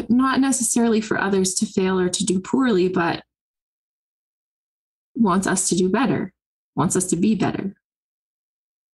not 0.08 0.40
necessarily 0.40 1.00
for 1.00 1.18
others 1.18 1.54
to 1.54 1.66
fail 1.66 1.98
or 1.98 2.08
to 2.08 2.24
do 2.24 2.40
poorly, 2.40 2.88
but 2.88 3.22
wants 5.18 5.46
us 5.46 5.68
to 5.68 5.76
do 5.76 5.88
better, 5.88 6.32
wants 6.74 6.96
us 6.96 7.06
to 7.06 7.16
be 7.16 7.34
better 7.34 7.74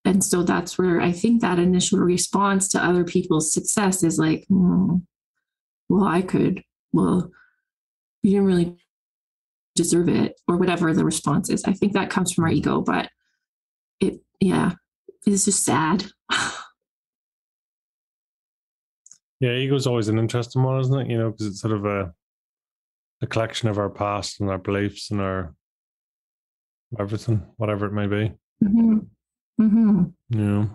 and 0.05 0.22
so 0.22 0.43
that's 0.43 0.77
where 0.77 1.01
I 1.01 1.12
think 1.12 1.41
that 1.41 1.59
initial 1.59 1.99
response 1.99 2.68
to 2.68 2.85
other 2.85 3.05
people's 3.05 3.53
success 3.53 4.03
is 4.03 4.18
like, 4.18 4.45
mm, 4.51 5.03
well, 5.89 6.05
I 6.05 6.20
could, 6.20 6.62
well, 6.93 7.31
you 8.22 8.33
didn't 8.33 8.47
really 8.47 8.77
deserve 9.75 10.09
it, 10.09 10.39
or 10.47 10.57
whatever 10.57 10.93
the 10.93 11.05
response 11.05 11.49
is. 11.49 11.64
I 11.64 11.72
think 11.72 11.95
that 11.95 12.11
comes 12.11 12.33
from 12.33 12.45
our 12.45 12.51
ego, 12.51 12.83
but 12.83 13.09
it, 13.99 14.20
yeah, 14.41 14.72
it's 15.27 15.47
just 15.47 15.64
sad. 15.64 16.05
yeah, 19.41 19.53
ego 19.53 19.75
is 19.75 19.87
always 19.87 20.09
an 20.09 20.18
interesting 20.18 20.62
one, 20.62 20.81
isn't 20.81 21.01
it? 21.01 21.11
You 21.11 21.18
know, 21.18 21.31
because 21.31 21.47
it's 21.47 21.61
sort 21.61 21.75
of 21.75 21.87
a 21.87 22.12
a 23.22 23.27
collection 23.27 23.68
of 23.68 23.79
our 23.79 23.89
past 23.89 24.41
and 24.41 24.51
our 24.51 24.59
beliefs 24.59 25.11
and 25.11 25.20
our 25.20 25.55
everything, 26.99 27.42
whatever 27.57 27.86
it 27.86 27.92
may 27.92 28.07
be. 28.07 28.32
Mm-hmm. 28.62 28.99
Mm-hmm. 29.61 30.05
Yeah. 30.30 30.66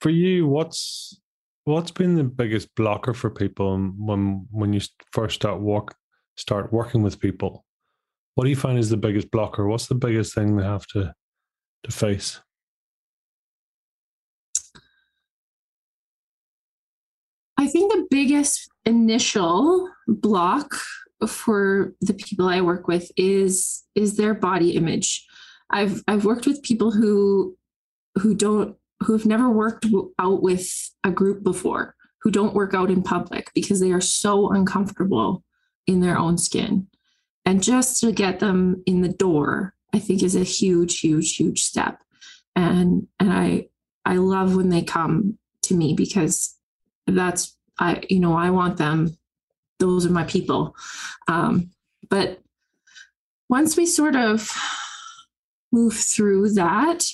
For 0.00 0.10
you, 0.10 0.46
what's 0.46 1.20
what's 1.64 1.90
been 1.90 2.14
the 2.14 2.24
biggest 2.24 2.74
blocker 2.74 3.12
for 3.12 3.30
people 3.30 3.76
when 3.98 4.46
when 4.50 4.72
you 4.72 4.80
first 5.12 5.36
start 5.36 5.60
work 5.60 5.94
start 6.36 6.72
working 6.72 7.02
with 7.02 7.20
people? 7.20 7.64
What 8.34 8.44
do 8.44 8.50
you 8.50 8.56
find 8.56 8.78
is 8.78 8.90
the 8.90 8.96
biggest 8.96 9.30
blocker? 9.30 9.66
What's 9.66 9.86
the 9.86 9.94
biggest 9.94 10.34
thing 10.34 10.56
they 10.56 10.64
have 10.64 10.86
to 10.88 11.12
to 11.84 11.90
face? 11.90 12.40
I 17.58 17.66
think 17.66 17.90
the 17.92 18.06
biggest 18.10 18.68
initial 18.84 19.90
block 20.06 20.74
for 21.26 21.94
the 22.00 22.14
people 22.14 22.48
I 22.48 22.60
work 22.60 22.88
with 22.88 23.10
is 23.16 23.84
is 23.94 24.16
their 24.16 24.34
body 24.34 24.72
image. 24.72 25.26
I've 25.70 26.02
I've 26.06 26.24
worked 26.24 26.46
with 26.46 26.62
people 26.62 26.92
who 26.92 27.56
who 28.18 28.34
don't 28.34 28.76
who 29.02 29.12
have 29.12 29.26
never 29.26 29.50
worked 29.50 29.86
out 30.18 30.42
with 30.42 30.90
a 31.04 31.10
group 31.10 31.42
before, 31.42 31.94
who 32.22 32.30
don't 32.30 32.54
work 32.54 32.74
out 32.74 32.90
in 32.90 33.02
public 33.02 33.50
because 33.54 33.80
they 33.80 33.92
are 33.92 34.00
so 34.00 34.50
uncomfortable 34.50 35.44
in 35.86 36.00
their 36.00 36.18
own 36.18 36.38
skin. 36.38 36.88
And 37.44 37.62
just 37.62 38.00
to 38.00 38.10
get 38.12 38.40
them 38.40 38.82
in 38.86 39.02
the 39.02 39.08
door, 39.08 39.74
I 39.94 39.98
think 39.98 40.22
is 40.22 40.34
a 40.34 40.42
huge, 40.42 41.00
huge, 41.00 41.36
huge 41.36 41.62
step. 41.62 42.02
And 42.54 43.06
and 43.20 43.32
I 43.32 43.68
I 44.04 44.16
love 44.16 44.56
when 44.56 44.68
they 44.68 44.82
come 44.82 45.38
to 45.62 45.74
me 45.74 45.94
because 45.94 46.56
that's 47.06 47.56
I 47.78 48.02
you 48.08 48.20
know 48.20 48.34
I 48.34 48.50
want 48.50 48.78
them. 48.78 49.16
Those 49.78 50.06
are 50.06 50.10
my 50.10 50.24
people. 50.24 50.74
Um, 51.28 51.70
but 52.08 52.40
once 53.48 53.76
we 53.76 53.86
sort 53.86 54.16
of 54.16 54.50
move 55.72 55.94
through 55.94 56.54
that, 56.54 57.04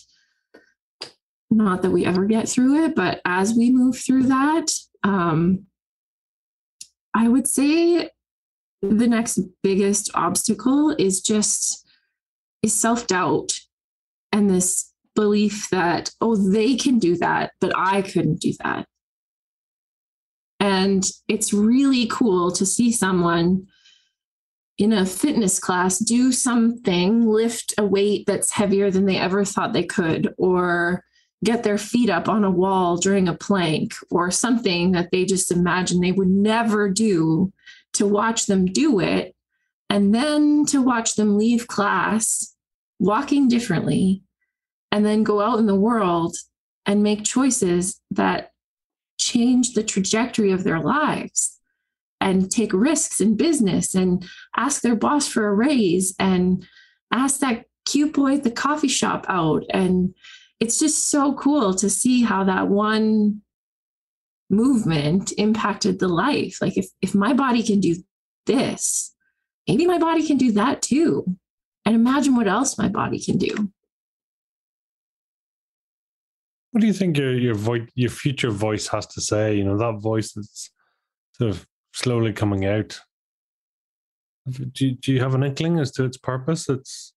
not 1.51 1.83
that 1.83 1.91
we 1.91 2.07
ever 2.07 2.25
get 2.25 2.49
through 2.49 2.85
it, 2.85 2.95
but 2.95 3.21
as 3.25 3.55
we 3.55 3.71
move 3.71 3.99
through 3.99 4.25
that, 4.25 4.67
um, 5.03 5.67
I 7.15 7.29
would 7.29 7.47
say 7.47 8.11
the 8.83 9.07
next 9.07 9.39
biggest 9.63 10.11
obstacle 10.15 10.91
is 10.99 11.21
just 11.21 11.87
is 12.63 12.75
self-doubt 12.75 13.53
and 14.33 14.51
this 14.51 14.93
belief 15.15 15.69
that 15.71 16.11
oh 16.21 16.35
they 16.35 16.75
can 16.75 16.99
do 16.99 17.17
that 17.17 17.53
but 17.61 17.73
i 17.77 18.03
couldn't 18.03 18.41
do 18.41 18.53
that 18.65 18.87
and 20.63 21.11
it's 21.27 21.53
really 21.53 22.07
cool 22.07 22.53
to 22.53 22.65
see 22.65 22.93
someone 22.93 23.67
in 24.79 24.93
a 24.93 25.05
fitness 25.05 25.59
class 25.59 25.99
do 25.99 26.31
something 26.31 27.27
lift 27.27 27.75
a 27.79 27.85
weight 27.85 28.25
that's 28.29 28.53
heavier 28.53 28.89
than 28.89 29.05
they 29.05 29.17
ever 29.17 29.45
thought 29.45 29.73
they 29.73 29.83
could 29.83 30.33
or 30.39 31.05
get 31.45 31.65
their 31.65 31.79
feet 31.79 32.09
up 32.09 32.29
on 32.29 32.45
a 32.45 32.51
wall 32.51 32.97
during 32.97 33.27
a 33.27 33.35
plank 33.35 33.93
or 34.09 34.31
something 34.31 34.93
that 34.93 35.11
they 35.11 35.25
just 35.25 35.51
imagine 35.51 36.01
they 36.01 36.13
would 36.13 36.29
never 36.29 36.89
do 36.89 37.53
to 37.93 38.07
watch 38.07 38.47
them 38.47 38.65
do 38.65 39.01
it 39.01 39.35
and 39.91 40.15
then 40.15 40.65
to 40.65 40.81
watch 40.81 41.17
them 41.17 41.37
leave 41.37 41.67
class 41.67 42.55
walking 43.01 43.49
differently 43.49 44.23
and 44.93 45.05
then 45.05 45.25
go 45.25 45.41
out 45.41 45.59
in 45.59 45.67
the 45.67 45.75
world 45.75 46.37
and 46.87 47.03
make 47.03 47.25
choices 47.25 48.01
that 48.13 48.52
change 49.33 49.75
the 49.75 49.83
trajectory 49.83 50.53
of 50.53 50.65
their 50.65 50.81
lives 50.81 51.59
and 52.21 52.51
take 52.51 52.73
risks 52.73 53.21
in 53.21 53.37
business 53.37 53.95
and 53.95 54.25
ask 54.57 54.83
their 54.83 54.97
boss 54.97 55.27
for 55.27 55.47
a 55.47 55.55
raise 55.55 56.15
and 56.19 56.67
ask 57.13 57.41
that 57.41 57.65
cute 57.85 58.13
boy 58.13 58.35
at 58.35 58.45
the 58.45 58.51
coffee 58.51 58.89
shop 58.89 59.27
out 59.29 59.65
and 59.71 60.15
it's 60.61 60.79
just 60.79 61.11
so 61.11 61.35
cool 61.35 61.75
to 61.75 61.91
see 61.91 62.23
how 62.23 62.45
that 62.45 62.69
one 62.69 63.43
movement 64.49 65.33
impacted 65.37 65.99
the 65.99 66.07
life. 66.07 66.59
Like 66.61 66.77
if 66.77 66.87
if 67.01 67.17
my 67.17 67.33
body 67.33 67.65
can 67.65 67.81
do 67.81 67.97
this, 68.47 69.13
maybe 69.67 69.87
my 69.87 69.99
body 69.99 70.25
can 70.25 70.37
do 70.37 70.53
that 70.53 70.81
too. 70.81 71.25
And 71.85 71.97
imagine 71.97 72.37
what 72.37 72.47
else 72.47 72.79
my 72.79 72.89
body 72.89 73.19
can 73.19 73.39
do. 73.39 73.73
What 76.73 76.81
do 76.81 76.87
you 76.87 76.93
think 76.93 77.19
your 77.19 77.39
your 77.39 77.55
voice, 77.55 77.89
your 77.95 78.11
future 78.11 78.51
voice 78.51 78.89
has 78.89 79.07
to 79.09 79.21
say? 79.21 79.57
You 79.57 79.65
know 79.65 79.77
that 79.77 80.01
voice 80.01 80.33
that's 80.33 80.71
sort 81.33 81.51
of 81.51 81.67
slowly 81.93 82.33
coming 82.33 82.65
out. 82.65 82.99
Do 84.51 84.87
you, 84.87 84.93
do 84.93 85.13
you 85.13 85.21
have 85.21 85.35
an 85.35 85.45
inkling 85.45 85.79
as 85.79 85.93
to 85.93 86.05
its 86.05 86.17
purpose? 86.17 86.69
Its 86.69 87.13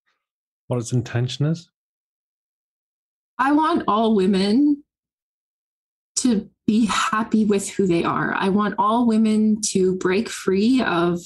what 0.68 0.80
its 0.80 0.92
intention 0.92 1.46
is? 1.46 1.70
I 3.38 3.54
want 3.54 3.84
all 3.88 4.14
women 4.14 4.84
to 6.18 6.50
be 6.68 6.86
happy 6.86 7.46
with 7.46 7.70
who 7.70 7.88
they 7.88 8.04
are. 8.04 8.34
I 8.34 8.50
want 8.50 8.76
all 8.78 9.08
women 9.08 9.62
to 9.68 9.96
break 9.98 10.30
free 10.30 10.82
of 10.82 11.20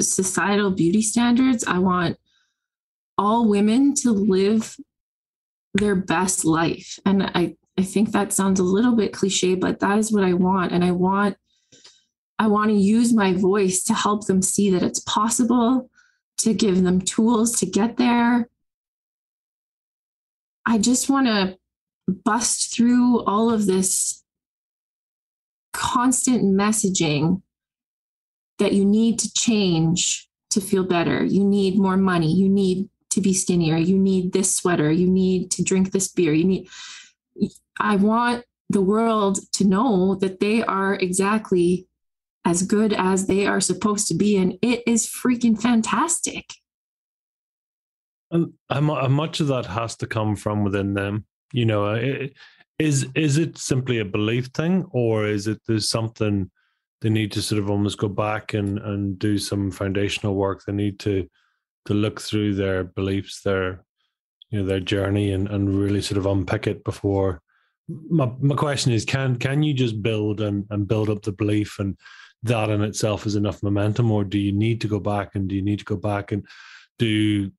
societal 0.00 0.70
beauty 0.70 1.02
standards. 1.02 1.64
I 1.66 1.78
want 1.78 2.18
all 3.16 3.48
women 3.48 3.94
to 3.94 4.10
live 4.10 4.76
their 5.74 5.94
best 5.94 6.44
life. 6.44 6.98
And 7.04 7.22
I, 7.22 7.56
I 7.78 7.82
think 7.82 8.12
that 8.12 8.32
sounds 8.32 8.60
a 8.60 8.64
little 8.64 8.94
bit 8.94 9.12
cliche, 9.12 9.54
but 9.54 9.80
that 9.80 9.98
is 9.98 10.12
what 10.12 10.24
I 10.24 10.32
want. 10.32 10.72
And 10.72 10.84
I 10.84 10.92
want 10.92 11.36
I 12.36 12.48
want 12.48 12.70
to 12.70 12.76
use 12.76 13.12
my 13.12 13.32
voice 13.32 13.84
to 13.84 13.94
help 13.94 14.26
them 14.26 14.42
see 14.42 14.68
that 14.70 14.82
it's 14.82 14.98
possible, 14.98 15.88
to 16.38 16.52
give 16.52 16.82
them 16.82 17.00
tools 17.00 17.60
to 17.60 17.66
get 17.66 17.96
there, 17.96 18.48
I 20.66 20.78
just 20.78 21.10
want 21.10 21.26
to 21.26 21.58
bust 22.08 22.74
through 22.74 23.22
all 23.24 23.52
of 23.52 23.66
this 23.66 24.22
constant 25.72 26.44
messaging 26.44 27.42
that 28.58 28.72
you 28.72 28.84
need 28.84 29.18
to 29.18 29.32
change 29.32 30.28
to 30.50 30.60
feel 30.60 30.84
better. 30.84 31.24
You 31.24 31.44
need 31.44 31.78
more 31.78 31.96
money. 31.96 32.32
You 32.32 32.48
need 32.48 32.88
to 33.14 33.20
be 33.20 33.34
skinnier. 33.34 33.76
You 33.76 33.98
need 33.98 34.32
this 34.32 34.56
sweater. 34.56 34.90
You 34.90 35.08
need 35.08 35.50
to 35.52 35.64
drink 35.64 35.92
this 35.92 36.08
beer. 36.08 36.32
You 36.32 36.44
need, 36.44 36.68
I 37.80 37.96
want 37.96 38.44
the 38.68 38.82
world 38.82 39.38
to 39.52 39.64
know 39.64 40.14
that 40.16 40.40
they 40.40 40.62
are 40.62 40.94
exactly 40.94 41.88
as 42.44 42.62
good 42.62 42.92
as 42.92 43.26
they 43.26 43.46
are 43.46 43.60
supposed 43.60 44.08
to 44.08 44.14
be. 44.14 44.36
And 44.36 44.58
it 44.62 44.82
is 44.86 45.06
freaking 45.06 45.60
fantastic. 45.60 46.44
And 48.30 48.52
how 48.68 49.08
much 49.08 49.40
of 49.40 49.46
that 49.48 49.66
has 49.66 49.96
to 49.96 50.06
come 50.06 50.36
from 50.36 50.64
within 50.64 50.94
them? 50.94 51.24
You 51.52 51.66
know, 51.66 51.86
uh, 51.86 52.26
is 52.78 53.06
is 53.14 53.38
it 53.38 53.58
simply 53.58 54.00
a 54.00 54.04
belief 54.04 54.46
thing, 54.46 54.84
or 54.90 55.26
is 55.26 55.46
it 55.46 55.60
there's 55.68 55.88
something 55.88 56.50
they 57.00 57.10
need 57.10 57.30
to 57.32 57.42
sort 57.42 57.62
of 57.62 57.70
almost 57.70 57.98
go 57.98 58.08
back 58.08 58.54
and 58.54 58.78
and 58.78 59.18
do 59.18 59.38
some 59.38 59.70
foundational 59.70 60.34
work? 60.34 60.64
They 60.64 60.72
need 60.72 60.98
to 61.00 61.28
to 61.86 61.94
look 61.94 62.20
through 62.20 62.54
their 62.54 62.84
beliefs, 62.84 63.42
their 63.42 63.84
you 64.50 64.60
know 64.60 64.66
their 64.66 64.80
journey, 64.80 65.32
and 65.32 65.48
and 65.48 65.78
really 65.78 66.02
sort 66.02 66.18
of 66.18 66.26
unpick 66.26 66.66
it 66.66 66.84
before. 66.84 67.42
My 67.88 68.30
my 68.40 68.54
question 68.54 68.92
is, 68.92 69.04
can 69.04 69.36
can 69.36 69.62
you 69.62 69.74
just 69.74 70.02
build 70.02 70.40
and 70.40 70.66
and 70.70 70.88
build 70.88 71.10
up 71.10 71.22
the 71.22 71.32
belief 71.32 71.78
and 71.78 71.96
that 72.44 72.68
in 72.68 72.82
itself 72.82 73.26
is 73.26 73.36
enough 73.36 73.62
momentum, 73.62 74.10
or 74.10 74.22
do 74.22 74.38
you 74.38 74.52
need 74.52 74.80
to 74.82 74.88
go 74.88 75.00
back 75.00 75.34
and 75.34 75.48
do 75.48 75.54
you 75.56 75.62
need 75.62 75.78
to 75.78 75.84
go 75.84 75.96
back 75.96 76.30
and 76.30 76.46
do 76.98 77.50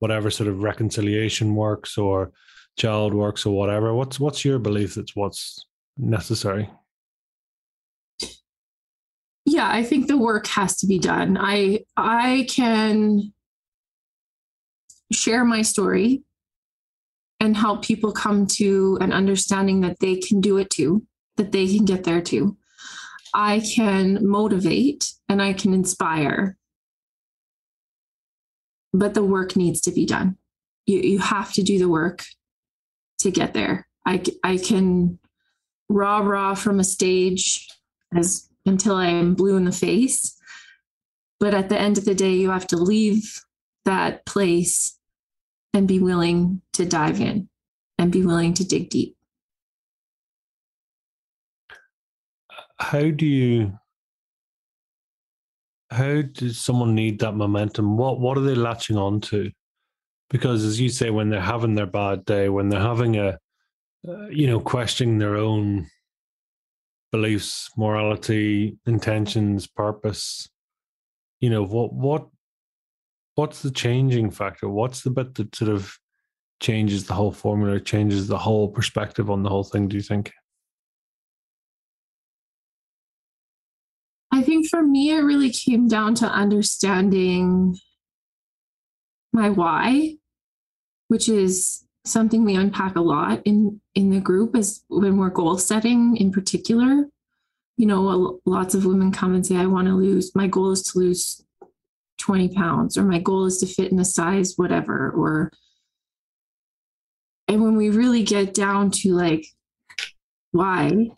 whatever 0.00 0.30
sort 0.30 0.48
of 0.48 0.62
reconciliation 0.62 1.54
works 1.54 1.96
or 1.96 2.32
child 2.76 3.14
works 3.14 3.46
or 3.46 3.56
whatever? 3.56 3.94
What's 3.94 4.20
what's 4.20 4.44
your 4.44 4.58
belief 4.58 4.94
that's 4.94 5.14
what's 5.16 5.66
necessary? 5.96 6.68
Yeah 9.44 9.70
i 9.70 9.82
think 9.82 10.08
the 10.08 10.18
work 10.18 10.46
has 10.48 10.76
to 10.78 10.86
be 10.86 10.98
done. 10.98 11.38
I 11.40 11.84
i 11.96 12.46
can 12.50 13.32
share 15.12 15.44
my 15.44 15.62
story 15.62 16.22
and 17.40 17.56
help 17.56 17.84
people 17.84 18.12
come 18.12 18.46
to 18.46 18.98
an 19.00 19.12
understanding 19.12 19.80
that 19.80 20.00
they 20.00 20.16
can 20.16 20.40
do 20.40 20.58
it 20.58 20.70
too 20.70 21.06
that 21.36 21.52
they 21.52 21.66
can 21.66 21.84
get 21.84 22.04
there 22.04 22.20
too 22.20 22.56
i 23.32 23.60
can 23.60 24.26
motivate 24.26 25.12
and 25.28 25.40
i 25.40 25.52
can 25.52 25.72
inspire 25.72 26.58
but 28.92 29.14
the 29.14 29.24
work 29.24 29.56
needs 29.56 29.80
to 29.82 29.92
be 29.92 30.06
done. 30.06 30.36
You, 30.86 31.00
you 31.00 31.18
have 31.18 31.52
to 31.54 31.62
do 31.62 31.78
the 31.78 31.88
work 31.88 32.24
to 33.20 33.30
get 33.30 33.54
there. 33.54 33.86
I, 34.06 34.22
I 34.42 34.56
can 34.56 35.18
rah 35.88 36.18
rah 36.18 36.54
from 36.54 36.80
a 36.80 36.84
stage 36.84 37.66
as 38.14 38.48
until 38.66 38.96
I 38.96 39.06
am 39.06 39.34
blue 39.34 39.56
in 39.56 39.64
the 39.64 39.72
face. 39.72 40.36
But 41.40 41.54
at 41.54 41.68
the 41.68 41.78
end 41.78 41.98
of 41.98 42.04
the 42.04 42.14
day, 42.14 42.32
you 42.32 42.50
have 42.50 42.66
to 42.68 42.76
leave 42.76 43.44
that 43.84 44.26
place 44.26 44.97
and 45.74 45.86
be 45.86 45.98
willing 45.98 46.62
to 46.72 46.84
dive 46.84 47.20
in 47.20 47.48
and 47.98 48.12
be 48.12 48.24
willing 48.24 48.54
to 48.54 48.64
dig 48.64 48.90
deep. 48.90 49.16
How 52.78 53.10
do 53.10 53.26
you 53.26 53.78
how 55.90 56.22
does 56.22 56.58
someone 56.58 56.94
need 56.94 57.18
that 57.20 57.32
momentum? 57.32 57.96
What 57.96 58.20
what 58.20 58.36
are 58.38 58.42
they 58.42 58.54
latching 58.54 58.96
on 58.96 59.20
to? 59.22 59.50
Because 60.30 60.64
as 60.64 60.80
you 60.80 60.88
say, 60.88 61.10
when 61.10 61.30
they're 61.30 61.40
having 61.40 61.74
their 61.74 61.86
bad 61.86 62.24
day, 62.24 62.48
when 62.48 62.68
they're 62.68 62.80
having 62.80 63.16
a, 63.16 63.38
uh, 64.06 64.26
you 64.28 64.46
know, 64.46 64.60
questioning 64.60 65.18
their 65.18 65.36
own 65.36 65.86
beliefs, 67.10 67.70
morality, 67.76 68.76
intentions, 68.86 69.66
purpose, 69.66 70.48
you 71.40 71.48
know, 71.48 71.64
what 71.64 71.92
what 71.92 72.28
what's 73.38 73.62
the 73.62 73.70
changing 73.70 74.32
factor? 74.32 74.68
What's 74.68 75.02
the 75.02 75.10
bit 75.10 75.36
that 75.36 75.54
sort 75.54 75.70
of 75.70 75.96
changes 76.60 77.06
the 77.06 77.14
whole 77.14 77.30
formula, 77.30 77.78
changes 77.78 78.26
the 78.26 78.36
whole 78.36 78.66
perspective 78.66 79.30
on 79.30 79.44
the 79.44 79.48
whole 79.48 79.62
thing? 79.62 79.86
Do 79.86 79.96
you 79.96 80.02
think? 80.02 80.32
I 84.32 84.42
think 84.42 84.66
for 84.66 84.82
me, 84.82 85.10
it 85.10 85.20
really 85.20 85.50
came 85.50 85.86
down 85.86 86.16
to 86.16 86.26
understanding 86.26 87.76
my 89.32 89.50
why, 89.50 90.16
which 91.06 91.28
is 91.28 91.84
something 92.04 92.44
we 92.44 92.56
unpack 92.56 92.96
a 92.96 93.00
lot 93.00 93.40
in 93.44 93.80
in 93.94 94.10
the 94.10 94.20
group 94.20 94.56
is 94.56 94.82
when 94.88 95.16
we're 95.16 95.28
goal 95.28 95.58
setting 95.58 96.16
in 96.16 96.32
particular 96.32 97.04
you 97.76 97.84
know 97.84 98.40
lots 98.46 98.74
of 98.74 98.86
women 98.86 99.12
come 99.12 99.34
and 99.34 99.46
say 99.46 99.56
i 99.56 99.66
want 99.66 99.86
to 99.86 99.92
lose 99.92 100.34
my 100.34 100.46
goal 100.46 100.70
is 100.70 100.82
to 100.82 100.98
lose 100.98 101.44
20 102.28 102.50
pounds 102.50 102.98
or 102.98 103.04
my 103.04 103.18
goal 103.18 103.46
is 103.46 103.58
to 103.58 103.66
fit 103.66 103.90
in 103.90 103.98
a 103.98 104.04
size 104.04 104.52
whatever 104.56 105.10
or 105.10 105.50
and 107.48 107.62
when 107.62 107.74
we 107.74 107.88
really 107.88 108.22
get 108.22 108.52
down 108.52 108.90
to 108.90 109.14
like 109.14 109.46
why 110.52 111.08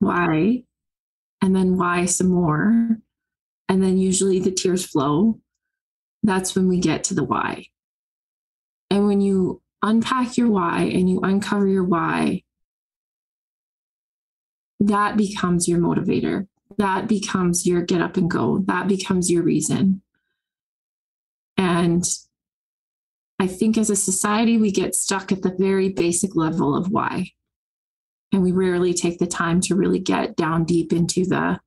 why 0.00 0.64
and 1.44 1.54
then 1.54 1.76
why 1.76 2.06
some 2.06 2.28
more. 2.28 2.98
And 3.68 3.82
then 3.82 3.98
usually 3.98 4.38
the 4.38 4.50
tears 4.50 4.86
flow. 4.86 5.40
That's 6.22 6.54
when 6.54 6.68
we 6.68 6.78
get 6.78 7.04
to 7.04 7.14
the 7.14 7.24
why. 7.24 7.66
And 8.90 9.06
when 9.06 9.20
you 9.20 9.60
unpack 9.82 10.38
your 10.38 10.48
why 10.48 10.84
and 10.84 11.08
you 11.08 11.20
uncover 11.20 11.66
your 11.66 11.84
why, 11.84 12.44
that 14.80 15.16
becomes 15.18 15.68
your 15.68 15.78
motivator. 15.78 16.46
That 16.78 17.08
becomes 17.08 17.66
your 17.66 17.82
get 17.82 18.00
up 18.00 18.16
and 18.16 18.30
go. 18.30 18.64
That 18.66 18.88
becomes 18.88 19.30
your 19.30 19.42
reason. 19.42 20.02
And 21.84 22.02
I 23.38 23.46
think 23.46 23.76
as 23.76 23.90
a 23.90 23.96
society, 23.96 24.56
we 24.56 24.72
get 24.72 24.94
stuck 24.94 25.30
at 25.30 25.42
the 25.42 25.54
very 25.58 25.90
basic 25.90 26.34
level 26.34 26.74
of 26.74 26.90
why. 26.90 27.32
And 28.32 28.42
we 28.42 28.52
rarely 28.52 28.94
take 28.94 29.18
the 29.18 29.26
time 29.26 29.60
to 29.62 29.76
really 29.76 29.98
get 29.98 30.34
down 30.34 30.64
deep 30.64 30.94
into 30.94 31.26
the 31.26 31.60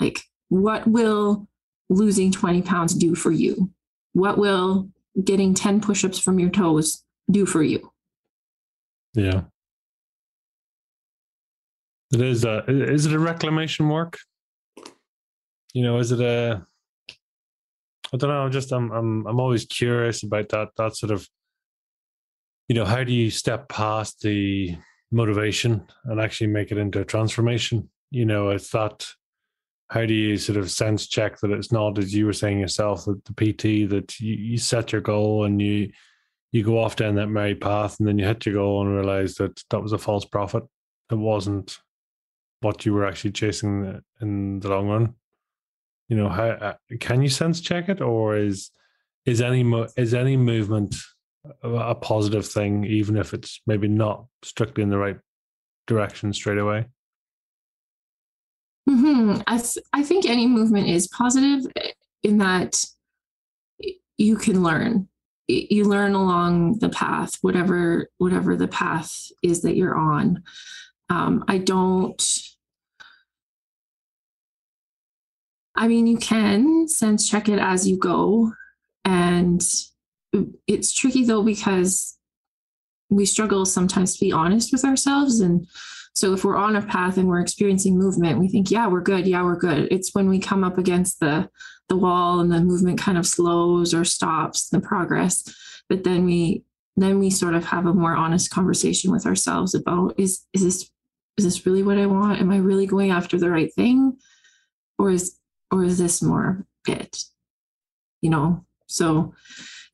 like, 0.00 0.22
what 0.48 0.88
will 0.88 1.48
losing 1.88 2.32
20 2.32 2.62
pounds 2.62 2.94
do 2.94 3.14
for 3.14 3.30
you? 3.30 3.70
What 4.12 4.38
will 4.38 4.90
getting 5.22 5.54
10 5.54 5.80
push 5.80 6.04
ups 6.04 6.18
from 6.18 6.40
your 6.40 6.50
toes 6.50 7.04
do 7.30 7.46
for 7.46 7.62
you? 7.62 7.92
Yeah. 9.14 9.42
It 12.12 12.20
is 12.22 12.44
uh, 12.44 12.62
a 12.66 12.72
is 12.72 13.06
it 13.06 13.12
a 13.12 13.18
reclamation 13.18 13.88
work? 13.88 14.18
You 15.74 15.82
know, 15.82 15.98
is 15.98 16.10
it 16.10 16.20
a 16.20 16.66
I 18.12 18.16
don't 18.16 18.30
know, 18.30 18.42
I'm 18.42 18.52
just 18.52 18.72
I'm 18.72 18.90
I'm 18.90 19.26
I'm 19.26 19.40
always 19.40 19.66
curious 19.66 20.22
about 20.22 20.48
that 20.50 20.68
that 20.76 20.96
sort 20.96 21.12
of 21.12 21.28
you 22.68 22.74
know, 22.74 22.84
how 22.84 23.02
do 23.02 23.12
you 23.12 23.30
step 23.30 23.68
past 23.68 24.20
the 24.20 24.76
motivation 25.10 25.86
and 26.04 26.20
actually 26.20 26.48
make 26.48 26.70
it 26.70 26.76
into 26.76 27.00
a 27.00 27.04
transformation? 27.04 27.88
You 28.10 28.26
know, 28.26 28.50
it's 28.50 28.70
that 28.70 29.06
how 29.90 30.04
do 30.04 30.12
you 30.12 30.36
sort 30.36 30.58
of 30.58 30.70
sense 30.70 31.06
check 31.06 31.38
that 31.40 31.50
it's 31.50 31.72
not 31.72 31.98
as 31.98 32.14
you 32.14 32.26
were 32.26 32.32
saying 32.32 32.58
yourself 32.58 33.06
that 33.06 33.24
the 33.24 33.32
pt 33.32 33.90
that 33.90 34.20
you, 34.20 34.34
you, 34.34 34.58
set 34.58 34.92
your 34.92 35.00
goal 35.00 35.44
and 35.44 35.62
you 35.62 35.90
you 36.52 36.62
go 36.62 36.78
off 36.78 36.96
down 36.96 37.14
that 37.14 37.28
merry 37.28 37.54
path 37.54 37.98
and 37.98 38.06
then 38.06 38.18
you 38.18 38.26
hit 38.26 38.44
your 38.44 38.56
goal 38.56 38.82
and 38.82 38.94
realize 38.94 39.36
that 39.36 39.62
that 39.70 39.80
was 39.80 39.92
a 39.92 39.98
false 39.98 40.24
prophet 40.26 40.62
it 41.10 41.14
wasn't 41.14 41.78
what 42.60 42.84
you 42.84 42.92
were 42.92 43.06
actually 43.06 43.30
chasing 43.30 43.98
in 44.20 44.60
the 44.60 44.68
long 44.68 44.88
run 44.88 45.14
you 46.08 46.16
know 46.16 46.28
how 46.28 46.48
uh, 46.48 46.74
can 47.00 47.22
you 47.22 47.28
sense 47.28 47.60
check 47.60 47.88
it 47.88 48.00
or 48.00 48.36
is 48.36 48.70
is 49.26 49.40
any 49.40 49.62
is 49.96 50.14
any 50.14 50.36
movement 50.36 50.96
a 51.62 51.94
positive 51.94 52.46
thing 52.46 52.84
even 52.84 53.16
if 53.16 53.32
it's 53.32 53.60
maybe 53.66 53.88
not 53.88 54.26
strictly 54.42 54.82
in 54.82 54.90
the 54.90 54.98
right 54.98 55.18
direction 55.86 56.32
straight 56.32 56.58
away 56.58 56.84
Mm-hmm. 58.88 59.42
I, 59.46 59.58
th- 59.58 59.84
I 59.92 60.02
think 60.02 60.24
any 60.24 60.46
movement 60.46 60.88
is 60.88 61.08
positive 61.08 61.70
in 62.22 62.38
that 62.38 62.84
you 64.16 64.36
can 64.36 64.62
learn. 64.62 65.08
You 65.46 65.84
learn 65.84 66.14
along 66.14 66.78
the 66.78 66.88
path, 66.88 67.36
whatever 67.40 68.08
whatever 68.18 68.56
the 68.56 68.68
path 68.68 69.30
is 69.42 69.62
that 69.62 69.76
you're 69.76 69.96
on. 69.96 70.42
Um, 71.10 71.44
I 71.48 71.58
don't. 71.58 72.22
I 75.78 75.88
mean, 75.88 76.06
you 76.06 76.18
can 76.18 76.88
sense 76.88 77.28
check 77.28 77.48
it 77.48 77.58
as 77.58 77.88
you 77.88 77.96
go, 77.96 78.52
and 79.04 79.62
it's 80.66 80.92
tricky 80.92 81.24
though 81.24 81.42
because 81.42 82.18
we 83.08 83.24
struggle 83.24 83.64
sometimes 83.64 84.14
to 84.14 84.20
be 84.20 84.32
honest 84.32 84.70
with 84.70 84.84
ourselves 84.84 85.40
and 85.40 85.66
so 86.12 86.34
if 86.34 86.44
we're 86.44 86.56
on 86.56 86.76
a 86.76 86.82
path 86.82 87.16
and 87.16 87.28
we're 87.28 87.40
experiencing 87.40 87.96
movement, 87.96 88.40
we 88.40 88.48
think, 88.48 88.72
yeah, 88.72 88.88
we're 88.88 89.00
good. 89.00 89.24
Yeah, 89.24 89.44
we're 89.44 89.56
good. 89.56 89.86
It's 89.92 90.12
when 90.16 90.28
we 90.28 90.40
come 90.40 90.64
up 90.64 90.76
against 90.76 91.20
the 91.20 91.48
the 91.88 91.96
wall 91.96 92.40
and 92.40 92.52
the 92.52 92.60
movement 92.60 92.98
kind 92.98 93.16
of 93.16 93.26
slows 93.26 93.94
or 93.94 94.04
stops 94.04 94.68
the 94.68 94.80
progress 94.80 95.42
but 95.88 96.04
then 96.04 96.24
we 96.24 96.62
then 96.96 97.18
we 97.18 97.30
sort 97.30 97.54
of 97.54 97.64
have 97.64 97.86
a 97.86 97.94
more 97.94 98.14
honest 98.14 98.50
conversation 98.50 99.10
with 99.10 99.26
ourselves 99.26 99.74
about 99.74 100.14
is 100.18 100.44
is 100.52 100.62
this 100.62 100.90
is 101.36 101.44
this 101.44 101.66
really 101.66 101.84
what 101.84 101.98
I 101.98 102.06
want? 102.06 102.40
Am 102.40 102.50
I 102.50 102.56
really 102.56 102.86
going 102.86 103.12
after 103.12 103.38
the 103.38 103.48
right 103.48 103.72
thing? 103.72 104.16
Or 104.98 105.10
is 105.10 105.37
or 105.70 105.84
is 105.84 105.98
this 105.98 106.22
more 106.22 106.66
it? 106.86 107.24
You 108.20 108.30
know, 108.30 108.64
so 108.86 109.34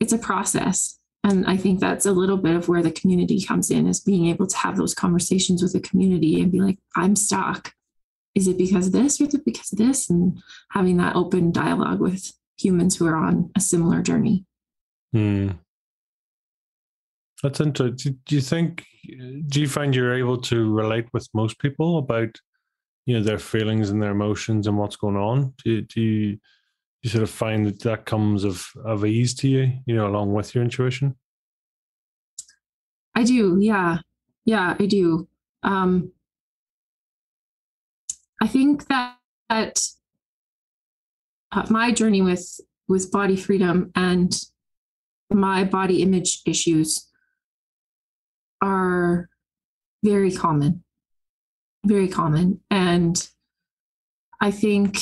it's 0.01 0.13
a 0.13 0.19
process. 0.19 0.99
And 1.23 1.47
I 1.47 1.57
think 1.57 1.81
that's 1.81 2.05
a 2.05 2.13
little 2.13 2.37
bit 2.37 2.55
of 2.55 2.69
where 2.69 2.83
the 2.83 2.91
community 2.91 3.43
comes 3.43 3.71
in 3.71 3.87
is 3.87 4.01
being 4.01 4.27
able 4.27 4.47
to 4.47 4.57
have 4.59 4.77
those 4.77 4.95
conversations 4.95 5.63
with 5.63 5.73
the 5.73 5.81
community 5.81 6.41
and 6.41 6.53
be 6.53 6.61
like, 6.61 6.79
I'm 6.97 7.17
stuck. 7.17 7.73
Is 8.35 8.47
it 8.47 8.59
because 8.59 8.89
of 8.89 8.93
this 8.93 9.21
or 9.21 9.25
is 9.25 9.35
it 9.35 9.45
because 9.45 9.73
of 9.73 9.79
this? 9.79 10.11
And 10.11 10.39
having 10.73 10.99
that 10.99 11.17
open 11.17 11.51
dialogue 11.51 12.01
with 12.01 12.33
humans 12.59 12.97
who 12.97 13.07
are 13.07 13.17
on 13.17 13.51
a 13.57 13.61
similar 13.61 14.03
journey. 14.03 14.45
Hmm. 15.13 15.51
That's 17.43 17.61
interesting. 17.61 18.19
Do 18.27 18.35
you 18.35 18.41
think, 18.41 18.85
do 19.49 19.61
you 19.61 19.69
find 19.69 19.95
you're 19.95 20.15
able 20.15 20.41
to 20.43 20.73
relate 20.75 21.07
with 21.13 21.29
most 21.35 21.59
people 21.59 21.99
about, 21.99 22.37
you 23.07 23.17
know, 23.17 23.23
their 23.23 23.39
feelings 23.39 23.91
and 23.91 24.03
their 24.03 24.13
emotions 24.13 24.67
and 24.67 24.79
what's 24.79 24.97
going 24.97 25.17
on? 25.17 25.53
Do, 25.65 25.83
do 25.83 26.01
you, 26.01 26.39
you 27.03 27.11
sort 27.11 27.23
of 27.23 27.31
find 27.31 27.67
that 27.67 27.81
that 27.81 28.07
comes 28.07 28.45
of 28.45 28.67
of 28.85 29.05
ease 29.05 29.35
to 29.35 29.49
you, 29.49 29.73
you 29.87 29.95
know, 29.95 30.07
along 30.07 30.33
with 30.33 30.55
your 30.55 30.65
intuition? 30.65 31.17
I 33.15 33.25
do, 33.25 33.59
yeah, 33.61 33.99
yeah, 34.45 34.77
I 34.79 34.87
do. 34.87 35.29
Um, 35.63 36.13
I 38.43 38.47
think 38.47 38.89
that, 38.89 39.17
that 39.49 39.81
uh, 41.53 41.67
my 41.71 41.93
journey 41.93 42.23
with 42.23 42.61
with 42.89 43.11
body 43.11 43.37
freedom 43.37 43.91
and 43.95 44.39
my 45.33 45.65
body 45.65 46.03
image 46.03 46.43
issues 46.47 47.09
are 48.61 49.29
very 50.03 50.31
common, 50.31 50.84
very 51.85 52.09
common, 52.09 52.61
and 52.71 53.29
I 54.41 54.51
think 54.51 54.99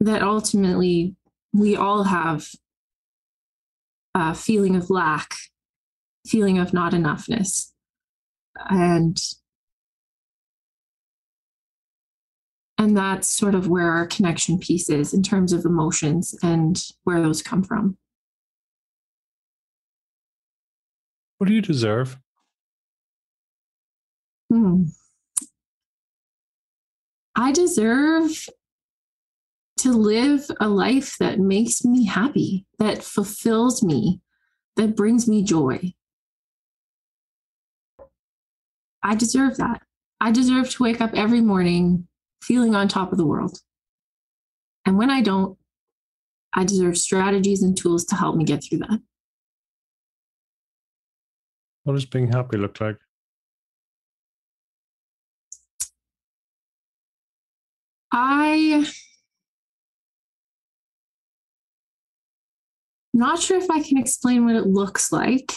that 0.00 0.22
ultimately 0.22 1.16
we 1.52 1.76
all 1.76 2.04
have 2.04 2.48
a 4.14 4.34
feeling 4.34 4.76
of 4.76 4.90
lack, 4.90 5.34
feeling 6.26 6.58
of 6.58 6.72
not 6.72 6.92
enoughness. 6.92 7.72
And 8.68 9.18
and 12.76 12.96
that's 12.96 13.28
sort 13.28 13.54
of 13.54 13.68
where 13.68 13.90
our 13.90 14.06
connection 14.06 14.58
piece 14.58 14.88
is 14.88 15.12
in 15.12 15.22
terms 15.22 15.52
of 15.52 15.64
emotions 15.64 16.34
and 16.42 16.80
where 17.02 17.20
those 17.20 17.42
come 17.42 17.62
from. 17.62 17.96
What 21.38 21.48
do 21.48 21.54
you 21.54 21.60
deserve? 21.60 22.18
Hmm. 24.50 24.84
I 27.36 27.52
deserve 27.52 28.46
to 29.78 29.92
live 29.92 30.50
a 30.60 30.68
life 30.68 31.16
that 31.20 31.38
makes 31.38 31.84
me 31.84 32.06
happy, 32.06 32.66
that 32.78 33.04
fulfills 33.04 33.82
me, 33.82 34.20
that 34.76 34.96
brings 34.96 35.28
me 35.28 35.42
joy. 35.42 35.92
I 39.02 39.14
deserve 39.14 39.56
that. 39.58 39.82
I 40.20 40.32
deserve 40.32 40.70
to 40.70 40.82
wake 40.82 41.00
up 41.00 41.14
every 41.14 41.40
morning 41.40 42.08
feeling 42.42 42.74
on 42.74 42.88
top 42.88 43.12
of 43.12 43.18
the 43.18 43.26
world. 43.26 43.58
And 44.84 44.98
when 44.98 45.10
I 45.10 45.20
don't, 45.20 45.56
I 46.52 46.64
deserve 46.64 46.98
strategies 46.98 47.62
and 47.62 47.76
tools 47.76 48.04
to 48.06 48.16
help 48.16 48.34
me 48.34 48.44
get 48.44 48.64
through 48.64 48.78
that. 48.78 49.00
What 51.84 51.92
does 51.92 52.06
being 52.06 52.32
happy 52.32 52.56
look 52.56 52.80
like? 52.80 52.96
I 58.10 58.86
not 63.12 63.40
sure 63.40 63.58
if 63.58 63.70
I 63.70 63.82
can 63.82 63.98
explain 63.98 64.44
what 64.44 64.54
it 64.54 64.66
looks 64.66 65.10
like, 65.10 65.52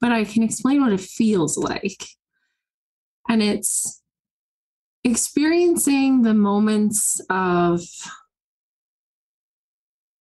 but 0.00 0.10
I 0.12 0.24
can 0.24 0.42
explain 0.42 0.80
what 0.80 0.92
it 0.92 1.00
feels 1.00 1.58
like. 1.58 2.06
And 3.28 3.42
it's 3.42 4.02
experiencing 5.04 6.22
the 6.22 6.34
moments 6.34 7.20
of 7.28 7.82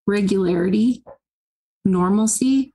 regularity, 0.06 1.04
normalcy. 1.86 2.74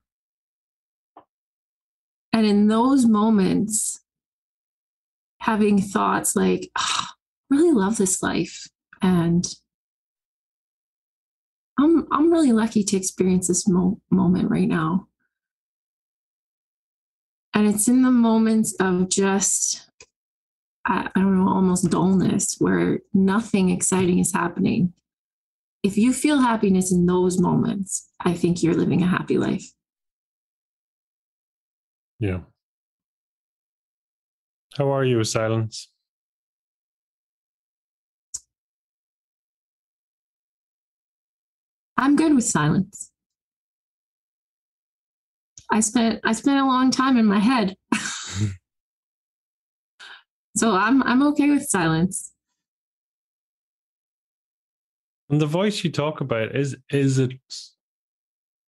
And 2.32 2.46
in 2.46 2.68
those 2.68 3.04
moments, 3.04 4.00
having 5.40 5.80
thoughts 5.80 6.34
like, 6.34 6.70
oh, 6.78 7.06
really 7.50 7.72
love 7.72 7.96
this 7.96 8.22
life. 8.22 8.66
And 9.02 9.44
I'm 11.78 12.06
I'm 12.10 12.32
really 12.32 12.52
lucky 12.52 12.82
to 12.84 12.96
experience 12.96 13.48
this 13.48 13.68
mo- 13.68 14.00
moment 14.10 14.50
right 14.50 14.68
now. 14.68 15.06
And 17.54 17.66
it's 17.68 17.88
in 17.88 18.02
the 18.02 18.10
moments 18.10 18.74
of 18.80 19.08
just 19.08 19.88
I, 20.86 21.08
I 21.14 21.20
don't 21.20 21.36
know, 21.36 21.48
almost 21.52 21.90
dullness 21.90 22.56
where 22.58 23.00
nothing 23.14 23.70
exciting 23.70 24.18
is 24.18 24.32
happening. 24.32 24.92
if 25.84 25.96
you 25.96 26.12
feel 26.12 26.38
happiness 26.38 26.92
in 26.92 27.06
those 27.06 27.38
moments, 27.40 28.08
I 28.20 28.34
think 28.34 28.62
you're 28.62 28.74
living 28.74 29.02
a 29.02 29.06
happy 29.06 29.38
life. 29.38 29.64
Yeah. 32.18 32.40
How 34.76 34.90
are 34.90 35.04
you 35.04 35.22
silence? 35.24 35.88
I'm 41.98 42.14
good 42.14 42.34
with 42.34 42.44
silence. 42.44 43.10
I 45.70 45.80
spent 45.80 46.20
I 46.24 46.32
spent 46.32 46.60
a 46.60 46.64
long 46.64 46.92
time 46.92 47.18
in 47.18 47.26
my 47.26 47.40
head. 47.40 47.74
so 50.56 50.72
I'm 50.72 51.02
I'm 51.02 51.22
okay 51.24 51.50
with 51.50 51.68
silence. 51.68 52.32
And 55.28 55.40
the 55.40 55.46
voice 55.46 55.82
you 55.82 55.90
talk 55.90 56.20
about 56.20 56.54
is 56.54 56.76
is 56.90 57.18
it 57.18 57.32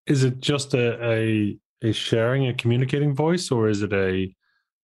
is 0.07 0.25
it 0.25 0.41
just 0.41 0.75
a, 0.75 1.03
a 1.03 1.57
a 1.83 1.93
sharing 1.93 2.49
a 2.49 2.55
communicating 2.55 3.15
voice 3.15 3.53
or 3.53 3.69
is 3.69 3.83
it 3.83 3.93
a 3.93 4.35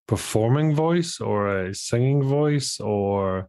performing 0.07 0.73
voice 0.75 1.21
or 1.21 1.65
a 1.65 1.75
singing 1.75 2.23
voice 2.23 2.79
or 2.79 3.49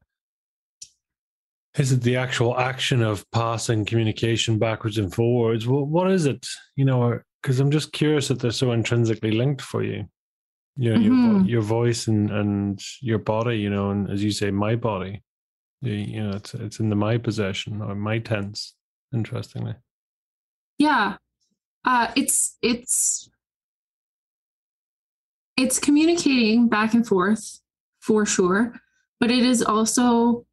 is 1.78 1.92
it 1.92 2.02
the 2.02 2.16
actual 2.16 2.58
action 2.58 3.02
of 3.04 3.30
passing 3.32 3.86
communication 3.86 4.58
backwards 4.58 4.98
and 4.98 5.14
forwards? 5.14 5.68
What, 5.68 5.88
what 5.88 6.12
is 6.12 6.26
it? 6.26 6.46
You 6.76 6.86
know 6.86 7.20
because 7.42 7.60
i'm 7.60 7.72
just 7.72 7.94
curious 7.94 8.28
that 8.28 8.40
they're 8.40 8.52
so 8.52 8.72
intrinsically 8.72 9.32
linked 9.32 9.62
for 9.62 9.84
you. 9.84 10.06
You 10.76 10.94
know 10.94 11.00
mm-hmm. 11.00 11.36
your, 11.40 11.46
your 11.46 11.62
voice 11.62 12.08
and 12.08 12.30
and 12.32 12.82
your 13.02 13.20
body 13.20 13.58
you 13.58 13.70
know 13.70 13.92
and 13.92 14.10
as 14.10 14.24
you 14.24 14.32
say 14.32 14.52
my 14.52 14.76
body. 14.76 15.24
You 15.82 16.24
know 16.24 16.36
it's 16.36 16.54
it's 16.56 16.80
in 16.80 16.90
the 16.90 16.96
my 16.96 17.18
possession 17.18 17.82
or 17.82 17.96
my 17.96 18.20
tense 18.20 18.74
interestingly. 19.14 19.76
Yeah. 20.78 21.18
Uh 21.86 22.12
it's 22.16 22.58
it's 22.62 23.30
it's 25.56 25.80
communicating 25.80 26.68
back 26.68 26.94
and 26.94 27.06
forth 27.06 27.62
for 28.00 28.26
sure 28.26 28.74
but 29.20 29.32
it 29.32 29.44
is 29.44 29.64
also 29.64 30.46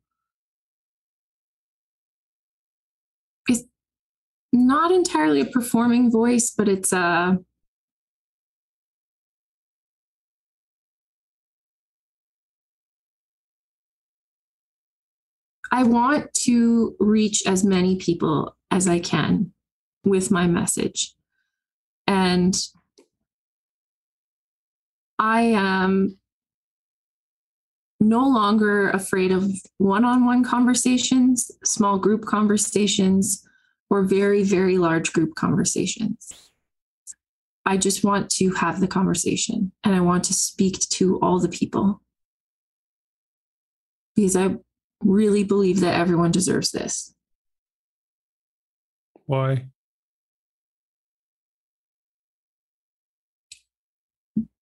it's 3.48 3.64
not 4.54 4.90
entirely 4.90 5.40
a 5.40 5.46
performing 5.46 6.10
voice 6.10 6.50
but 6.56 6.68
it's 6.68 6.92
a 6.92 7.38
I 15.74 15.82
want 15.82 16.32
to 16.44 16.94
reach 17.00 17.42
as 17.46 17.64
many 17.64 17.96
people 17.96 18.56
as 18.70 18.86
I 18.86 19.00
can 19.00 19.52
with 20.04 20.30
my 20.30 20.46
message. 20.46 21.14
And 22.06 22.54
I 25.18 25.40
am 25.40 26.16
no 27.98 28.20
longer 28.20 28.90
afraid 28.90 29.32
of 29.32 29.50
one 29.78 30.04
on 30.04 30.24
one 30.24 30.44
conversations, 30.44 31.50
small 31.64 31.98
group 31.98 32.24
conversations, 32.24 33.44
or 33.94 34.02
very, 34.02 34.42
very 34.42 34.76
large 34.76 35.12
group 35.12 35.36
conversations. 35.36 36.32
I 37.64 37.76
just 37.76 38.02
want 38.02 38.28
to 38.32 38.50
have 38.54 38.80
the 38.80 38.88
conversation 38.88 39.70
and 39.84 39.94
I 39.94 40.00
want 40.00 40.24
to 40.24 40.34
speak 40.34 40.80
to 40.80 41.20
all 41.20 41.38
the 41.38 41.48
people 41.48 42.02
because 44.16 44.34
I 44.34 44.56
really 45.00 45.44
believe 45.44 45.78
that 45.80 45.94
everyone 45.94 46.32
deserves 46.32 46.72
this. 46.72 47.14
Why? 49.26 49.66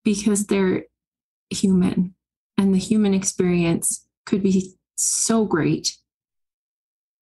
Because 0.04 0.46
they're 0.46 0.84
human 1.48 2.14
and 2.58 2.74
the 2.74 2.78
human 2.78 3.14
experience 3.14 4.06
could 4.26 4.42
be 4.42 4.74
so 4.96 5.46
great. 5.46 5.96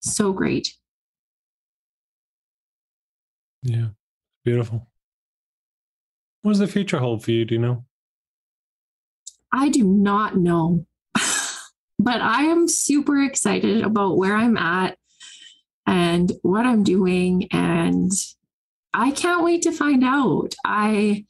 So 0.01 0.33
great. 0.33 0.75
Yeah, 3.63 3.89
beautiful. 4.45 4.89
What 6.43 6.53
does 6.53 6.59
the 6.59 6.67
future 6.67 6.99
hold 6.99 7.23
for 7.23 7.31
you? 7.31 7.45
Do 7.45 7.55
you 7.55 7.61
know? 7.61 7.85
I 9.53 9.69
do 9.69 9.85
not 9.85 10.37
know. 10.37 10.87
But 12.03 12.23
I 12.23 12.45
am 12.45 12.67
super 12.67 13.23
excited 13.23 13.83
about 13.83 14.17
where 14.17 14.35
I'm 14.35 14.57
at 14.57 14.97
and 15.87 16.33
what 16.41 16.65
I'm 16.65 16.83
doing 16.83 17.47
and 17.53 18.11
I 18.95 19.11
can't 19.11 19.45
wait 19.45 19.61
to 19.63 19.73
find 19.73 20.03
out. 20.03 20.55
I 20.65 21.27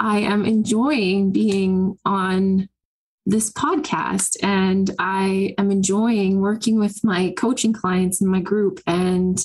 I 0.00 0.18
am 0.18 0.44
enjoying 0.44 1.30
being 1.30 1.96
on 2.04 2.68
this 3.24 3.52
podcast 3.52 4.36
and 4.42 4.90
I 4.98 5.54
am 5.58 5.70
enjoying 5.70 6.40
working 6.40 6.80
with 6.80 7.04
my 7.04 7.32
coaching 7.36 7.72
clients 7.72 8.20
in 8.20 8.26
my 8.26 8.40
group 8.40 8.80
and 8.84 9.38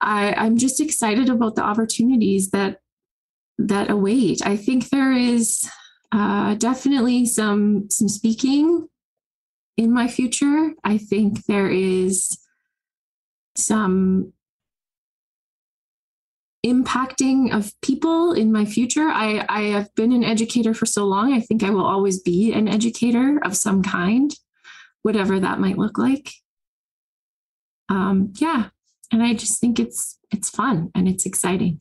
I, 0.00 0.32
I'm 0.34 0.56
just 0.58 0.80
excited 0.80 1.28
about 1.28 1.56
the 1.56 1.62
opportunities 1.62 2.50
that 2.50 2.80
that 3.58 3.90
await. 3.90 4.46
I 4.46 4.56
think 4.56 4.90
there 4.90 5.12
is 5.12 5.68
uh, 6.12 6.54
definitely 6.54 7.26
some 7.26 7.88
some 7.90 8.08
speaking 8.08 8.88
in 9.76 9.92
my 9.92 10.08
future. 10.08 10.72
I 10.84 10.98
think 10.98 11.46
there 11.46 11.70
is 11.70 12.38
some 13.56 14.32
impacting 16.64 17.54
of 17.54 17.72
people 17.80 18.32
in 18.32 18.52
my 18.52 18.64
future. 18.64 19.08
I, 19.08 19.44
I 19.48 19.62
have 19.64 19.94
been 19.94 20.12
an 20.12 20.24
educator 20.24 20.74
for 20.74 20.86
so 20.86 21.04
long. 21.04 21.32
I 21.32 21.40
think 21.40 21.62
I 21.62 21.70
will 21.70 21.86
always 21.86 22.20
be 22.20 22.52
an 22.52 22.66
educator 22.68 23.38
of 23.44 23.56
some 23.56 23.82
kind, 23.82 24.34
whatever 25.02 25.38
that 25.38 25.60
might 25.60 25.78
look 25.78 25.96
like. 25.96 26.32
Um, 27.88 28.32
yeah. 28.38 28.70
And 29.12 29.22
I 29.22 29.34
just 29.34 29.60
think 29.60 29.78
it's 29.78 30.18
it's 30.30 30.50
fun 30.50 30.90
and 30.94 31.08
it's 31.08 31.26
exciting. 31.26 31.80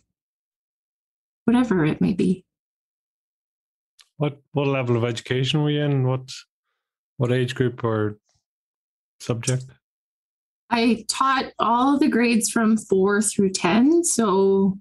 Whatever 1.46 1.86
it 1.86 2.02
may 2.02 2.14
be. 2.14 2.46
What 4.18 4.42
what 4.52 4.68
level 4.68 4.96
of 4.96 5.04
education 5.04 5.62
were 5.62 5.70
you 5.70 5.84
in? 5.84 6.08
What 6.08 6.32
what 7.18 7.32
age 7.32 7.56
group 7.56 7.84
or 7.84 8.18
subject? 9.20 9.66
I 10.70 11.06
taught 11.08 11.54
all 11.60 12.00
the 12.00 12.08
grades 12.08 12.50
from 12.50 12.78
four 12.78 13.22
through 13.22 13.52
ten, 13.52 14.04
so 14.04 14.80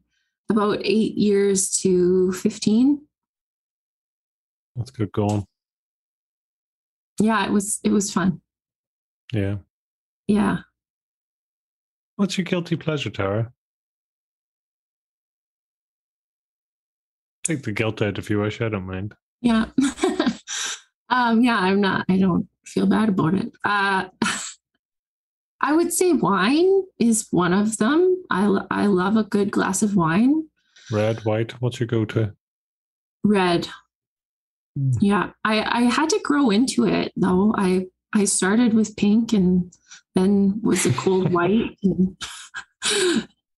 about 0.50 0.80
eight 0.84 1.16
years 1.16 1.70
to 1.78 2.32
fifteen. 2.32 3.06
That's 4.76 4.90
good 4.90 5.12
going. 5.12 5.46
Yeah, 7.20 7.44
it 7.44 7.52
was 7.52 7.80
it 7.84 7.90
was 7.90 8.12
fun. 8.12 8.40
Yeah. 9.32 9.56
Yeah. 10.26 10.58
What's 12.16 12.38
your 12.38 12.44
guilty 12.44 12.76
pleasure, 12.76 13.10
Tara? 13.10 13.52
Take 17.42 17.62
the 17.62 17.72
guilt 17.72 18.00
out 18.00 18.18
if 18.18 18.30
you 18.30 18.40
wish. 18.40 18.60
I 18.60 18.68
don't 18.68 18.86
mind. 18.86 19.14
Yeah. 19.40 19.66
um, 21.08 21.42
yeah, 21.42 21.58
I'm 21.58 21.80
not, 21.80 22.06
I 22.08 22.18
don't 22.18 22.48
feel 22.64 22.86
bad 22.86 23.10
about 23.10 23.34
it. 23.34 23.52
Uh, 23.64 24.08
I 25.60 25.72
would 25.72 25.92
say 25.92 26.12
wine 26.12 26.82
is 26.98 27.26
one 27.30 27.52
of 27.52 27.78
them. 27.78 28.22
I, 28.30 28.60
I 28.70 28.86
love 28.86 29.16
a 29.16 29.24
good 29.24 29.50
glass 29.50 29.82
of 29.82 29.96
wine. 29.96 30.48
Red, 30.90 31.24
white, 31.24 31.52
what's 31.60 31.80
your 31.80 31.86
go 31.86 32.04
to? 32.06 32.34
Red. 33.22 33.68
Mm. 34.78 34.98
Yeah, 35.00 35.30
I, 35.44 35.80
I 35.80 35.82
had 35.82 36.10
to 36.10 36.20
grow 36.22 36.50
into 36.50 36.86
it 36.86 37.12
though. 37.16 37.54
I, 37.56 37.86
I 38.14 38.24
started 38.24 38.74
with 38.74 38.96
pink 38.96 39.32
and 39.32 39.74
then 40.14 40.60
was 40.62 40.86
a 40.86 40.92
cold 40.92 41.32
white. 41.36 41.76
And 41.82 42.16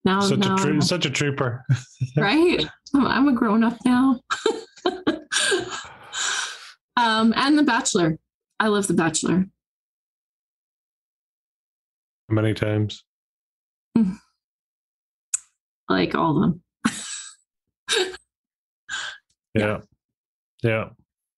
now, 0.05 0.21
such, 0.21 0.39
now, 0.39 0.55
a 0.55 0.59
tr- 0.59 0.81
such 0.81 1.05
a 1.05 1.11
trooper. 1.11 1.65
right? 2.17 2.67
I'm 2.95 3.29
a 3.29 3.33
grown 3.33 3.63
up 3.63 3.77
now. 3.85 4.21
um, 6.97 7.35
and 7.37 7.59
The 7.59 7.63
Bachelor. 7.63 8.19
I 8.59 8.69
love 8.69 8.87
The 8.87 8.95
Bachelor. 8.95 9.47
Many 12.29 12.55
times. 12.55 13.05
like 15.89 16.15
all 16.15 16.43
of 16.43 16.51
them. 16.51 16.63
yeah. 19.55 19.81
Yeah. 20.63 20.89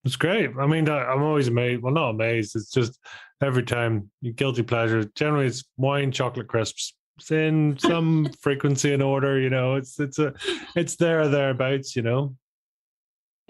It's 0.08 0.16
great. 0.16 0.48
I 0.58 0.66
mean, 0.66 0.88
I'm 0.88 1.22
always 1.22 1.48
amazed. 1.48 1.82
Well, 1.82 1.92
not 1.92 2.08
amazed. 2.08 2.56
It's 2.56 2.70
just 2.70 2.98
every 3.42 3.62
time 3.62 4.10
you 4.22 4.32
guilty 4.32 4.62
pleasure. 4.62 5.04
Generally, 5.14 5.48
it's 5.48 5.64
wine, 5.76 6.12
chocolate 6.12 6.48
crisps, 6.48 6.94
in 7.30 7.76
some 7.78 8.30
frequency 8.40 8.94
and 8.94 9.02
order. 9.02 9.38
You 9.38 9.50
know, 9.50 9.74
it's 9.74 10.00
it's 10.00 10.18
a 10.18 10.32
it's 10.74 10.96
there 10.96 11.20
or 11.20 11.28
thereabouts. 11.28 11.94
You 11.94 12.00
know. 12.00 12.34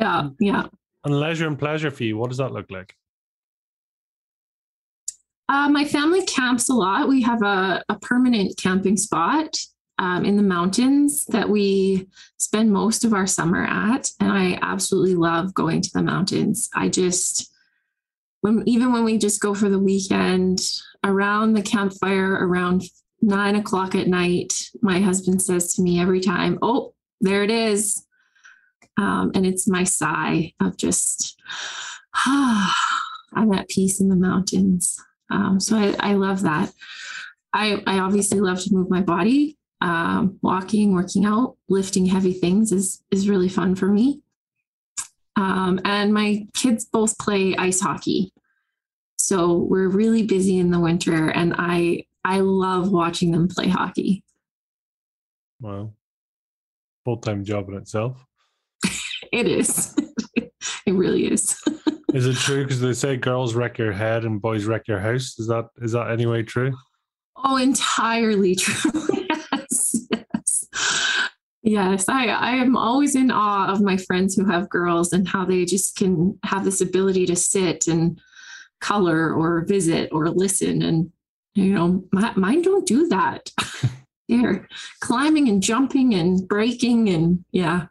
Yeah. 0.00 0.30
Yeah. 0.40 0.66
And 1.04 1.20
leisure 1.20 1.46
and 1.46 1.56
pleasure 1.56 1.92
for 1.92 2.02
you, 2.02 2.18
what 2.18 2.28
does 2.28 2.38
that 2.38 2.50
look 2.50 2.72
like? 2.72 2.92
Uh, 5.48 5.68
my 5.68 5.84
family 5.84 6.24
camps 6.24 6.68
a 6.68 6.74
lot. 6.74 7.06
We 7.06 7.22
have 7.22 7.42
a, 7.42 7.84
a 7.88 8.00
permanent 8.00 8.56
camping 8.56 8.96
spot 8.96 9.56
um, 9.99 10.24
in 10.24 10.36
the 10.36 10.42
mountains 10.42 11.24
that 11.26 11.49
we 11.49 12.09
spend 12.36 12.72
most 12.72 13.05
of 13.05 13.12
our 13.12 13.26
summer 13.26 13.64
at. 13.64 14.11
And 14.20 14.30
I 14.30 14.59
absolutely 14.62 15.14
love 15.14 15.55
going 15.55 15.80
to 15.82 15.90
the 15.92 16.03
mountains. 16.03 16.68
I 16.74 16.88
just, 16.88 17.53
when 18.40 18.62
even 18.66 18.92
when 18.92 19.05
we 19.05 19.18
just 19.18 19.40
go 19.40 19.55
for 19.55 19.68
the 19.68 19.78
weekend 19.78 20.61
around 21.05 21.53
the 21.53 21.62
campfire 21.62 22.32
around 22.32 22.84
nine 23.20 23.57
o'clock 23.57 23.94
at 23.94 24.07
night, 24.07 24.70
my 24.80 25.01
husband 25.01 25.42
says 25.42 25.74
to 25.74 25.82
me 25.82 26.01
every 26.01 26.20
time, 26.20 26.59
Oh, 26.62 26.94
there 27.20 27.42
it 27.42 27.51
is. 27.51 28.05
Um, 28.96 29.32
and 29.34 29.46
it's 29.46 29.68
my 29.68 29.84
sigh 29.84 30.53
of 30.61 30.76
just, 30.76 31.40
ah, 32.14 32.74
I'm 33.34 33.53
at 33.53 33.68
peace 33.68 34.01
in 34.01 34.09
the 34.09 34.16
mountains. 34.16 34.96
Um, 35.30 35.61
so 35.61 35.76
I, 35.76 35.94
I 36.01 36.14
love 36.14 36.42
that. 36.42 36.72
I, 37.53 37.82
I 37.86 37.99
obviously 37.99 38.40
love 38.40 38.61
to 38.62 38.72
move 38.72 38.88
my 38.88 39.03
body. 39.03 39.57
Um, 39.80 40.38
walking, 40.42 40.92
working 40.92 41.24
out, 41.24 41.56
lifting 41.68 42.06
heavy 42.06 42.32
things 42.32 42.72
is 42.72 43.02
is 43.10 43.28
really 43.28 43.48
fun 43.48 43.74
for 43.76 43.86
me. 43.86 44.22
Um, 45.36 45.80
and 45.84 46.12
my 46.12 46.46
kids 46.54 46.84
both 46.84 47.16
play 47.18 47.54
ice 47.56 47.80
hockey, 47.80 48.32
so 49.16 49.54
we're 49.54 49.88
really 49.88 50.24
busy 50.24 50.58
in 50.58 50.70
the 50.70 50.80
winter, 50.80 51.28
and 51.28 51.54
I 51.56 52.06
I 52.24 52.40
love 52.40 52.90
watching 52.90 53.30
them 53.30 53.46
play 53.46 53.68
hockey. 53.68 54.24
Wow, 55.60 55.92
full 57.04 57.18
time 57.18 57.44
job 57.44 57.68
in 57.68 57.76
itself. 57.76 58.24
it 59.32 59.46
is. 59.46 59.94
it 60.36 60.52
really 60.92 61.30
is. 61.30 61.60
is 62.14 62.26
it 62.26 62.36
true? 62.36 62.64
Because 62.64 62.80
they 62.80 62.92
say 62.92 63.16
girls 63.16 63.54
wreck 63.54 63.78
your 63.78 63.92
head 63.92 64.24
and 64.24 64.40
boys 64.40 64.64
wreck 64.64 64.88
your 64.88 65.00
house. 65.00 65.38
Is 65.38 65.46
that 65.48 65.66
is 65.82 65.92
that 65.92 66.10
anyway 66.10 66.42
true? 66.42 66.72
Oh, 67.36 67.56
entirely 67.56 68.56
true. 68.56 69.17
Yes, 71.62 72.09
I, 72.09 72.26
I 72.26 72.50
am 72.52 72.76
always 72.76 73.16
in 73.16 73.30
awe 73.30 73.70
of 73.70 73.80
my 73.80 73.96
friends 73.96 74.34
who 74.34 74.44
have 74.44 74.68
girls 74.68 75.12
and 75.12 75.26
how 75.26 75.44
they 75.44 75.64
just 75.64 75.96
can 75.96 76.38
have 76.44 76.64
this 76.64 76.80
ability 76.80 77.26
to 77.26 77.36
sit 77.36 77.88
and 77.88 78.20
color 78.80 79.34
or 79.34 79.64
visit 79.64 80.09
or 80.12 80.30
listen. 80.30 80.82
And, 80.82 81.11
you 81.54 81.74
know, 81.74 82.04
my, 82.12 82.32
mine 82.36 82.62
don't 82.62 82.86
do 82.86 83.09
that. 83.09 83.50
They're 84.28 84.68
climbing 85.00 85.48
and 85.48 85.62
jumping 85.62 86.14
and 86.14 86.46
breaking 86.46 87.09
and 87.09 87.44
yeah. 87.50 87.86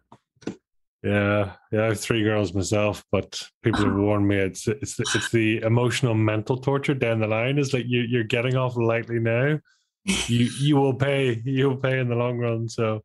Yeah, 1.04 1.54
yeah, 1.72 1.84
I 1.84 1.86
have 1.86 2.00
three 2.00 2.24
girls 2.24 2.54
myself, 2.54 3.04
but 3.12 3.42
people 3.64 3.86
have 3.86 3.96
warned 3.96 4.28
me 4.28 4.38
it's 4.38 4.68
it's 4.68 5.00
it's 5.00 5.30
the 5.30 5.62
emotional 5.62 6.16
mental 6.16 6.58
torture 6.58 6.96
down 6.96 7.20
the 7.20 7.28
line. 7.28 7.60
Is 7.60 7.72
like 7.72 7.86
you 7.88 8.02
you're 8.02 8.24
getting 8.24 8.56
off 8.56 8.76
lightly 8.76 9.20
now, 9.20 9.60
you 10.06 10.50
you 10.60 10.76
will 10.76 10.96
pay 10.96 11.42
you 11.46 11.70
will 11.70 11.78
pay 11.78 12.00
in 12.00 12.10
the 12.10 12.16
long 12.16 12.40
run. 12.40 12.68
So 12.68 13.04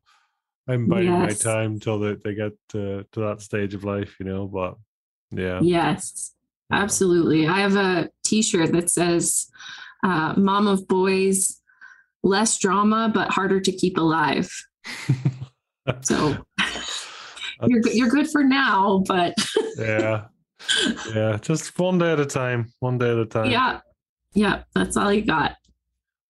I'm 0.67 0.87
biding 0.87 1.11
yes. 1.11 1.43
my 1.45 1.51
time 1.51 1.79
till 1.79 1.99
they, 1.99 2.15
they 2.23 2.35
get 2.35 2.53
to, 2.69 3.05
to 3.11 3.19
that 3.19 3.41
stage 3.41 3.73
of 3.73 3.83
life, 3.83 4.15
you 4.19 4.25
know. 4.25 4.47
But 4.47 4.75
yeah. 5.31 5.59
Yes, 5.61 6.33
absolutely. 6.71 7.47
I 7.47 7.59
have 7.59 7.75
a 7.75 8.09
T-shirt 8.23 8.71
that 8.71 8.89
says 8.89 9.49
uh, 10.03 10.33
"Mom 10.37 10.67
of 10.67 10.87
boys, 10.87 11.61
less 12.23 12.57
drama 12.59 13.11
but 13.13 13.31
harder 13.31 13.59
to 13.59 13.71
keep 13.71 13.97
alive." 13.97 14.51
so 16.01 16.37
you're 17.67 17.81
you're 17.91 18.09
good 18.09 18.29
for 18.29 18.43
now, 18.43 19.03
but 19.05 19.33
yeah, 19.77 20.25
yeah, 21.13 21.37
just 21.41 21.77
one 21.77 21.97
day 21.97 22.13
at 22.13 22.19
a 22.19 22.25
time. 22.25 22.71
One 22.79 22.97
day 22.97 23.11
at 23.11 23.17
a 23.17 23.25
time. 23.25 23.51
Yeah, 23.51 23.81
yeah, 24.33 24.63
that's 24.73 24.95
all 24.95 25.11
you 25.11 25.25
got. 25.25 25.55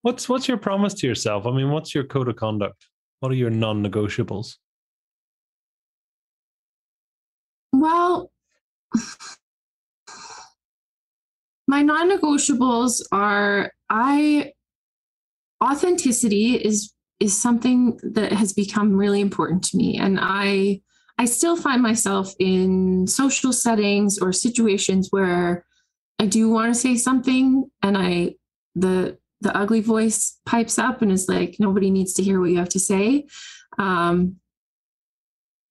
What's 0.02 0.28
what's 0.28 0.48
your 0.48 0.58
promise 0.58 0.96
to 0.96 1.08
yourself? 1.08 1.46
I 1.46 1.52
mean, 1.52 1.70
what's 1.70 1.94
your 1.94 2.04
code 2.04 2.30
of 2.30 2.36
conduct? 2.36 2.88
What 3.24 3.32
are 3.32 3.36
your 3.36 3.52
non 3.52 3.82
negotiables? 3.82 4.58
Well, 7.72 8.30
my 11.70 11.84
non 11.84 12.12
negotiables 12.12 13.02
are 13.14 13.72
I 13.90 14.52
authenticity 15.64 16.56
is 16.56 16.92
is 17.22 17.42
something 17.42 17.98
that 18.04 18.34
has 18.34 18.52
become 18.52 18.98
really 18.98 19.22
important 19.22 19.64
to 19.70 19.78
me 19.78 19.98
and 19.98 20.20
I 20.22 20.82
I 21.18 21.24
still 21.24 21.56
find 21.56 21.82
myself 21.82 22.34
in 22.40 23.08
social 23.08 23.54
settings 23.54 24.20
or 24.20 24.34
situations 24.34 25.08
where 25.12 25.66
I 26.20 26.26
do 26.26 26.50
want 26.50 26.74
to 26.74 26.78
say 26.78 26.98
something 26.98 27.72
and 27.82 27.98
I 27.98 28.36
the 28.76 29.18
the 29.44 29.56
ugly 29.56 29.82
voice 29.82 30.40
pipes 30.46 30.80
up 30.80 31.02
and 31.02 31.12
is 31.12 31.30
like, 31.30 31.58
nobody 31.60 31.92
needs 31.92 32.14
to 32.14 32.24
hear 32.24 32.40
what 32.40 32.50
you 32.50 32.58
have 32.58 32.70
to 32.70 32.80
say. 32.80 33.28
Um, 33.78 34.38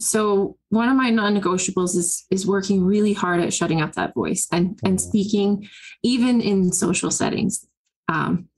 so 0.02 0.56
one 0.70 0.88
of 0.88 0.96
my 0.96 1.10
non-negotiables 1.10 1.96
is 1.96 2.26
is 2.30 2.46
working 2.46 2.84
really 2.84 3.12
hard 3.12 3.40
at 3.40 3.54
shutting 3.54 3.80
up 3.80 3.92
that 3.92 4.14
voice 4.14 4.48
and 4.50 4.78
and 4.84 4.98
mm-hmm. 4.98 5.08
speaking 5.08 5.68
even 6.02 6.40
in 6.40 6.72
social 6.72 7.10
settings 7.10 7.66
um, 8.08 8.48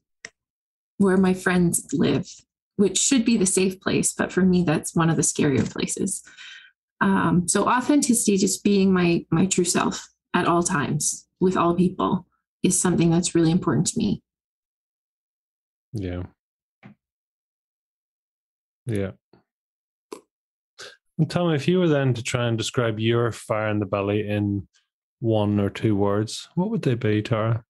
where 0.96 1.18
my 1.18 1.34
friends 1.34 1.86
live 1.92 2.26
which 2.76 2.98
should 2.98 3.24
be 3.24 3.36
the 3.36 3.46
safe 3.46 3.78
place 3.80 4.14
but 4.14 4.32
for 4.32 4.40
me 4.40 4.64
that's 4.64 4.94
one 4.94 5.10
of 5.10 5.16
the 5.16 5.22
scarier 5.22 5.70
places 5.70 6.22
um, 7.02 7.46
so 7.46 7.68
authenticity 7.68 8.38
just 8.38 8.64
being 8.64 8.90
my 8.92 9.24
my 9.30 9.44
true 9.44 9.64
self 9.64 10.08
at 10.32 10.46
all 10.46 10.62
times 10.62 11.26
with 11.40 11.58
all 11.58 11.74
people 11.74 12.26
is 12.62 12.80
something 12.80 13.10
that's 13.10 13.34
really 13.34 13.50
important 13.50 13.86
to 13.86 13.98
me 13.98 14.22
yeah. 15.94 16.22
Yeah. 18.86 19.12
And 21.16 21.30
tell 21.30 21.48
me, 21.48 21.54
if 21.54 21.68
you 21.68 21.78
were 21.78 21.88
then 21.88 22.12
to 22.14 22.22
try 22.22 22.48
and 22.48 22.58
describe 22.58 22.98
your 22.98 23.30
fire 23.30 23.68
in 23.68 23.78
the 23.78 23.86
belly 23.86 24.28
in 24.28 24.66
one 25.20 25.60
or 25.60 25.70
two 25.70 25.94
words, 25.94 26.48
what 26.56 26.70
would 26.70 26.82
they 26.82 26.96
be, 26.96 27.22
Tara? 27.22 27.64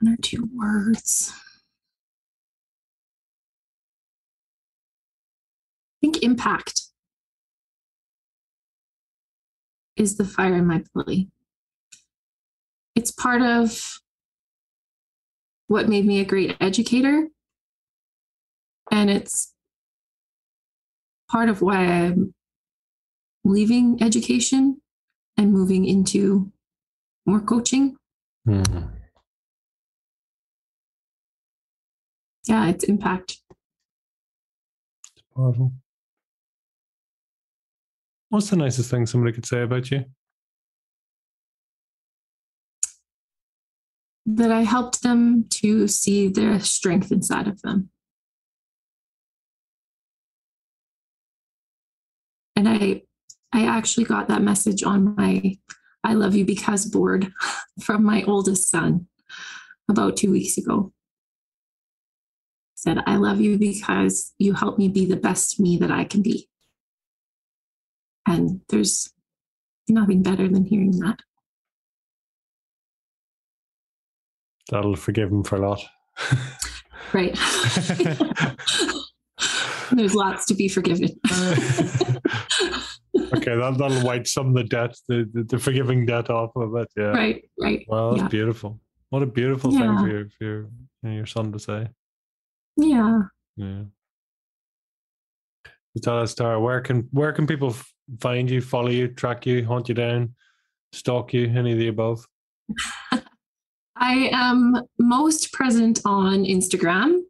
One 0.00 0.14
or 0.14 0.16
two 0.22 0.48
words. 0.54 1.32
I 5.92 6.06
think 6.06 6.22
impact 6.22 6.82
is 9.96 10.16
the 10.16 10.24
fire 10.24 10.54
in 10.54 10.66
my 10.66 10.82
belly. 10.94 11.28
It's 12.94 13.10
part 13.10 13.42
of 13.42 14.00
what 15.70 15.88
made 15.88 16.04
me 16.04 16.18
a 16.18 16.24
great 16.24 16.56
educator. 16.60 17.28
And 18.90 19.08
it's 19.08 19.54
part 21.30 21.48
of 21.48 21.62
why 21.62 21.84
I'm 21.84 22.34
leaving 23.44 24.02
education 24.02 24.80
and 25.36 25.52
moving 25.52 25.86
into 25.86 26.50
more 27.24 27.40
coaching. 27.40 27.96
Mm-hmm. 28.48 28.80
Yeah, 32.48 32.68
it's 32.70 32.82
impact. 32.82 33.38
It's 35.14 35.22
powerful. 35.36 35.72
What's 38.30 38.50
the 38.50 38.56
nicest 38.56 38.90
thing 38.90 39.06
somebody 39.06 39.32
could 39.32 39.46
say 39.46 39.62
about 39.62 39.88
you? 39.92 40.04
That 44.36 44.52
I 44.52 44.62
helped 44.62 45.02
them 45.02 45.46
to 45.50 45.88
see 45.88 46.28
their 46.28 46.60
strength 46.60 47.10
inside 47.10 47.48
of 47.48 47.62
them. 47.62 47.90
And 52.56 52.68
I 52.68 53.02
I 53.52 53.66
actually 53.66 54.04
got 54.04 54.28
that 54.28 54.42
message 54.42 54.82
on 54.82 55.14
my 55.16 55.56
I 56.04 56.14
love 56.14 56.34
you 56.34 56.44
because 56.44 56.86
board 56.86 57.32
from 57.82 58.04
my 58.04 58.22
oldest 58.24 58.70
son 58.70 59.08
about 59.88 60.16
2 60.16 60.30
weeks 60.30 60.56
ago. 60.56 60.92
Said 62.74 62.98
I 63.06 63.16
love 63.16 63.40
you 63.40 63.58
because 63.58 64.32
you 64.38 64.54
help 64.54 64.78
me 64.78 64.88
be 64.88 65.06
the 65.06 65.16
best 65.16 65.60
me 65.60 65.76
that 65.78 65.90
I 65.90 66.04
can 66.04 66.22
be. 66.22 66.48
And 68.26 68.60
there's 68.68 69.12
nothing 69.88 70.22
better 70.22 70.48
than 70.48 70.66
hearing 70.66 70.92
that. 71.00 71.20
That'll 74.70 74.96
forgive 74.96 75.30
him 75.30 75.42
for 75.42 75.56
a 75.56 75.68
lot. 75.68 75.82
right. 77.12 77.36
There's 79.92 80.14
lots 80.14 80.46
to 80.46 80.54
be 80.54 80.68
forgiven. 80.68 81.08
okay, 83.32 83.56
that, 83.56 83.74
that'll 83.76 84.04
wipe 84.04 84.26
some 84.26 84.48
of 84.48 84.54
the 84.54 84.64
debt, 84.64 84.96
the, 85.08 85.28
the, 85.32 85.42
the, 85.42 85.58
forgiving 85.58 86.06
debt 86.06 86.30
off 86.30 86.52
of 86.54 86.76
it. 86.76 86.88
Yeah. 86.96 87.06
Right, 87.06 87.44
right. 87.58 87.84
Well, 87.88 88.10
that's 88.12 88.22
yeah. 88.22 88.28
beautiful. 88.28 88.80
What 89.08 89.22
a 89.22 89.26
beautiful 89.26 89.72
yeah. 89.72 89.80
thing 89.80 89.98
for 89.98 90.08
your, 90.08 90.28
for 90.30 90.44
your, 90.44 90.68
your 91.12 91.26
son 91.26 91.50
to 91.52 91.58
say. 91.58 91.88
Yeah. 92.76 93.22
Yeah. 93.56 93.82
So 95.96 96.00
tell 96.02 96.20
us, 96.20 96.34
Tara, 96.34 96.60
where 96.60 96.80
can 96.80 97.08
where 97.10 97.32
can 97.32 97.48
people 97.48 97.74
find 98.20 98.48
you, 98.48 98.60
follow 98.60 98.90
you, 98.90 99.08
track 99.08 99.44
you, 99.44 99.64
hunt 99.64 99.88
you 99.88 99.94
down, 99.94 100.34
stalk 100.92 101.32
you, 101.32 101.46
any 101.48 101.72
of 101.72 101.78
the 101.78 101.88
above? 101.88 102.24
I 104.00 104.30
am 104.32 104.82
most 104.98 105.52
present 105.52 106.00
on 106.06 106.44
Instagram 106.44 107.20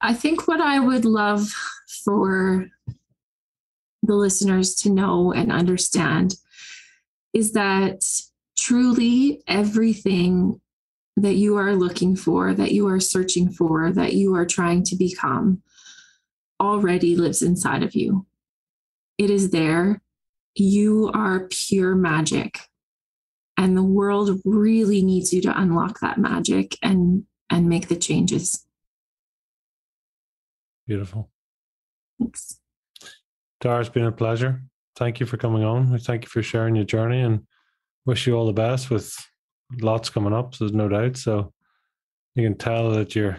I 0.00 0.12
think 0.12 0.46
what 0.46 0.60
I 0.60 0.80
would 0.80 1.06
love 1.06 1.48
for 2.04 2.68
the 4.06 4.14
listeners 4.14 4.74
to 4.76 4.90
know 4.90 5.32
and 5.32 5.52
understand 5.52 6.34
is 7.32 7.52
that 7.52 8.02
truly 8.56 9.42
everything 9.46 10.60
that 11.16 11.34
you 11.34 11.56
are 11.56 11.74
looking 11.74 12.16
for, 12.16 12.54
that 12.54 12.72
you 12.72 12.86
are 12.88 13.00
searching 13.00 13.50
for, 13.50 13.90
that 13.90 14.14
you 14.14 14.34
are 14.34 14.46
trying 14.46 14.82
to 14.84 14.96
become 14.96 15.62
already 16.60 17.16
lives 17.16 17.42
inside 17.42 17.82
of 17.82 17.94
you. 17.94 18.26
It 19.18 19.30
is 19.30 19.50
there. 19.50 20.02
You 20.54 21.10
are 21.14 21.48
pure 21.48 21.94
magic. 21.94 22.60
And 23.56 23.76
the 23.76 23.82
world 23.82 24.40
really 24.44 25.02
needs 25.02 25.32
you 25.32 25.40
to 25.42 25.60
unlock 25.60 26.00
that 26.00 26.18
magic 26.18 26.76
and 26.82 27.24
and 27.48 27.68
make 27.68 27.88
the 27.88 27.96
changes. 27.96 28.66
Beautiful. 30.86 31.30
Thanks. 32.18 32.58
Tara, 33.60 33.80
it's 33.80 33.88
been 33.88 34.04
a 34.04 34.12
pleasure. 34.12 34.62
Thank 34.96 35.20
you 35.20 35.26
for 35.26 35.36
coming 35.36 35.64
on. 35.64 35.92
We 35.92 35.98
thank 35.98 36.24
you 36.24 36.28
for 36.28 36.42
sharing 36.42 36.76
your 36.76 36.84
journey 36.84 37.20
and 37.20 37.46
wish 38.04 38.26
you 38.26 38.34
all 38.34 38.46
the 38.46 38.52
best 38.52 38.90
with 38.90 39.14
lots 39.80 40.08
coming 40.10 40.32
up. 40.32 40.54
So 40.54 40.64
there's 40.64 40.76
no 40.76 40.88
doubt. 40.88 41.16
So 41.16 41.52
you 42.34 42.44
can 42.44 42.56
tell 42.56 42.90
that 42.90 43.14
you're 43.14 43.38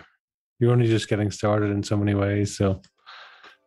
you're 0.59 0.71
only 0.71 0.87
just 0.87 1.07
getting 1.07 1.31
started 1.31 1.71
in 1.71 1.83
so 1.83 1.95
many 1.95 2.15
ways. 2.15 2.57
So 2.57 2.81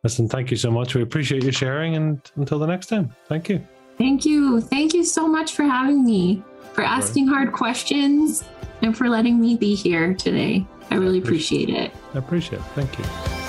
listen, 0.02 0.28
thank 0.28 0.50
you 0.50 0.56
so 0.56 0.70
much. 0.70 0.94
We 0.94 1.02
appreciate 1.02 1.44
you 1.44 1.52
sharing 1.52 1.94
and 1.96 2.20
until 2.36 2.58
the 2.58 2.66
next 2.66 2.86
time. 2.86 3.14
Thank 3.26 3.48
you. 3.48 3.64
Thank 3.96 4.24
you. 4.24 4.60
Thank 4.60 4.94
you 4.94 5.04
so 5.04 5.28
much 5.28 5.52
for 5.52 5.62
having 5.62 6.04
me, 6.04 6.42
for 6.72 6.82
asking 6.82 7.28
hard 7.28 7.52
questions, 7.52 8.44
and 8.82 8.96
for 8.96 9.08
letting 9.08 9.40
me 9.40 9.56
be 9.56 9.74
here 9.74 10.14
today. 10.14 10.66
I 10.90 10.96
really 10.96 11.18
appreciate, 11.18 11.70
appreciate 11.70 11.92
it. 11.92 12.14
I 12.14 12.18
appreciate 12.18 12.58
it. 12.58 12.64
Thank 12.74 12.98
you. 12.98 13.39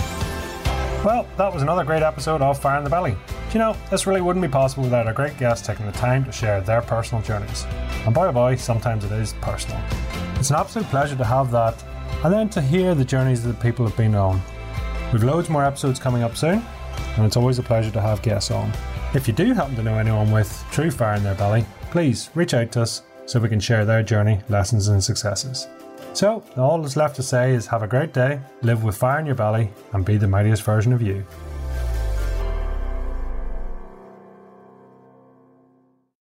Well, 1.03 1.27
that 1.37 1.51
was 1.51 1.63
another 1.63 1.83
great 1.83 2.03
episode 2.03 2.43
of 2.43 2.59
Fire 2.59 2.77
in 2.77 2.83
the 2.83 2.89
Belly. 2.91 3.17
You 3.53 3.57
know, 3.57 3.75
this 3.89 4.05
really 4.05 4.21
wouldn't 4.21 4.45
be 4.45 4.47
possible 4.47 4.83
without 4.83 5.07
our 5.07 5.13
great 5.13 5.35
guests 5.39 5.65
taking 5.65 5.87
the 5.87 5.91
time 5.93 6.23
to 6.25 6.31
share 6.31 6.61
their 6.61 6.83
personal 6.83 7.23
journeys. 7.23 7.65
And 8.05 8.13
boy 8.13 8.27
oh 8.27 8.31
boy, 8.31 8.55
sometimes 8.57 9.03
it 9.03 9.11
is 9.11 9.33
personal. 9.41 9.81
It's 10.35 10.51
an 10.51 10.57
absolute 10.57 10.87
pleasure 10.89 11.15
to 11.15 11.23
have 11.23 11.49
that, 11.49 11.83
and 12.23 12.31
then 12.31 12.49
to 12.49 12.61
hear 12.61 12.93
the 12.93 13.03
journeys 13.03 13.43
that 13.45 13.59
people 13.59 13.83
have 13.87 13.97
been 13.97 14.13
on. 14.13 14.39
We've 15.11 15.23
loads 15.23 15.49
more 15.49 15.65
episodes 15.65 15.99
coming 15.99 16.21
up 16.21 16.37
soon, 16.37 16.63
and 17.17 17.25
it's 17.25 17.35
always 17.35 17.57
a 17.57 17.63
pleasure 17.63 17.89
to 17.89 18.01
have 18.01 18.21
guests 18.21 18.51
on. 18.51 18.71
If 19.15 19.27
you 19.27 19.33
do 19.33 19.55
happen 19.55 19.75
to 19.77 19.83
know 19.83 19.97
anyone 19.97 20.31
with 20.31 20.63
true 20.69 20.91
fire 20.91 21.15
in 21.15 21.23
their 21.23 21.33
belly, 21.33 21.65
please 21.89 22.29
reach 22.35 22.53
out 22.53 22.71
to 22.73 22.83
us 22.83 23.01
so 23.25 23.39
we 23.39 23.49
can 23.49 23.59
share 23.59 23.85
their 23.85 24.03
journey, 24.03 24.39
lessons, 24.49 24.87
and 24.87 25.03
successes. 25.03 25.67
So, 26.13 26.43
all 26.57 26.81
that's 26.81 26.97
left 26.97 27.15
to 27.15 27.23
say 27.23 27.53
is 27.53 27.67
have 27.67 27.83
a 27.83 27.87
great 27.87 28.13
day, 28.13 28.39
live 28.61 28.83
with 28.83 28.97
fire 28.97 29.19
in 29.19 29.25
your 29.25 29.35
belly, 29.35 29.71
and 29.93 30.05
be 30.05 30.17
the 30.17 30.27
mightiest 30.27 30.63
version 30.63 30.91
of 30.93 31.01
you. 31.01 31.25